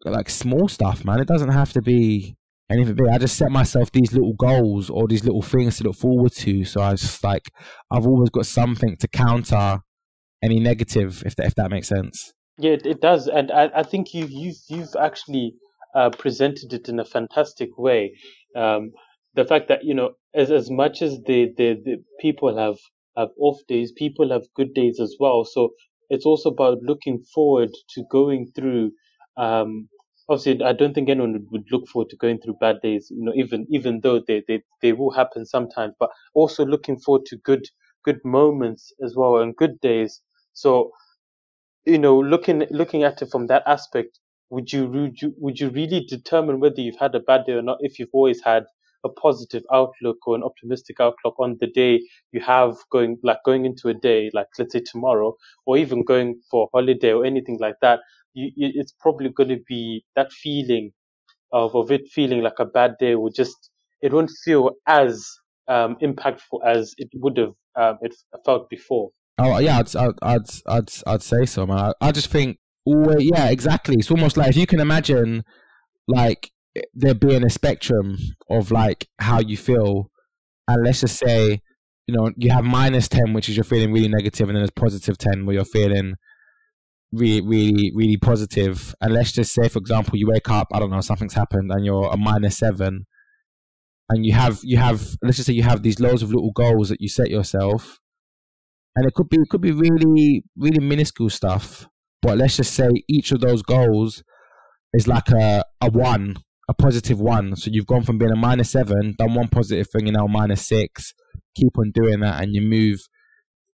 [0.06, 1.20] like small stuff, man.
[1.20, 2.38] It doesn't have to be
[2.70, 3.08] anything big.
[3.08, 6.64] I just set myself these little goals or these little things to look forward to.
[6.66, 7.50] So I just like
[7.92, 9.80] I've always got something to counter
[10.44, 12.34] any negative, if that, if that makes sense.
[12.60, 15.54] Yeah, it, does, and I, I think you you've you've actually
[15.96, 18.14] uh, presented it in a fantastic way.
[18.56, 18.92] Um,
[19.36, 22.78] the fact that you know, as as much as the, the, the people have
[23.16, 25.46] have off days, people have good days as well.
[25.46, 25.74] So
[26.10, 28.92] it's also about looking forward to going through.
[29.38, 29.90] Um,
[30.30, 33.08] obviously, I don't think anyone would look forward to going through bad days.
[33.12, 37.26] You know, even even though they they, they will happen sometimes, but also looking forward
[37.28, 37.66] to good
[38.04, 40.22] good moments as well and good days.
[40.54, 40.92] So
[41.86, 44.20] you know, looking looking at it from that aspect,
[44.50, 47.62] would you would you would you really determine whether you've had a bad day or
[47.62, 48.66] not if you've always had
[49.08, 52.00] a positive outlook or an optimistic outlook on the day
[52.32, 55.36] you have going like going into a day like let's say tomorrow
[55.66, 58.00] or even going for a holiday or anything like that
[58.34, 60.92] you, it's probably going to be that feeling
[61.52, 63.70] of of it feeling like a bad day will just
[64.02, 65.28] it won't feel as
[65.68, 68.16] um, impactful as it would have um, it
[68.46, 69.10] felt before
[69.40, 71.78] Oh yeah, I'd I'd I'd I'd, I'd say so, man.
[71.78, 73.96] I, I just think always yeah, exactly.
[74.00, 75.44] It's almost like if you can imagine
[76.08, 76.52] like
[76.94, 78.18] there being a spectrum
[78.50, 80.10] of like how you feel,
[80.68, 81.62] and let's just say
[82.08, 84.72] you know you have minus ten, which is you're feeling really negative, and then there's
[84.72, 86.16] positive ten where you're feeling
[87.12, 88.96] really really really positive.
[89.02, 91.86] And let's just say, for example, you wake up, I don't know, something's happened, and
[91.86, 93.06] you're a minus seven,
[94.10, 96.90] and you have you have let's just say you have these loads of little goals
[96.90, 98.00] that you set yourself
[98.98, 101.88] and it could be it could be really really minuscule stuff.
[102.22, 104.24] But let's just say each of those goals
[104.94, 106.38] is like a a one,
[106.68, 107.56] a positive one.
[107.56, 110.68] So you've gone from being a minus seven, done one positive thing, and now minus
[110.68, 111.14] six.
[111.56, 113.00] Keep on doing that, and you move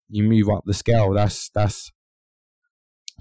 [0.10, 1.14] you move up the scale.
[1.14, 1.92] That's that's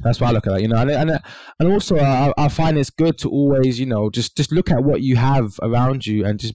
[0.03, 1.21] that's why I look at it, you know, and and,
[1.59, 4.83] and also I, I find it's good to always, you know, just just look at
[4.83, 6.55] what you have around you and just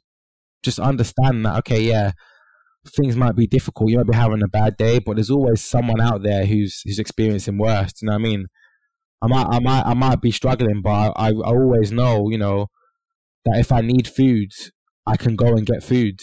[0.63, 2.11] just understand that okay, yeah,
[2.87, 3.89] things might be difficult.
[3.89, 6.99] You might be having a bad day, but there's always someone out there who's who's
[6.99, 7.93] experiencing worse.
[8.01, 8.45] You know what I mean?
[9.21, 12.67] I might I might I might be struggling, but I, I always know, you know,
[13.45, 14.51] that if I need food,
[15.05, 16.17] I can go and get food.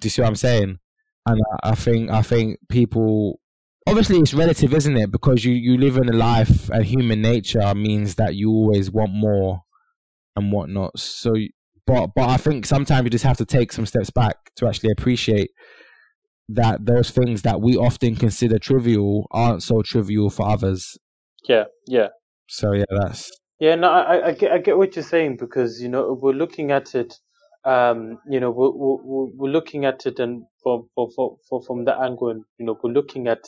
[0.00, 0.78] Do you see what I'm saying?
[1.26, 3.40] And I, I think I think people
[3.86, 5.10] obviously it's relative, isn't it?
[5.10, 9.12] Because you you live in a life and human nature means that you always want
[9.12, 9.62] more
[10.36, 10.98] and whatnot.
[10.98, 11.32] So,
[11.86, 14.92] but but I think sometimes you just have to take some steps back to actually
[14.92, 15.50] appreciate
[16.48, 20.98] that those things that we often consider trivial aren't so trivial for others.
[21.48, 22.08] Yeah, yeah.
[22.48, 23.76] So yeah, that's yeah.
[23.76, 26.94] No, I, I get I get what you're saying because you know we're looking at
[26.94, 27.14] it.
[27.64, 28.98] Um, you know, we're, we're,
[29.36, 32.92] we're looking at it and from, from, from, from that angle, and, you know, we're
[32.92, 33.40] looking at,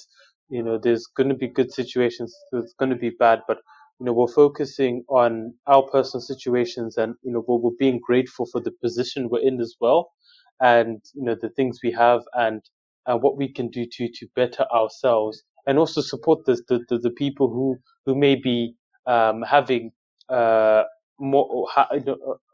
[0.51, 3.59] you know, there's going to be good situations, there's going to be bad, but,
[4.01, 8.47] you know, we're focusing on our personal situations and, you know, we're, we're being grateful
[8.53, 10.13] for the position we're in as well
[10.61, 12.63] and, you know, the things we have and,
[13.07, 16.99] and what we can do to to better ourselves and also support the the, the,
[16.99, 18.75] the people who who may be
[19.07, 19.93] um, having
[20.29, 20.85] uh,
[21.19, 21.87] more, uh,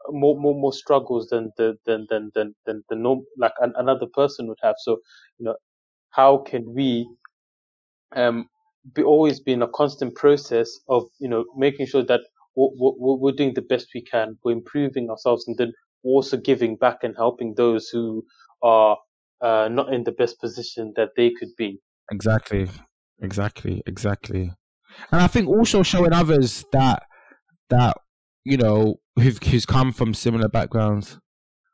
[0.09, 4.07] more more more struggles than the than than than than the norm like an, another
[4.13, 4.75] person would have.
[4.79, 4.99] So
[5.37, 5.55] you know,
[6.11, 7.09] how can we
[8.15, 8.47] um,
[8.93, 12.21] be always be in a constant process of you know making sure that
[12.55, 15.73] we're, we're doing the best we can, we're improving ourselves, and then
[16.03, 18.23] also giving back and helping those who
[18.61, 18.97] are
[19.41, 21.79] uh, not in the best position that they could be.
[22.11, 22.69] Exactly,
[23.21, 24.51] exactly, exactly.
[25.11, 27.03] And I think also showing others that
[27.73, 27.97] that
[28.45, 31.19] you know who've who's come from similar backgrounds,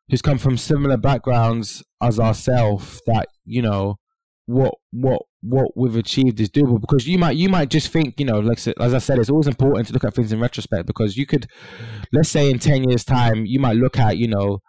[0.09, 3.97] who's come from similar backgrounds as ourselves, that you know
[4.45, 6.81] what what what we've achieved is doable.
[6.81, 9.47] Because you might you might just think you know like as I said it's always
[9.47, 11.47] important to look at things in retrospect because you could
[12.11, 14.59] let's say in 10 years time you might look at you know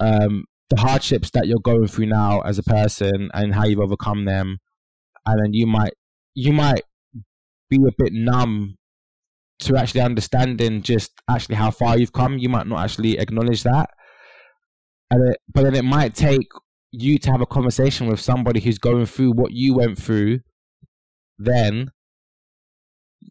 [0.00, 4.24] um the hardships that you're going through now as a person and how you've overcome
[4.24, 4.58] them.
[5.26, 5.92] And then you might
[6.34, 6.82] you might
[7.68, 8.76] be a bit numb
[9.62, 13.88] to actually understanding just actually how far you've come you might not actually acknowledge that
[15.10, 16.48] it, but then it might take
[16.90, 20.40] you to have a conversation with somebody who's going through what you went through
[21.38, 21.90] then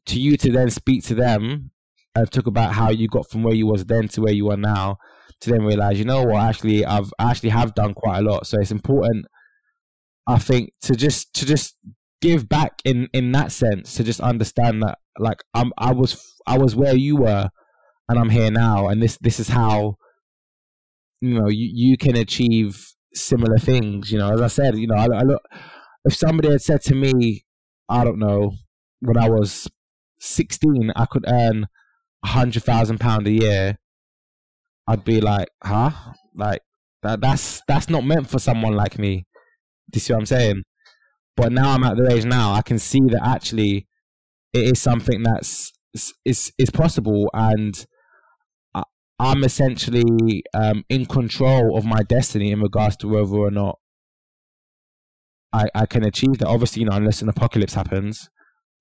[0.06, 1.72] to you to then speak to them
[2.16, 4.58] and talk about how you got from where you was then to where you are
[4.58, 4.98] now
[5.40, 8.46] to then realize, you know what, actually, I've I actually have done quite a lot.
[8.46, 9.26] So it's important,
[10.28, 11.76] I think, to just to just
[12.22, 16.58] give back in in that sense to just understand that like I'm I was I
[16.58, 17.50] was where you were,
[18.10, 19.96] and I'm here now, and this this is how
[21.22, 24.12] you know you you can achieve similar things.
[24.12, 25.42] You know, as I said, you know, I, I look
[26.06, 27.46] if somebody had said to me,
[27.90, 28.54] I don't know,
[29.02, 29.68] when I was
[30.20, 31.68] 16, I could earn
[32.24, 33.78] a hundred thousand pound a year
[34.88, 35.92] I'd be like, huh?
[36.36, 36.62] Like
[37.04, 39.26] that that's that's not meant for someone like me.
[39.90, 40.64] Do you see what I'm saying?
[41.42, 43.88] But now I'm at the age now I can see that actually
[44.54, 45.74] it is something that's
[46.24, 47.84] is is possible and
[49.22, 53.78] I'm essentially um, in control of my destiny in regards to whether or not
[55.54, 56.48] I, I can achieve that.
[56.48, 58.30] Obviously, you know, unless an apocalypse happens,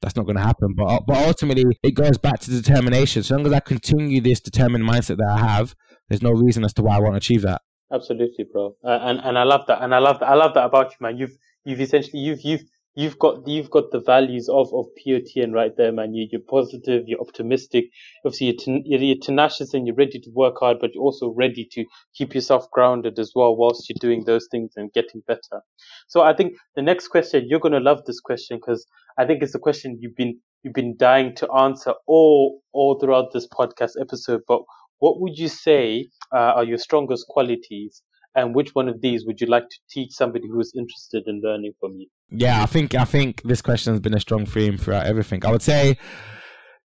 [0.00, 0.74] that's not going to happen.
[0.74, 3.22] But but ultimately, it goes back to determination.
[3.22, 5.74] So long as I continue this determined mindset that I have,
[6.08, 7.60] there's no reason as to why I won't achieve that.
[7.92, 8.76] Absolutely, bro.
[8.82, 9.82] Uh, and and I love that.
[9.82, 10.28] And I love that.
[10.28, 11.18] I love that about you, man.
[11.18, 12.62] You've you've essentially you've you've
[12.94, 16.14] you've got you've got the values of of POTN right there, man.
[16.14, 17.86] You, you're positive, you're optimistic.
[18.24, 21.66] Obviously, you're, ten, you're tenacious and you're ready to work hard, but you're also ready
[21.72, 21.84] to
[22.14, 25.62] keep yourself grounded as well whilst you're doing those things and getting better.
[26.08, 28.86] So I think the next question you're gonna love this question because
[29.18, 33.32] I think it's a question you've been you've been dying to answer all all throughout
[33.32, 34.40] this podcast episode.
[34.48, 34.62] But
[34.98, 38.02] what would you say uh, are your strongest qualities
[38.34, 41.40] and which one of these would you like to teach somebody who is interested in
[41.42, 42.06] learning from you?
[42.30, 45.44] Yeah, I think I think this question has been a strong theme throughout everything.
[45.44, 45.98] I would say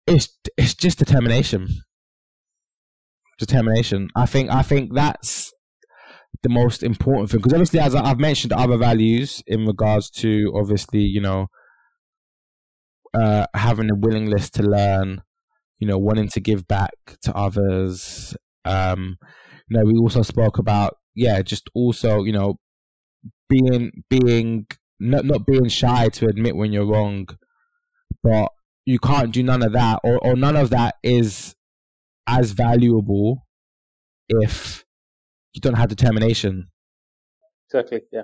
[0.07, 1.69] it's it's just determination.
[3.39, 4.09] Determination.
[4.17, 5.53] I think I think that's
[6.43, 11.01] the most important thing because obviously, as I've mentioned, other values in regards to obviously,
[11.01, 11.49] you know,
[13.13, 15.23] uh, having a willingness to learn,
[15.79, 18.35] you know, wanting to give back to others.
[18.65, 19.19] Um,
[19.69, 22.59] you know, we also spoke about yeah, just also you know
[23.49, 24.67] being being
[25.01, 27.29] not not being shy to admit when you're wrong,
[28.23, 28.51] but
[28.85, 31.55] you can't do none of that, or or none of that is
[32.27, 33.47] as valuable
[34.29, 34.85] if
[35.53, 36.69] you don't have determination.
[37.69, 38.03] Exactly.
[38.13, 38.23] Yeah.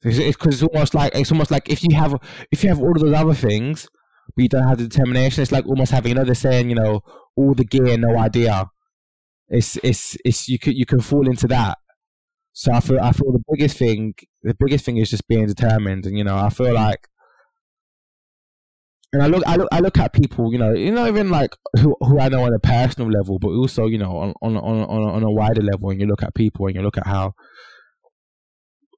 [0.00, 2.14] Because it's, it's, almost like it's almost like if you have
[2.50, 3.86] if you have all of those other things,
[4.34, 7.02] but you don't have the determination, it's like almost having another saying, you know,
[7.36, 8.70] all the gear, no idea.
[9.48, 11.78] It's it's it's you can you can fall into that.
[12.52, 16.06] So I feel I feel the biggest thing the biggest thing is just being determined,
[16.06, 17.08] and you know I feel like,
[19.12, 21.50] and I look I look I look at people, you know, you know even like
[21.78, 24.80] who who I know on a personal level, but also you know on on on
[24.80, 27.34] on, a wider level, and you look at people and you look at how,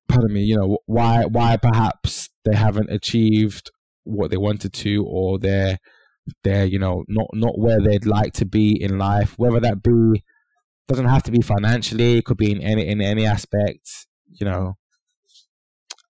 [0.08, 3.70] pardon me, you know why why perhaps they haven't achieved
[4.04, 5.78] what they wanted to, or they're
[6.42, 10.22] they're you know not not where they'd like to be in life, whether that be
[10.92, 12.18] doesn't have to be financially.
[12.18, 14.06] It could be in any in any aspect.
[14.28, 14.76] You know,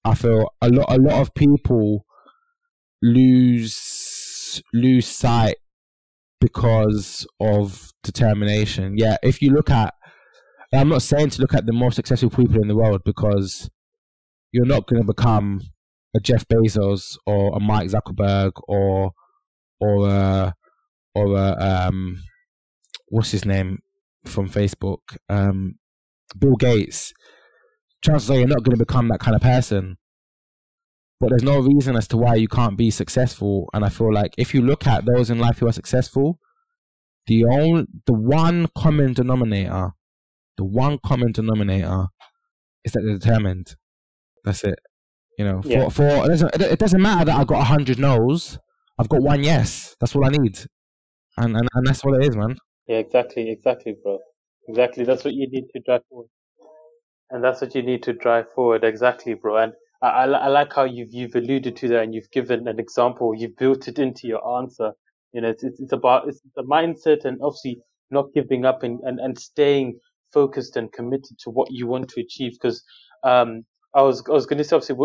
[0.05, 2.05] I feel a lot a lot of people
[3.01, 5.57] lose lose sight
[6.41, 8.97] because of determination.
[8.97, 9.95] Yeah, if you look at,
[10.73, 13.71] I'm not saying to look at the most successful people in the world because
[14.51, 15.63] you're not going to become
[16.17, 19.13] a Jeff Bezos or a Mike Zuckerberg or
[19.81, 20.55] or a
[21.15, 21.57] or a
[21.89, 22.21] um
[23.09, 23.79] what's his name
[24.25, 25.77] from Facebook, um,
[26.39, 27.13] Bill Gates,
[28.03, 29.97] chances are you're not going to become that kind of person.
[31.21, 33.69] But there's no reason as to why you can't be successful.
[33.73, 36.39] And I feel like if you look at those in life who are successful,
[37.27, 39.93] the only, the one common denominator,
[40.57, 42.07] the one common denominator
[42.85, 43.77] is that they're determined.
[44.45, 44.79] That's it.
[45.39, 45.85] You know, yeah.
[45.85, 48.59] for, for it doesn't, it doesn't matter that I got a hundred no's.
[48.99, 49.97] I've got one yes.
[50.01, 50.59] That's all I need,
[51.39, 52.57] and and, and that's what it is, man.
[52.87, 54.19] Yeah, exactly, exactly, bro.
[54.69, 55.05] Exactly.
[55.05, 56.29] That's what you need to drive forward.
[57.31, 58.85] And that's what you need to drive forward.
[58.85, 59.57] Exactly, bro.
[59.57, 59.73] And
[60.03, 63.35] I, I, I like how you've, you've alluded to that and you've given an example.
[63.37, 64.93] You've built it into your answer.
[65.33, 67.81] You know, it's, it's, it's about, it's the mindset and obviously
[68.11, 69.99] not giving up and, and, and staying
[70.33, 72.53] focused and committed to what you want to achieve.
[72.61, 72.83] Cause,
[73.25, 73.65] um,
[73.95, 74.97] I was, I was going to say, obviously,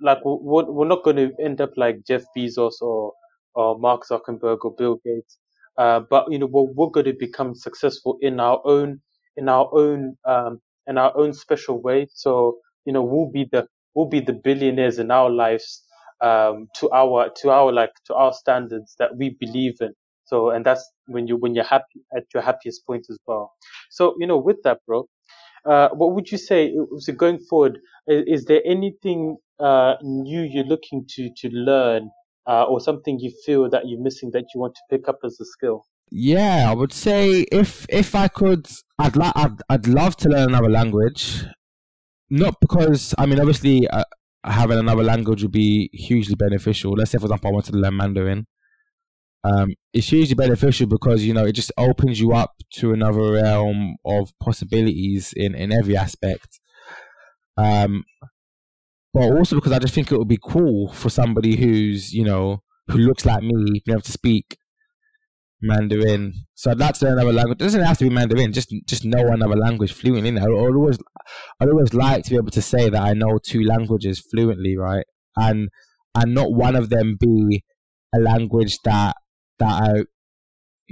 [0.00, 3.12] like, we're, we're not going to end up like Jeff Bezos or,
[3.54, 5.38] or Mark Zuckerberg or Bill Gates
[5.78, 9.00] uh, but you know, we're, we're going to become successful in our own,
[9.36, 12.06] in our own, um, in our own special way.
[12.14, 15.82] So, you know, we'll be the, we'll be the billionaires in our lives,
[16.20, 19.94] um, to our, to our, like, to our standards that we believe in.
[20.26, 23.52] So, and that's when you, when you're happy at your happiest point as well.
[23.90, 25.06] So, you know, with that, bro,
[25.66, 30.64] uh, what would you say, so going forward, is, is there anything, uh, new you're
[30.64, 32.10] looking to, to learn
[32.46, 35.38] uh, or something you feel that you're missing that you want to pick up as
[35.40, 35.86] a skill?
[36.10, 38.68] Yeah, I would say if if I could,
[38.98, 41.44] I'd like I'd, I'd love to learn another language.
[42.30, 44.04] Not because I mean, obviously, uh,
[44.44, 46.92] having another language would be hugely beneficial.
[46.92, 48.46] Let's say, for example, I wanted to learn Mandarin.
[49.44, 53.96] Um, it's hugely beneficial because you know it just opens you up to another realm
[54.04, 56.60] of possibilities in in every aspect.
[57.56, 58.04] Um,
[59.14, 62.62] but also because I just think it would be cool for somebody who's you know
[62.88, 64.58] who looks like me being able to speak
[65.62, 66.34] Mandarin.
[66.54, 67.56] So I'd like to learn another language.
[67.60, 68.52] It doesn't have to be Mandarin.
[68.52, 70.36] Just just know another language fluently.
[70.36, 70.98] I'd always
[71.60, 75.06] I'd always like to be able to say that I know two languages fluently, right?
[75.36, 75.68] And
[76.14, 77.64] and not one of them be
[78.14, 79.16] a language that
[79.58, 79.92] that I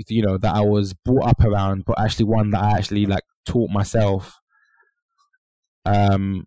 [0.09, 3.25] you know that I was brought up around, but actually one that I actually like
[3.45, 4.39] taught myself.
[5.85, 6.45] Um,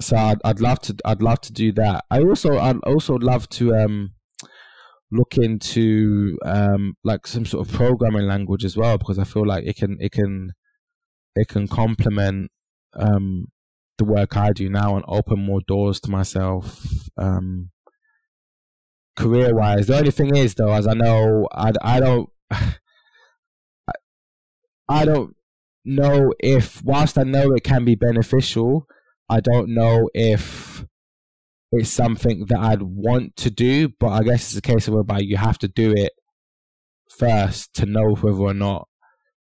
[0.00, 2.04] so I'd, I'd love to I'd love to do that.
[2.10, 4.12] I also I'd also love to um
[5.10, 9.64] look into um like some sort of programming language as well because I feel like
[9.64, 10.52] it can it can
[11.36, 12.50] it can complement
[12.94, 13.46] um
[13.98, 16.84] the work I do now and open more doors to myself.
[17.16, 17.70] Um
[19.16, 19.86] career wise.
[19.86, 22.28] The only thing is though, as I know, I, I don't,
[24.88, 25.36] I don't
[25.84, 28.86] know if, whilst I know it can be beneficial,
[29.32, 30.84] I don't know if
[31.72, 33.88] it's something that I'd want to do.
[33.88, 36.12] But I guess it's a case of whereby you have to do it
[37.08, 38.88] first to know whether or not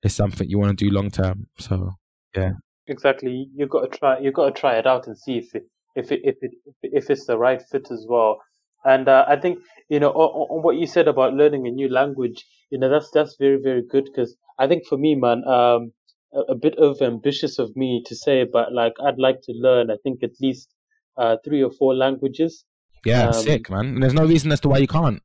[0.04, 1.48] it's something you want to do long term.
[1.58, 1.94] So
[2.36, 2.52] yeah,
[2.86, 3.48] exactly.
[3.56, 4.20] You've got to try.
[4.20, 5.64] You've got to try it out and see if it
[5.96, 6.52] if it if it
[6.84, 8.42] if it's the right fit as well.
[8.86, 9.58] And uh, I think
[9.90, 13.10] you know on, on, what you said about learning a new language, you know that's
[13.10, 15.94] that's very very good because I think for me, man, um,
[16.34, 19.92] a, a, bit of ambitious of me to say, but like I'd like to learn.
[19.92, 20.70] I think at least
[21.18, 22.66] uh, three or four languages.
[23.06, 23.86] Yeah, um, sick man.
[23.86, 25.22] And there's no reason as to why you can't.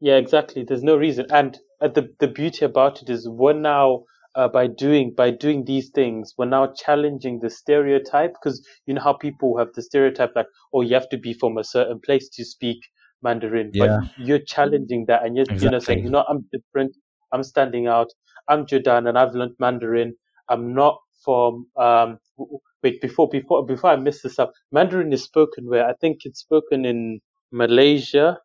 [0.00, 0.64] Yeah, exactly.
[0.64, 4.66] There's no reason, and uh, the the beauty about it is we're now uh, by
[4.66, 9.56] doing by doing these things, we're now challenging the stereotype because you know how people
[9.58, 12.78] have the stereotype like, oh, you have to be from a certain place to speak
[13.22, 14.00] Mandarin, yeah.
[14.00, 15.64] but you're challenging that, and you're exactly.
[15.64, 16.96] you know saying, you know, I'm different,
[17.32, 18.08] I'm standing out,
[18.48, 20.14] I'm Jordan, and I've learned Mandarin.
[20.48, 22.18] I'm not from um
[22.82, 24.52] wait before before before I miss this up.
[24.72, 27.20] Mandarin is spoken where I think it's spoken in
[27.52, 28.38] Malaysia,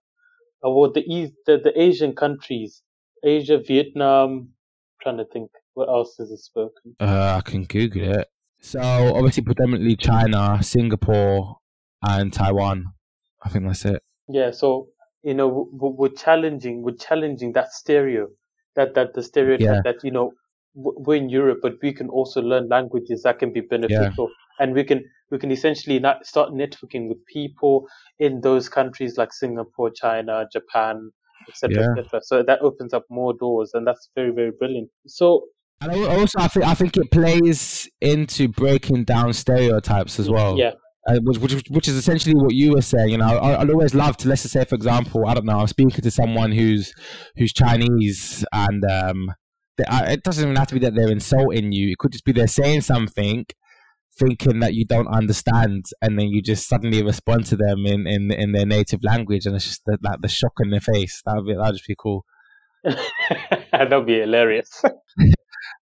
[0.62, 2.82] or the East, the, the Asian countries,
[3.24, 4.30] Asia, Vietnam.
[4.30, 4.50] I'm
[5.02, 6.96] trying to think what else is it spoken?
[7.00, 8.28] Uh, I can Google it.
[8.62, 11.58] So obviously, predominantly China, Singapore,
[12.02, 12.86] and Taiwan.
[13.44, 14.02] I think that's it.
[14.28, 14.52] Yeah.
[14.52, 14.90] So
[15.24, 18.30] you know, we're challenging, we're challenging that stereo,
[18.76, 19.82] that that the stereotype yeah.
[19.84, 20.32] that you know
[20.76, 24.64] we're in Europe, but we can also learn languages that can be beneficial, yeah.
[24.64, 27.88] and we can we can essentially start networking with people
[28.20, 31.12] in those countries like Singapore, China, Japan,
[31.48, 32.02] etc., yeah.
[32.02, 32.22] etc.
[32.24, 34.90] So that opens up more doors, and that's very very brilliant.
[35.08, 35.46] So
[35.82, 40.58] and also, I think I think it plays into breaking down stereotypes as well.
[40.58, 40.72] Yeah.
[41.08, 43.10] Uh, which, which, which is essentially what you were saying.
[43.10, 44.28] You know, I, I'd always love to.
[44.28, 45.60] Let's just say, for example, I don't know.
[45.60, 46.94] I'm speaking to someone who's
[47.38, 49.32] who's Chinese, and um,
[49.78, 51.90] they, I, it doesn't even have to be that they're insulting you.
[51.92, 53.46] It could just be they're saying something,
[54.20, 58.32] thinking that you don't understand, and then you just suddenly respond to them in in,
[58.32, 61.22] in their native language, and it's just the, like the shock in their face.
[61.26, 62.26] That would be that'd just be cool.
[63.72, 64.84] That'd be hilarious.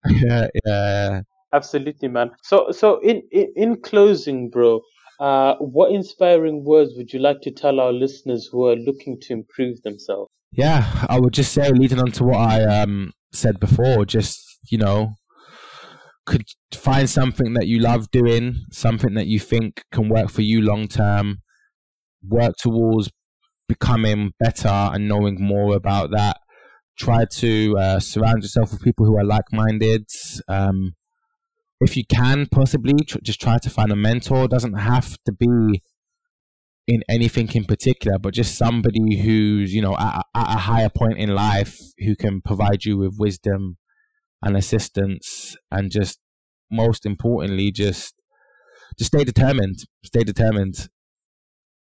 [0.09, 1.20] yeah, yeah.
[1.52, 2.30] Absolutely, man.
[2.43, 4.80] So, so in in, in closing, bro,
[5.23, 9.32] uh, what inspiring words would you like to tell our listeners who are looking to
[9.32, 10.28] improve themselves?
[10.51, 14.78] Yeah, I would just say, leading on to what I um, said before, just you
[14.78, 15.15] know,
[16.27, 16.43] could
[16.74, 20.89] find something that you love doing, something that you think can work for you long
[20.89, 21.39] term.
[22.28, 23.11] Work towards
[23.69, 26.39] becoming better and knowing more about that
[26.99, 30.05] try to uh, surround yourself with people who are like-minded
[30.49, 30.93] um,
[31.85, 34.45] if you can possibly tr- just try to find a mentor.
[34.45, 35.83] It doesn't have to be
[36.89, 41.17] in anything in particular but just somebody who's you know at, at a higher point
[41.17, 43.77] in life who can provide you with wisdom
[44.43, 46.19] and assistance and just
[46.71, 48.15] most importantly just
[48.99, 50.89] just stay determined stay determined.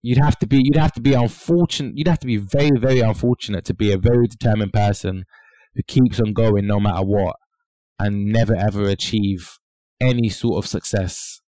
[0.02, 3.00] You'd have to be you'd have to be unfortunate you'd have to be very very
[3.00, 5.24] unfortunate to be a very determined person
[5.74, 7.36] who keeps on going no matter what
[7.98, 9.58] and never ever achieve
[10.00, 11.40] any sort of success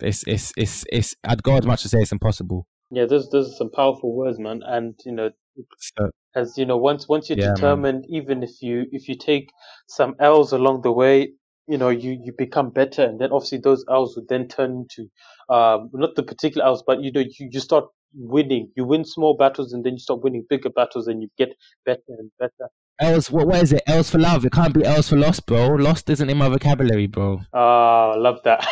[0.00, 3.52] it's it's it's, it's i'd go as much to say it's impossible yeah those those
[3.52, 5.30] are some powerful words man and you know
[5.78, 8.20] so, as you know once once you're yeah, determined man.
[8.20, 9.50] even if you if you take
[9.86, 11.28] some l's along the way
[11.68, 15.08] you know you you become better and then obviously those L's would then turn into
[15.48, 17.84] um not the particular L's but you know you, you start
[18.14, 18.70] winning.
[18.76, 21.50] You win small battles and then you start winning bigger battles and you get
[21.84, 22.70] better and better.
[23.02, 23.82] Else, what, what is it?
[23.88, 24.44] Else for love.
[24.44, 25.70] It can't be else for lost, bro.
[25.70, 27.40] Lost isn't in my vocabulary, bro.
[27.52, 28.64] Oh, love that.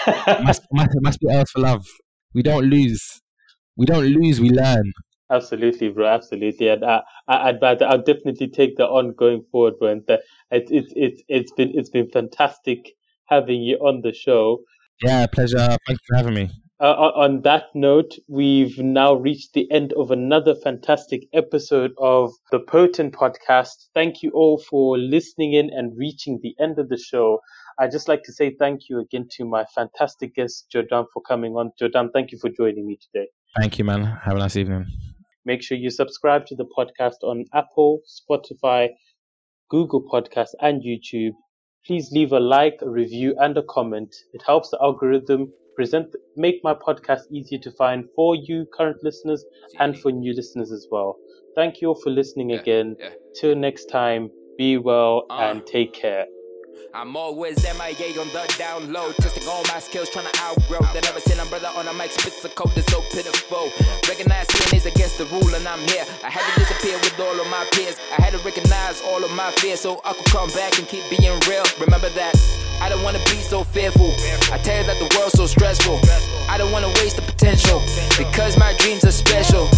[0.44, 1.84] must, must, must be else for love.
[2.32, 3.20] We don't lose.
[3.76, 4.92] We don't lose, we learn.
[5.32, 6.06] Absolutely, bro.
[6.06, 9.88] Absolutely, and I, I, I'd, I'd definitely take that on going forward, bro.
[9.88, 10.18] And uh,
[10.52, 12.92] it, it, it, it's been, it's been fantastic
[13.26, 14.60] having you on the show.
[15.02, 15.58] Yeah, pleasure.
[15.58, 16.50] Thank you for having me
[16.80, 22.60] uh, on that note, we've now reached the end of another fantastic episode of the
[22.60, 23.88] Potent Podcast.
[23.92, 27.40] Thank you all for listening in and reaching the end of the show.
[27.78, 31.52] I'd just like to say thank you again to my fantastic guest, Jordan, for coming
[31.52, 31.72] on.
[31.78, 33.28] Jordan, thank you for joining me today.
[33.58, 34.04] Thank you, man.
[34.24, 34.86] Have a nice evening.
[35.44, 38.88] Make sure you subscribe to the podcast on Apple, Spotify,
[39.68, 41.32] Google Podcasts, and YouTube.
[41.86, 44.14] Please leave a like, a review, and a comment.
[44.32, 49.42] It helps the algorithm present make my podcast easier to find for you current listeners
[49.78, 51.16] and for new listeners as well.
[51.54, 52.96] Thank you all for listening yeah, again.
[53.00, 53.08] Yeah.
[53.34, 55.48] Till next time, be well uh.
[55.48, 56.26] and take care.
[56.92, 60.80] I'm always MIA on the down low, testing all my skills, trying to outgrow.
[60.92, 63.70] They never seen a brother on a mic spits a code that's so pitiful.
[64.06, 66.04] Recognize sin is against the rule, and I'm here.
[66.22, 67.96] I had to disappear with all of my peers.
[68.18, 71.08] I had to recognize all of my fears so I could come back and keep
[71.08, 71.64] being real.
[71.80, 72.36] Remember that.
[72.80, 74.10] I don't wanna be so fearful.
[74.52, 76.00] I tell you that the world's so stressful.
[76.48, 77.80] I don't wanna waste the potential
[78.18, 79.68] because my dreams are special.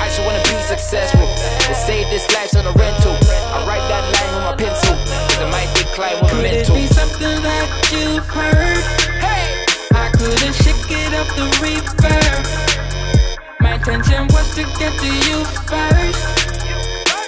[0.00, 1.26] I just wanna be successful.
[1.66, 3.16] They save this life's on a rental.
[3.54, 4.94] I write that line with my pencil.
[4.94, 6.76] Cause it might decline with Could mental.
[6.76, 8.82] it be something that you've heard?
[9.24, 9.64] Hey,
[9.94, 12.42] I couldn't shake it off the reverb.
[13.60, 16.20] My intention was to get to you first,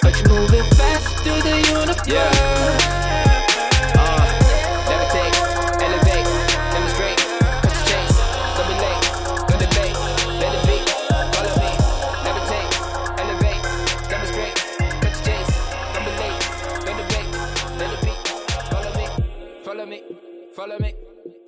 [0.01, 2.07] but you're moving fast through the universe.
[2.09, 3.12] Uh,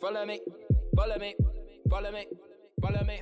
[0.06, 0.40] follow me,
[0.96, 1.34] follow me,
[1.90, 2.26] follow me,
[2.80, 3.22] follow me,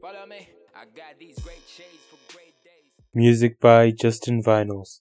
[0.00, 0.48] follow me.
[0.74, 2.90] I got these great shades for great days.
[3.14, 4.98] Music by Justin Vinyls.